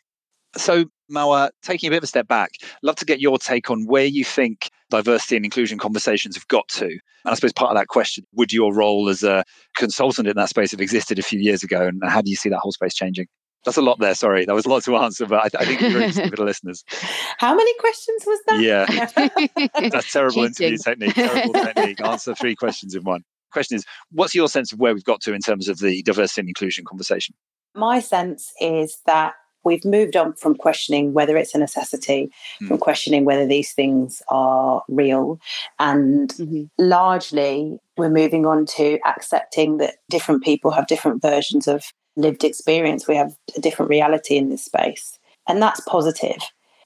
So, 0.57 0.87
Mawa, 1.11 1.51
taking 1.63 1.89
a 1.89 1.91
bit 1.91 1.99
of 1.99 2.05
a 2.05 2.09
step 2.09 2.29
back, 2.29 2.53
love 2.83 2.97
to 2.97 3.05
get 3.05 3.21
your 3.21 3.39
take 3.39 3.71
on 3.71 3.87
where 3.87 4.05
you 4.05 4.25
think 4.25 4.71
diversity 4.91 5.37
and 5.37 5.45
inclusion 5.45 5.79
conversations 5.79 6.37
have 6.37 6.49
got 6.49 6.69
to. 6.69 6.87
And 6.87 7.01
I 7.33 7.35
suppose 7.35 7.53
part 7.53 7.71
of 7.71 7.77
that 7.77 7.89
question 7.89 8.25
would 8.35 8.53
your 8.53 8.75
role 8.75 9.09
as 9.09 9.23
a 9.23 9.45
consultant 9.77 10.29
in 10.29 10.37
that 10.37 10.49
space 10.49 10.71
have 10.71 10.81
existed 10.81 11.19
a 11.19 11.23
few 11.23 11.39
years 11.39 11.63
ago? 11.63 11.87
And 11.87 12.03
how 12.07 12.23
do 12.23 12.31
you 12.31 12.37
see 12.37 12.49
that 12.49 12.59
whole 12.59 12.73
space 12.73 12.95
changing? 12.95 13.27
That's 13.65 13.77
a 13.77 13.83
lot 13.83 13.99
there. 13.99 14.15
Sorry, 14.15 14.47
that 14.47 14.55
was 14.55 14.65
a 14.65 14.71
lot 14.71 14.83
to 14.85 14.97
answer, 14.97 15.27
but 15.27 15.55
I, 15.55 15.63
I 15.63 15.65
think 15.67 15.83
it's 15.83 15.93
very 15.93 16.05
interesting 16.05 16.31
for 16.31 16.37
the 16.37 16.45
listeners. 16.45 16.83
How 17.39 17.55
many 17.55 17.75
questions 17.75 18.25
was 18.27 18.41
that? 18.47 18.61
Yeah. 18.61 19.89
That's 19.91 20.11
terrible 20.11 20.45
interview 20.45 20.79
technique. 20.79 21.15
Terrible 21.15 21.53
technique. 21.53 22.01
Answer 22.01 22.35
three 22.35 22.57
questions 22.57 22.95
in 22.95 23.03
one. 23.03 23.23
Question 23.53 23.77
is, 23.77 23.85
what's 24.13 24.35
your 24.35 24.49
sense 24.49 24.73
of 24.73 24.79
where 24.79 24.95
we've 24.95 25.05
got 25.05 25.21
to 25.23 25.35
in 25.35 25.41
terms 25.41 25.69
of 25.69 25.79
the 25.81 26.03
diversity 26.03 26.43
and 26.43 26.49
inclusion 26.49 26.85
conversation? 26.87 27.35
My 27.75 28.01
sense 28.01 28.53
is 28.61 28.99
that 29.07 29.35
we've 29.65 29.85
moved 29.85 30.17
on 30.17 30.33
from 30.35 30.55
questioning 30.55 31.13
whether 31.13 31.37
it's 31.37 31.55
a 31.55 31.59
necessity, 31.59 32.31
from 32.67 32.79
questioning 32.79 33.25
whether 33.25 33.47
these 33.47 33.73
things 33.73 34.23
are 34.29 34.83
real, 34.89 35.39
and 35.79 36.31
Mhm. 36.31 36.69
largely 36.79 37.79
we're 37.97 38.09
moving 38.11 38.47
on 38.47 38.67
to 38.67 38.99
accepting 39.07 39.77
that 39.79 39.97
different 40.09 40.43
people 40.43 40.71
have 40.71 40.87
different 40.87 41.21
versions 41.23 41.69
of 41.69 41.85
lived 42.17 42.45
experience. 42.45 43.07
We 43.07 43.17
have 43.17 43.35
a 43.57 43.61
different 43.61 43.91
reality 43.91 44.37
in 44.37 44.49
this 44.49 44.65
space, 44.65 45.19
and 45.47 45.63
that's 45.63 45.81
positive. 45.81 46.39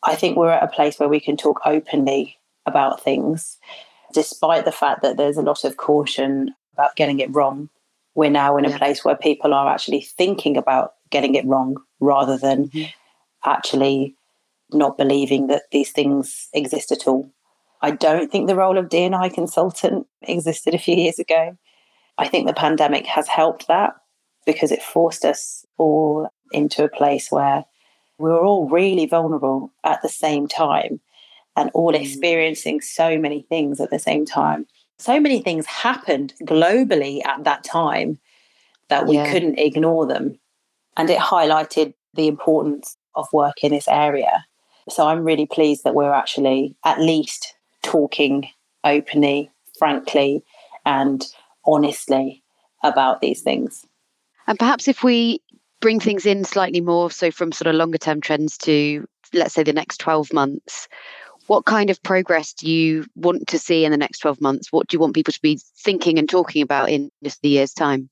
I 0.02 0.14
think 0.16 0.36
we're 0.36 0.50
at 0.50 0.62
a 0.62 0.68
place 0.68 0.98
where 0.98 1.08
we 1.08 1.20
can 1.20 1.36
talk 1.36 1.60
openly 1.64 2.38
about 2.66 3.00
things, 3.00 3.58
despite 4.12 4.64
the 4.64 4.72
fact 4.72 5.02
that 5.02 5.16
there's 5.16 5.36
a 5.36 5.42
lot 5.42 5.64
of 5.64 5.76
caution 5.76 6.54
about 6.72 6.96
getting 6.96 7.20
it 7.20 7.34
wrong. 7.34 7.70
We're 8.14 8.30
now 8.30 8.56
in 8.56 8.64
a 8.64 8.70
Yeah. 8.70 8.78
place 8.78 9.04
where 9.04 9.16
people 9.16 9.54
are 9.54 9.68
actually 9.68 10.02
thinking 10.02 10.56
about 10.56 10.94
getting 11.10 11.34
it 11.34 11.46
wrong 11.46 11.76
rather 12.00 12.36
than 12.36 12.68
Mhm. 12.68 12.92
actually 13.44 14.16
not 14.72 14.96
believing 14.96 15.46
that 15.48 15.64
these 15.70 15.92
things 15.92 16.48
exist 16.52 16.90
at 16.90 17.06
all. 17.06 17.30
I 17.82 17.90
don't 17.90 18.30
think 18.30 18.46
the 18.48 18.56
role 18.56 18.78
of 18.78 18.88
D&I 18.88 19.28
consultant 19.28 20.06
existed 20.22 20.74
a 20.74 20.78
few 20.78 20.96
years 20.96 21.18
ago. 21.18 21.56
I 22.16 22.28
think 22.28 22.46
the 22.46 22.54
pandemic 22.54 23.06
has 23.06 23.28
helped 23.28 23.68
that 23.68 23.94
because 24.46 24.72
it 24.72 24.82
forced 24.82 25.24
us 25.24 25.64
all 25.78 26.28
into 26.52 26.84
a 26.84 26.88
place 26.88 27.30
where 27.30 27.64
we 28.18 28.30
were 28.30 28.44
all 28.44 28.68
really 28.68 29.06
vulnerable 29.06 29.72
at 29.82 30.00
the 30.02 30.08
same 30.08 30.46
time 30.48 31.00
and 31.56 31.70
all 31.74 31.92
Mm. 31.92 32.00
experiencing 32.00 32.80
so 32.80 33.18
many 33.18 33.42
things 33.42 33.80
at 33.80 33.90
the 33.90 33.98
same 33.98 34.24
time. 34.24 34.66
So 34.98 35.20
many 35.20 35.40
things 35.40 35.66
happened 35.66 36.34
globally 36.42 37.24
at 37.26 37.44
that 37.44 37.64
time 37.64 38.18
that 38.88 39.06
we 39.06 39.16
Yeah. 39.16 39.30
couldn't 39.30 39.58
ignore 39.58 40.06
them. 40.06 40.38
And 40.96 41.10
it 41.10 41.18
highlighted 41.18 41.94
the 42.14 42.28
importance 42.28 42.96
of 43.14 43.26
work 43.32 43.62
in 43.62 43.72
this 43.72 43.88
area. 43.88 44.44
So 44.88 45.08
I'm 45.08 45.24
really 45.24 45.46
pleased 45.46 45.84
that 45.84 45.94
we're 45.94 46.12
actually 46.12 46.76
at 46.84 47.00
least 47.00 47.54
talking 47.82 48.48
openly, 48.84 49.50
frankly, 49.78 50.44
and 50.84 51.24
honestly 51.66 52.42
about 52.82 53.20
these 53.20 53.40
things. 53.40 53.84
And 54.46 54.58
perhaps 54.58 54.88
if 54.88 55.02
we 55.02 55.40
bring 55.80 56.00
things 56.00 56.26
in 56.26 56.44
slightly 56.44 56.80
more, 56.80 57.10
so 57.10 57.30
from 57.30 57.52
sort 57.52 57.68
of 57.68 57.76
longer 57.76 57.98
term 57.98 58.20
trends 58.20 58.58
to, 58.58 59.06
let's 59.32 59.54
say, 59.54 59.62
the 59.62 59.72
next 59.72 59.98
12 59.98 60.32
months, 60.32 60.88
what 61.46 61.66
kind 61.66 61.90
of 61.90 62.02
progress 62.02 62.52
do 62.52 62.70
you 62.70 63.04
want 63.16 63.46
to 63.48 63.58
see 63.58 63.84
in 63.84 63.90
the 63.90 63.98
next 63.98 64.20
12 64.20 64.40
months? 64.40 64.72
What 64.72 64.88
do 64.88 64.94
you 64.94 65.00
want 65.00 65.14
people 65.14 65.32
to 65.32 65.42
be 65.42 65.60
thinking 65.78 66.18
and 66.18 66.28
talking 66.28 66.62
about 66.62 66.90
in 66.90 67.10
just 67.22 67.42
the 67.42 67.50
year's 67.50 67.72
time? 67.72 68.08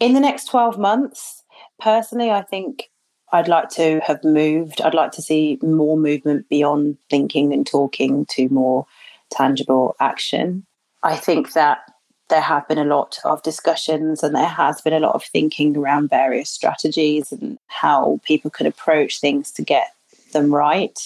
In 0.00 0.14
the 0.14 0.20
next 0.20 0.46
12 0.46 0.78
months, 0.78 1.42
personally, 1.80 2.30
I 2.30 2.42
think 2.42 2.90
I'd 3.32 3.48
like 3.48 3.68
to 3.70 4.00
have 4.00 4.24
moved. 4.24 4.80
I'd 4.80 4.94
like 4.94 5.12
to 5.12 5.22
see 5.22 5.58
more 5.62 5.96
movement 5.96 6.48
beyond 6.48 6.98
thinking 7.10 7.52
and 7.52 7.66
talking 7.66 8.26
to 8.26 8.48
more 8.48 8.86
tangible 9.30 9.96
action. 10.00 10.64
I 11.02 11.16
think 11.16 11.52
that 11.52 11.80
there 12.28 12.40
have 12.40 12.66
been 12.68 12.78
a 12.78 12.84
lot 12.84 13.18
of 13.24 13.42
discussions 13.42 14.22
and 14.22 14.34
there 14.34 14.46
has 14.46 14.80
been 14.80 14.92
a 14.92 15.00
lot 15.00 15.14
of 15.14 15.24
thinking 15.24 15.76
around 15.76 16.10
various 16.10 16.50
strategies 16.50 17.32
and 17.32 17.58
how 17.68 18.20
people 18.24 18.50
could 18.50 18.66
approach 18.66 19.20
things 19.20 19.50
to 19.52 19.62
get 19.62 19.88
them 20.32 20.54
right, 20.54 20.98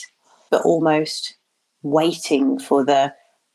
but 0.50 0.62
almost 0.62 1.36
waiting 1.82 2.58
for 2.58 2.84
the 2.84 3.14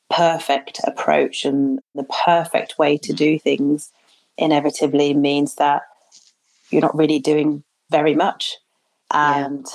perfect 0.10 0.80
approach 0.86 1.44
and 1.44 1.80
the 1.94 2.08
perfect 2.26 2.78
way 2.78 2.98
to 2.98 3.12
do 3.14 3.38
things 3.38 3.92
inevitably 4.38 5.14
means 5.14 5.56
that 5.56 5.84
you're 6.70 6.82
not 6.82 6.98
really 6.98 7.20
doing 7.20 7.64
very 7.90 8.16
much. 8.16 8.58
Yeah. 9.12 9.46
And 9.46 9.66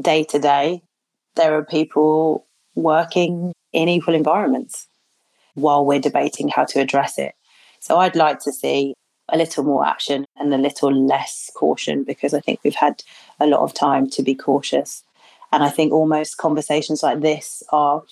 day 0.00 0.24
to 0.24 0.38
day, 0.38 0.82
there 1.36 1.56
are 1.56 1.64
people 1.64 2.46
working 2.74 3.52
in 3.72 3.88
equal 3.88 4.14
environments 4.14 4.88
while 5.54 5.84
we're 5.84 6.00
debating 6.00 6.48
how 6.48 6.64
to 6.64 6.80
address 6.80 7.18
it. 7.18 7.34
So 7.80 7.98
I'd 7.98 8.16
like 8.16 8.40
to 8.40 8.52
see 8.52 8.94
a 9.28 9.36
little 9.36 9.64
more 9.64 9.86
action 9.86 10.24
and 10.36 10.52
a 10.52 10.58
little 10.58 10.92
less 10.92 11.50
caution 11.54 12.04
because 12.04 12.34
I 12.34 12.40
think 12.40 12.60
we've 12.62 12.74
had 12.74 13.02
a 13.40 13.46
lot 13.46 13.60
of 13.60 13.74
time 13.74 14.08
to 14.10 14.22
be 14.22 14.34
cautious. 14.34 15.02
And 15.52 15.62
I 15.62 15.70
think 15.70 15.92
almost 15.92 16.36
conversations 16.36 17.02
like 17.02 17.20
this 17.20 17.62
are 17.70 18.02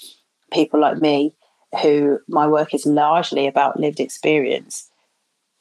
people 0.53 0.81
like 0.81 0.99
me, 0.99 1.35
who 1.83 2.21
my 2.29 2.47
work 2.47 2.75
is 2.75 2.87
largely 2.87 3.47
about 3.47 3.81
lived 3.81 4.01
experience, 4.01 4.91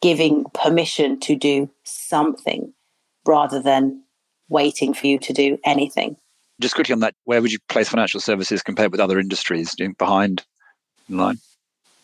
giving 0.03 0.43
permission 0.53 1.17
to 1.17 1.33
do 1.33 1.69
something 1.85 2.73
rather 3.25 3.61
than 3.61 4.03
waiting 4.49 4.93
for 4.93 5.07
you 5.07 5.17
to 5.17 5.31
do 5.31 5.57
anything. 5.63 6.17
Just 6.59 6.75
quickly 6.75 6.91
on 6.91 6.99
that, 6.99 7.15
where 7.23 7.41
would 7.41 7.53
you 7.53 7.59
place 7.69 7.87
financial 7.87 8.19
services 8.19 8.61
compared 8.61 8.91
with 8.91 8.99
other 8.99 9.17
industries 9.17 9.73
Do 9.73 9.83
you 9.83 9.87
think 9.87 9.97
behind 9.97 10.43
in 11.09 11.17
line? 11.17 11.37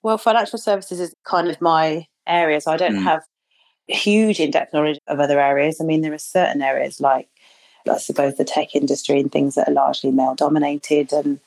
Well, 0.02 0.18
financial 0.18 0.58
services 0.58 1.02
is 1.02 1.14
kind 1.26 1.50
of 1.50 1.60
my 1.60 2.08
area, 2.26 2.62
so 2.62 2.72
I 2.72 2.78
don't 2.78 2.96
Mm. 2.96 3.04
have 3.04 3.24
huge 3.88 4.40
in-depth 4.40 4.74
knowledge 4.74 5.00
of 5.08 5.20
other 5.20 5.42
areas. 5.42 5.82
I 5.82 5.84
mean, 5.84 6.00
there 6.00 6.14
are 6.14 6.18
certain 6.18 6.62
areas 6.62 7.02
like, 7.02 7.28
I 7.90 7.98
suppose, 7.98 8.36
the 8.36 8.46
tech 8.46 8.76
industry 8.76 9.20
and 9.20 9.30
things 9.30 9.56
that 9.56 9.68
are 9.68 9.74
largely 9.74 10.12
male-dominated, 10.12 11.12
and 11.12 11.42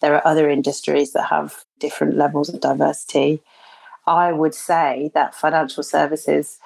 there 0.00 0.14
are 0.14 0.26
other 0.26 0.48
industries 0.48 1.12
that 1.12 1.26
have 1.26 1.62
different 1.78 2.16
levels 2.16 2.48
of 2.48 2.60
diversity. 2.60 3.42
I 4.10 4.32
would 4.32 4.54
say 4.54 5.10
that 5.14 5.34
financial 5.34 5.82
services 5.82 6.58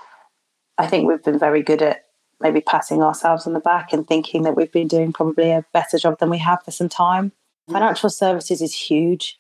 I 0.79 0.87
think 0.87 1.07
we've 1.07 1.23
been 1.23 1.39
very 1.39 1.63
good 1.63 1.83
at 1.83 2.07
maybe 2.41 2.61
patting 2.61 3.03
ourselves 3.03 3.47
on 3.47 3.53
the 3.53 3.61
back 3.61 3.93
and 3.93 4.07
thinking 4.07 4.43
that 4.43 4.57
we've 4.57 4.73
been 4.73 4.89
doing 4.89 5.13
probably 5.13 5.51
a 5.51 5.65
better 5.73 5.99
job 5.99 6.19
than 6.19 6.31
we 6.31 6.39
have 6.39 6.63
for 6.65 6.73
some 6.73 6.89
time. 6.89 7.33
Mm. 7.69 7.75
Financial 7.75 8.11
services 8.11 8.61
is 8.61 8.75
huge. 8.75 9.39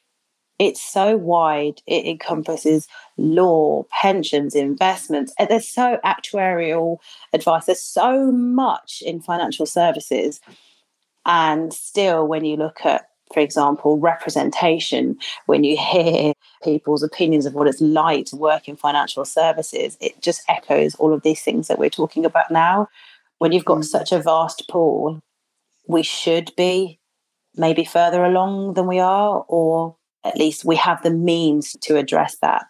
It's 0.61 0.81
so 0.81 1.17
wide. 1.17 1.83
It 1.87 2.07
encompasses 2.07 2.87
law, 3.17 3.85
pensions, 3.91 4.55
investments. 4.55 5.35
There's 5.37 5.69
so 5.69 5.99
actuarial 6.05 6.99
advice. 7.33 7.65
There's 7.67 7.81
so 7.81 8.31
much 8.31 9.03
in 9.05 9.21
financial 9.21 9.67
services. 9.67 10.41
And 11.27 11.73
still, 11.73 12.29
when 12.29 12.45
you 12.45 12.57
look 12.57 12.87
at, 12.87 13.09
for 13.33 13.41
example, 13.41 13.99
representation, 13.99 15.18
when 15.47 15.64
you 15.64 15.77
hear 15.77 16.35
people's 16.62 17.03
opinions 17.03 17.47
of 17.47 17.55
what 17.55 17.66
it's 17.66 17.81
like 17.81 18.27
to 18.27 18.37
work 18.37 18.68
in 18.68 18.77
financial 18.77 19.25
services, 19.25 19.97
it 20.01 20.20
just 20.20 20.43
echoes 20.49 20.95
all 20.97 21.12
of 21.12 21.22
these 21.22 21.43
things 21.43 21.68
that 21.68 21.79
we're 21.79 21.91
talking 21.91 22.25
about 22.25 22.51
now. 22.51 22.89
When 23.39 23.53
you've 23.53 23.64
got 23.64 23.79
mm. 23.79 23.85
such 23.85 24.12
a 24.12 24.20
vast 24.20 24.68
pool, 24.68 25.20
we 25.89 26.03
should 26.03 26.53
be 26.57 26.99
maybe 27.57 27.85
further 27.85 28.25
along 28.25 28.75
than 28.75 28.87
we 28.87 28.99
are, 28.99 29.45
or 29.49 29.97
at 30.25 30.37
least 30.37 30.64
we 30.64 30.77
have 30.77 31.03
the 31.03 31.11
means 31.11 31.77
to 31.83 31.97
address 31.97 32.37
that. 32.43 32.66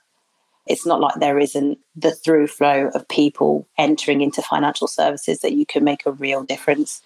It's 0.66 0.86
not 0.86 1.00
like 1.00 1.16
there 1.16 1.38
isn't 1.38 1.78
the 1.94 2.12
through 2.12 2.46
flow 2.46 2.90
of 2.94 3.06
people 3.08 3.68
entering 3.76 4.22
into 4.22 4.40
financial 4.40 4.88
services 4.88 5.40
that 5.40 5.52
you 5.52 5.66
can 5.66 5.84
make 5.84 6.06
a 6.06 6.12
real 6.12 6.42
difference. 6.42 7.02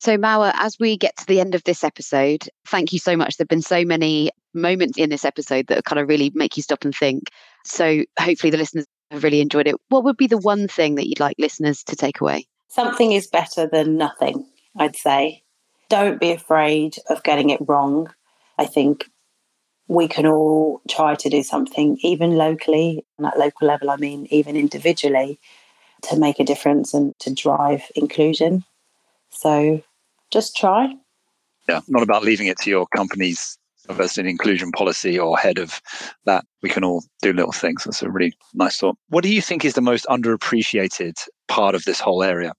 So, 0.00 0.16
Mawa, 0.16 0.52
as 0.54 0.78
we 0.80 0.96
get 0.96 1.14
to 1.18 1.26
the 1.26 1.40
end 1.40 1.54
of 1.54 1.62
this 1.64 1.84
episode, 1.84 2.48
thank 2.66 2.94
you 2.94 2.98
so 2.98 3.16
much. 3.16 3.36
There 3.36 3.44
have 3.44 3.48
been 3.48 3.60
so 3.60 3.84
many 3.84 4.30
moments 4.54 4.96
in 4.96 5.10
this 5.10 5.26
episode 5.26 5.66
that 5.66 5.84
kind 5.84 6.00
of 6.00 6.08
really 6.08 6.32
make 6.34 6.56
you 6.56 6.62
stop 6.62 6.86
and 6.86 6.94
think. 6.94 7.24
So, 7.66 8.04
hopefully, 8.18 8.50
the 8.50 8.56
listeners 8.56 8.86
have 9.10 9.22
really 9.22 9.42
enjoyed 9.42 9.68
it. 9.68 9.76
What 9.90 10.04
would 10.04 10.16
be 10.16 10.26
the 10.26 10.38
one 10.38 10.68
thing 10.68 10.94
that 10.94 11.06
you'd 11.06 11.20
like 11.20 11.36
listeners 11.38 11.84
to 11.84 11.96
take 11.96 12.22
away? 12.22 12.46
Something 12.68 13.12
is 13.12 13.26
better 13.26 13.66
than 13.66 13.98
nothing, 13.98 14.46
I'd 14.74 14.96
say. 14.96 15.42
Don't 15.90 16.18
be 16.18 16.30
afraid 16.30 16.96
of 17.10 17.22
getting 17.22 17.50
it 17.50 17.60
wrong. 17.68 18.10
I 18.56 18.64
think 18.64 19.10
we 19.86 20.08
can 20.08 20.24
all 20.24 20.80
try 20.88 21.14
to 21.16 21.28
do 21.28 21.42
something, 21.42 21.98
even 22.00 22.36
locally, 22.36 23.04
and 23.18 23.26
at 23.26 23.38
local 23.38 23.68
level, 23.68 23.90
I 23.90 23.96
mean, 23.96 24.28
even 24.30 24.56
individually, 24.56 25.38
to 26.04 26.16
make 26.16 26.40
a 26.40 26.44
difference 26.44 26.94
and 26.94 27.12
to 27.18 27.34
drive 27.34 27.82
inclusion. 27.94 28.64
So 29.28 29.82
just 30.30 30.56
try. 30.56 30.94
Yeah, 31.68 31.80
not 31.88 32.02
about 32.02 32.22
leaving 32.22 32.46
it 32.46 32.58
to 32.60 32.70
your 32.70 32.86
company's 32.94 33.56
diversity 33.86 34.20
and 34.22 34.30
inclusion 34.30 34.72
policy 34.72 35.18
or 35.18 35.36
head 35.36 35.58
of 35.58 35.80
that. 36.24 36.44
We 36.62 36.68
can 36.68 36.84
all 36.84 37.04
do 37.22 37.32
little 37.32 37.52
things. 37.52 37.84
That's 37.84 38.02
a 38.02 38.10
really 38.10 38.34
nice 38.54 38.78
thought. 38.78 38.96
What 39.08 39.24
do 39.24 39.32
you 39.32 39.42
think 39.42 39.64
is 39.64 39.74
the 39.74 39.80
most 39.80 40.06
underappreciated 40.06 41.14
part 41.48 41.74
of 41.74 41.84
this 41.84 42.00
whole 42.00 42.22
area? 42.22 42.52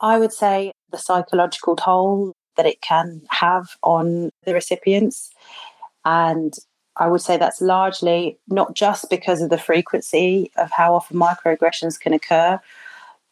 I 0.00 0.18
would 0.18 0.32
say 0.32 0.72
the 0.90 0.98
psychological 0.98 1.76
toll 1.76 2.34
that 2.56 2.66
it 2.66 2.80
can 2.80 3.22
have 3.30 3.70
on 3.82 4.30
the 4.44 4.54
recipients. 4.54 5.30
And 6.04 6.54
I 6.96 7.08
would 7.08 7.20
say 7.20 7.36
that's 7.36 7.60
largely 7.60 8.38
not 8.48 8.74
just 8.74 9.10
because 9.10 9.42
of 9.42 9.50
the 9.50 9.58
frequency 9.58 10.52
of 10.56 10.70
how 10.70 10.94
often 10.94 11.18
microaggressions 11.18 11.98
can 11.98 12.12
occur, 12.12 12.60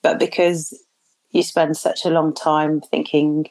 but 0.03 0.19
because 0.19 0.75
you 1.31 1.43
spend 1.43 1.77
such 1.77 2.05
a 2.05 2.11
long 2.11 2.35
time 2.35 2.81
thinking, 2.81 3.49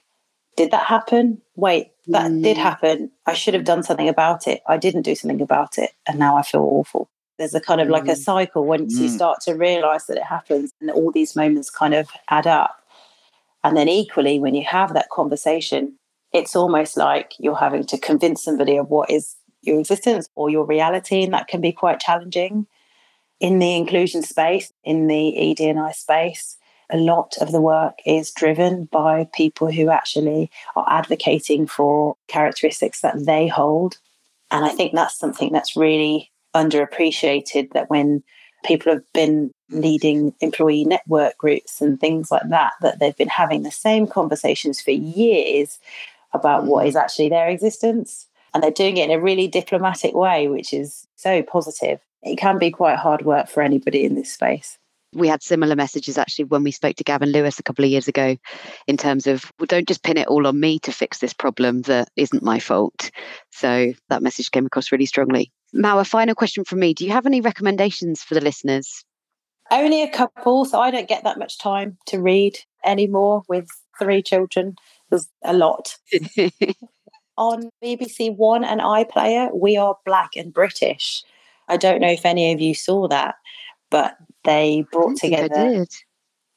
did 0.62 0.72
that 0.72 0.86
happen? 0.86 1.42
Wait, 1.56 1.92
that 2.08 2.32
mm. 2.32 2.44
did 2.44 2.56
happen. 2.56 3.10
I 3.26 3.34
should 3.34 3.56
have 3.56 3.64
done 3.64 3.82
something 3.82 4.08
about 4.08 4.48
it. 4.48 4.62
I 4.68 4.78
didn't 4.78 5.02
do 5.02 5.16
something 5.16 5.42
about 5.42 5.80
it. 5.80 5.90
And 6.08 6.20
now 6.20 6.38
I 6.38 6.44
feel 6.44 6.62
awful. 6.62 7.10
There's 7.40 7.56
a 7.56 7.60
kind 7.60 7.82
of 7.82 7.88
mm. 7.88 7.92
like 7.92 8.08
a 8.08 8.12
mm. 8.12 8.18
cycle 8.18 8.64
once 8.66 8.96
mm. 8.96 9.02
you 9.02 9.10
start 9.10 9.42
to 9.42 9.54
realize 9.54 10.06
that 10.06 10.18
it 10.18 10.24
happens 10.24 10.72
and 10.80 10.92
all 10.92 11.12
these 11.12 11.36
moments 11.36 11.72
kind 11.72 11.96
of 11.96 12.10
add 12.30 12.46
up. 12.46 12.84
And 13.64 13.76
then 13.76 13.90
equally, 13.90 14.40
when 14.40 14.54
you 14.54 14.64
have 14.66 14.94
that 14.94 15.10
conversation, 15.10 15.98
it's 16.32 16.56
almost 16.56 16.96
like 16.96 17.34
you're 17.40 17.56
having 17.56 17.86
to 17.88 17.98
convince 17.98 18.44
somebody 18.44 18.78
of 18.78 18.90
what 18.90 19.10
is 19.10 19.36
your 19.64 19.80
existence 19.80 20.30
or 20.36 20.52
your 20.52 20.66
reality. 20.66 21.24
And 21.24 21.34
that 21.34 21.48
can 21.48 21.60
be 21.60 21.72
quite 21.72 22.00
challenging. 22.00 22.68
In 23.40 23.58
the 23.58 23.76
inclusion 23.76 24.22
space, 24.22 24.72
in 24.84 25.08
the 25.08 25.52
ED&I 25.52 25.92
space, 25.94 26.58
a 26.92 26.98
lot 26.98 27.38
of 27.40 27.52
the 27.52 27.62
work 27.62 28.00
is 28.06 28.32
driven 28.32 28.86
by 28.86 29.28
people 29.34 29.72
who 29.72 29.90
actually 29.90 30.52
are 30.76 30.86
advocating 30.90 31.66
for 31.66 32.16
characteristics 32.28 33.02
that 33.02 33.26
they 33.26 33.48
hold. 33.48 33.98
And 34.52 34.66
I 34.66 34.70
think 34.70 34.94
that's 34.94 35.18
something 35.18 35.52
that's 35.54 35.78
really 35.78 36.32
underappreciated 36.54 37.72
that 37.72 37.90
when 37.90 38.24
people 38.66 38.92
have 38.94 39.14
been 39.14 39.52
leading 39.70 40.34
employee 40.42 40.84
network 40.84 41.38
groups 41.38 41.82
and 41.82 42.00
things 42.00 42.30
like 42.30 42.50
that, 42.50 42.74
that 42.82 43.00
they've 43.00 43.18
been 43.18 43.30
having 43.30 43.64
the 43.64 43.72
same 43.72 44.06
conversations 44.06 44.82
for 44.82 44.92
years 44.92 45.80
about 46.34 46.66
what 46.66 46.86
is 46.86 46.96
mm. 46.96 47.02
actually 47.02 47.30
their 47.30 47.50
existence. 47.50 48.28
And 48.54 48.62
they're 48.62 48.72
doing 48.72 48.98
it 48.98 49.10
in 49.10 49.18
a 49.18 49.22
really 49.22 49.48
diplomatic 49.48 50.14
way, 50.14 50.50
which 50.50 50.74
is 50.74 51.08
so 51.16 51.42
positive. 51.42 52.02
It 52.22 52.36
can 52.36 52.60
be 52.60 52.70
quite 52.70 52.98
hard 52.98 53.24
work 53.24 53.48
for 53.48 53.64
anybody 53.64 54.04
in 54.04 54.16
this 54.16 54.34
space 54.34 54.78
we 55.14 55.28
had 55.28 55.44
similar 55.44 55.76
messages 55.76 56.18
actually 56.18 56.46
when 56.46 56.64
we 56.64 56.72
spoke 56.72 56.96
to 56.96 57.04
Gavin 57.04 57.32
Lewis 57.32 57.60
a 57.60 57.64
couple 57.64 57.84
of 57.86 57.92
years 57.92 58.08
ago 58.08 58.38
in 58.88 58.98
terms 58.98 59.28
of 59.28 59.52
well, 59.60 59.68
don't 59.68 59.88
just 59.88 60.04
pin 60.04 60.18
it 60.18 60.28
all 60.28 60.48
on 60.48 60.60
me 60.60 60.80
to 60.80 60.92
fix 60.92 61.20
this 61.20 61.34
problem 61.34 61.82
that 61.84 62.10
isn't 62.16 62.44
my 62.44 62.60
fault. 62.60 63.12
So 63.52 63.94
that 64.10 64.24
message 64.24 64.52
came 64.52 64.66
across 64.66 64.92
really 64.92 65.06
strongly. 65.06 65.52
Mawa, 65.76 66.02
a 66.02 66.06
final 66.06 66.36
question 66.36 66.64
from 66.64 66.80
me. 66.80 66.94
Do 66.94 67.06
you 67.06 67.12
have 67.12 67.26
any 67.26 67.42
recommendations 67.42 68.22
for 68.22 68.34
the 68.34 68.42
listeners? 68.42 69.06
Only 69.70 70.04
a 70.04 70.12
couple, 70.12 70.66
so 70.66 70.82
I 70.82 70.92
don't 70.92 71.08
get 71.08 71.24
that 71.24 71.40
much 71.40 71.58
time 71.58 71.98
to 72.08 72.22
read 72.22 72.58
anymore 72.84 73.44
with 73.48 73.68
three 73.98 74.22
children. 74.22 74.76
There's 75.10 75.30
a 75.44 75.54
lot. 75.54 75.98
on 77.38 77.70
BBC 77.84 78.36
One 78.36 78.64
and 78.64 78.82
iPlayer, 78.82 79.50
we 79.54 79.78
are 79.78 79.96
black 80.06 80.32
and 80.36 80.54
British. 80.54 81.24
I 81.68 81.78
don't 81.78 82.02
know 82.02 82.10
if 82.12 82.26
any 82.26 82.52
of 82.52 82.60
you 82.60 82.76
saw 82.76 83.08
that, 83.08 83.36
but 83.90 84.18
they 84.44 84.86
brought 84.92 85.18
together. 85.18 85.86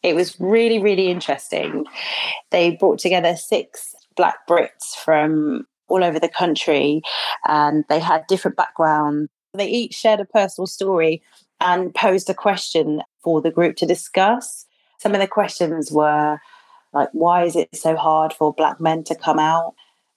It 0.02 0.14
was 0.14 0.38
really, 0.38 0.80
really 0.80 1.08
interesting. 1.10 1.86
They 2.50 2.72
brought 2.72 2.98
together 2.98 3.36
six 3.36 3.94
black 4.16 4.46
Brits 4.48 4.94
from 5.02 5.66
all 5.88 6.04
over 6.04 6.18
the 6.18 6.28
country 6.28 7.02
and 7.46 7.84
they 7.88 8.00
had 8.00 8.26
different 8.26 8.56
backgrounds. 8.56 9.30
They 9.54 9.68
each 9.68 9.94
shared 9.94 10.20
a 10.20 10.24
personal 10.24 10.66
story 10.66 11.22
and 11.60 11.94
posed 11.94 12.28
a 12.28 12.34
question 12.34 13.02
for 13.22 13.40
the 13.40 13.50
group 13.50 13.76
to 13.76 13.86
discuss. 13.86 14.66
Some 14.98 15.14
of 15.14 15.20
the 15.20 15.26
questions 15.26 15.90
were 15.90 16.38
like, 16.92 17.08
why 17.12 17.44
is 17.44 17.56
it 17.56 17.74
so 17.74 17.96
hard 17.96 18.32
for 18.32 18.52
black 18.52 18.80
men 18.80 19.04
to 19.04 19.14
come 19.14 19.38
out? 19.38 19.74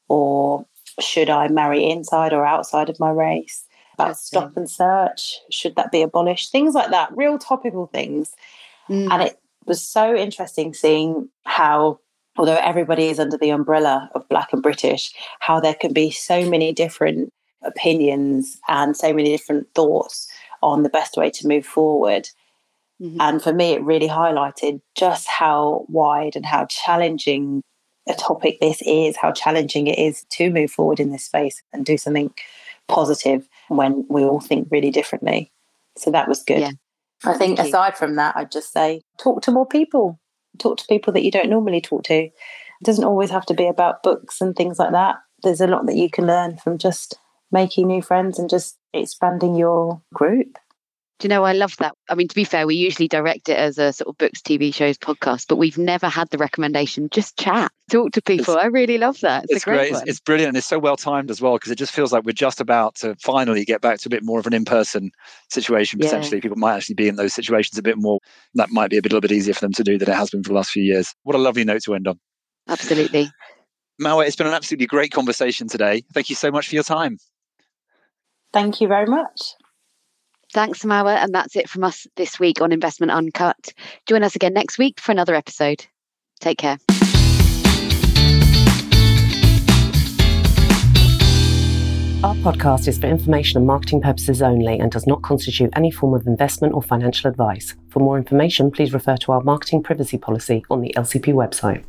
Or 0.09 0.65
should 0.99 1.29
I 1.29 1.47
marry 1.47 1.89
inside 1.89 2.33
or 2.33 2.45
outside 2.45 2.89
of 2.89 2.99
my 2.99 3.11
race? 3.11 3.65
About 3.97 4.17
stop 4.17 4.55
and 4.55 4.69
search. 4.69 5.39
Should 5.49 5.75
that 5.75 5.91
be 5.91 6.01
abolished? 6.01 6.51
Things 6.51 6.73
like 6.73 6.91
that, 6.91 7.15
real 7.15 7.37
topical 7.37 7.87
things. 7.87 8.33
Mm. 8.89 9.11
And 9.11 9.23
it 9.23 9.39
was 9.65 9.81
so 9.81 10.15
interesting 10.15 10.73
seeing 10.73 11.29
how, 11.45 11.99
although 12.37 12.55
everybody 12.55 13.07
is 13.07 13.19
under 13.19 13.37
the 13.37 13.49
umbrella 13.49 14.09
of 14.13 14.29
Black 14.29 14.53
and 14.53 14.61
British, 14.61 15.13
how 15.39 15.59
there 15.59 15.73
can 15.73 15.93
be 15.93 16.11
so 16.11 16.49
many 16.49 16.71
different 16.73 17.33
opinions 17.63 18.59
and 18.67 18.95
so 18.95 19.13
many 19.13 19.29
different 19.29 19.67
thoughts 19.73 20.27
on 20.61 20.83
the 20.83 20.89
best 20.89 21.17
way 21.17 21.29
to 21.31 21.47
move 21.47 21.65
forward. 21.65 22.29
Mm-hmm. 23.01 23.17
And 23.19 23.41
for 23.41 23.53
me, 23.53 23.73
it 23.73 23.83
really 23.83 24.07
highlighted 24.07 24.81
just 24.95 25.27
how 25.27 25.85
wide 25.89 26.35
and 26.35 26.45
how 26.45 26.65
challenging 26.65 27.61
a 28.07 28.13
topic 28.13 28.59
this 28.59 28.81
is, 28.83 29.17
how 29.17 29.31
challenging 29.31 29.87
it 29.87 29.99
is 29.99 30.23
to 30.31 30.49
move 30.49 30.71
forward 30.71 30.99
in 30.99 31.11
this 31.11 31.25
space 31.25 31.61
and 31.73 31.85
do 31.85 31.97
something 31.97 32.33
positive 32.87 33.47
when 33.67 34.05
we 34.09 34.23
all 34.23 34.39
think 34.39 34.67
really 34.71 34.91
differently. 34.91 35.51
So 35.97 36.11
that 36.11 36.27
was 36.27 36.43
good. 36.43 36.59
Yeah. 36.59 36.71
I 37.25 37.33
think 37.33 37.57
Thank 37.57 37.69
aside 37.69 37.93
you. 37.93 37.97
from 37.97 38.15
that, 38.15 38.35
I'd 38.37 38.51
just 38.51 38.71
say 38.71 39.01
talk 39.17 39.41
to 39.43 39.51
more 39.51 39.65
people, 39.65 40.19
talk 40.59 40.77
to 40.77 40.85
people 40.87 41.13
that 41.13 41.23
you 41.23 41.31
don't 41.31 41.49
normally 41.49 41.81
talk 41.81 42.03
to. 42.03 42.13
It 42.13 42.33
doesn't 42.83 43.03
always 43.03 43.31
have 43.31 43.45
to 43.47 43.53
be 43.53 43.65
about 43.65 44.03
books 44.03 44.39
and 44.39 44.55
things 44.55 44.77
like 44.77 44.91
that. 44.91 45.15
There's 45.43 45.61
a 45.61 45.67
lot 45.67 45.87
that 45.87 45.95
you 45.95 46.09
can 46.09 46.27
learn 46.27 46.57
from 46.57 46.77
just 46.77 47.17
making 47.51 47.87
new 47.87 48.01
friends 48.01 48.37
and 48.37 48.49
just 48.49 48.77
expanding 48.93 49.55
your 49.55 50.01
group. 50.13 50.57
Do 51.19 51.25
you 51.25 51.29
know, 51.29 51.43
I 51.43 51.53
love 51.53 51.75
that. 51.77 51.95
I 52.09 52.15
mean, 52.15 52.27
to 52.27 52.35
be 52.35 52.43
fair, 52.43 52.67
we 52.67 52.75
usually 52.75 53.07
direct 53.07 53.49
it 53.49 53.57
as 53.57 53.79
a 53.79 53.91
sort 53.91 54.09
of 54.09 54.19
books, 54.19 54.39
TV 54.39 54.71
shows, 54.71 54.99
podcast, 54.99 55.47
but 55.47 55.55
we've 55.55 55.77
never 55.77 56.07
had 56.07 56.29
the 56.29 56.37
recommendation 56.37 57.09
just 57.09 57.37
chat, 57.37 57.71
talk 57.89 58.11
to 58.11 58.21
people. 58.21 58.53
It's, 58.53 58.63
I 58.63 58.67
really 58.67 58.99
love 58.99 59.19
that. 59.21 59.45
It's, 59.45 59.55
it's 59.55 59.65
great. 59.65 59.91
It's, 59.91 60.03
it's, 60.05 60.19
brilliant. 60.19 60.49
And 60.49 60.57
it's 60.57 60.67
so 60.67 60.77
well 60.77 60.95
timed 60.95 61.31
as 61.31 61.41
well 61.41 61.53
because 61.53 61.71
it 61.71 61.77
just 61.77 61.91
feels 61.91 62.13
like 62.13 62.23
we're 62.23 62.33
just 62.33 62.61
about 62.61 62.95
to 62.97 63.15
finally 63.15 63.65
get 63.65 63.81
back 63.81 63.97
to 63.99 64.07
a 64.07 64.11
bit 64.11 64.23
more 64.23 64.39
of 64.39 64.45
an 64.45 64.53
in 64.53 64.63
person 64.63 65.09
situation. 65.49 65.99
Potentially, 65.99 66.37
yeah. 66.37 66.41
people 66.41 66.57
might 66.57 66.75
actually 66.75 66.95
be 66.95 67.07
in 67.07 67.15
those 67.15 67.33
situations 67.33 67.79
a 67.79 67.83
bit 67.83 67.97
more. 67.97 68.19
That 68.53 68.69
might 68.69 68.91
be 68.91 68.97
a, 68.97 69.01
bit, 69.01 69.11
a 69.11 69.15
little 69.15 69.27
bit 69.27 69.35
easier 69.35 69.55
for 69.55 69.61
them 69.61 69.73
to 69.73 69.83
do 69.83 69.97
than 69.97 70.09
it 70.09 70.15
has 70.15 70.29
been 70.29 70.43
for 70.43 70.49
the 70.49 70.55
last 70.55 70.69
few 70.69 70.83
years. 70.83 71.15
What 71.23 71.35
a 71.35 71.39
lovely 71.39 71.63
note 71.63 71.81
to 71.85 71.95
end 71.95 72.07
on. 72.07 72.19
Absolutely. 72.67 73.31
Mawa, 73.99 74.27
it's 74.27 74.35
been 74.35 74.45
an 74.45 74.53
absolutely 74.53 74.85
great 74.85 75.11
conversation 75.11 75.67
today. 75.67 76.03
Thank 76.13 76.29
you 76.29 76.35
so 76.35 76.51
much 76.51 76.67
for 76.67 76.75
your 76.75 76.83
time. 76.83 77.17
Thank 78.53 78.81
you 78.81 78.87
very 78.87 79.07
much. 79.07 79.55
Thanks, 80.53 80.83
Mawa. 80.83 81.17
And 81.17 81.33
that's 81.33 81.55
it 81.55 81.69
from 81.69 81.83
us 81.83 82.07
this 82.15 82.39
week 82.39 82.61
on 82.61 82.71
Investment 82.71 83.11
Uncut. 83.11 83.73
Join 84.05 84.23
us 84.23 84.35
again 84.35 84.53
next 84.53 84.77
week 84.77 84.99
for 84.99 85.11
another 85.11 85.35
episode. 85.35 85.85
Take 86.39 86.57
care. 86.57 86.77
Our 92.23 92.33
podcast 92.35 92.87
is 92.87 92.97
for 92.97 93.05
information 93.05 93.57
and 93.57 93.67
marketing 93.67 94.01
purposes 94.01 94.41
only 94.41 94.79
and 94.79 94.91
does 94.91 95.05
not 95.05 95.21
constitute 95.21 95.69
any 95.75 95.91
form 95.91 96.15
of 96.15 96.25
investment 96.25 96.73
or 96.73 96.81
financial 96.81 97.29
advice. 97.29 97.75
For 97.89 97.99
more 97.99 98.17
information, 98.17 98.71
please 98.71 98.91
refer 98.91 99.17
to 99.17 99.33
our 99.33 99.41
marketing 99.43 99.83
privacy 99.83 100.17
policy 100.17 100.63
on 100.71 100.81
the 100.81 100.93
LCP 100.97 101.33
website. 101.33 101.83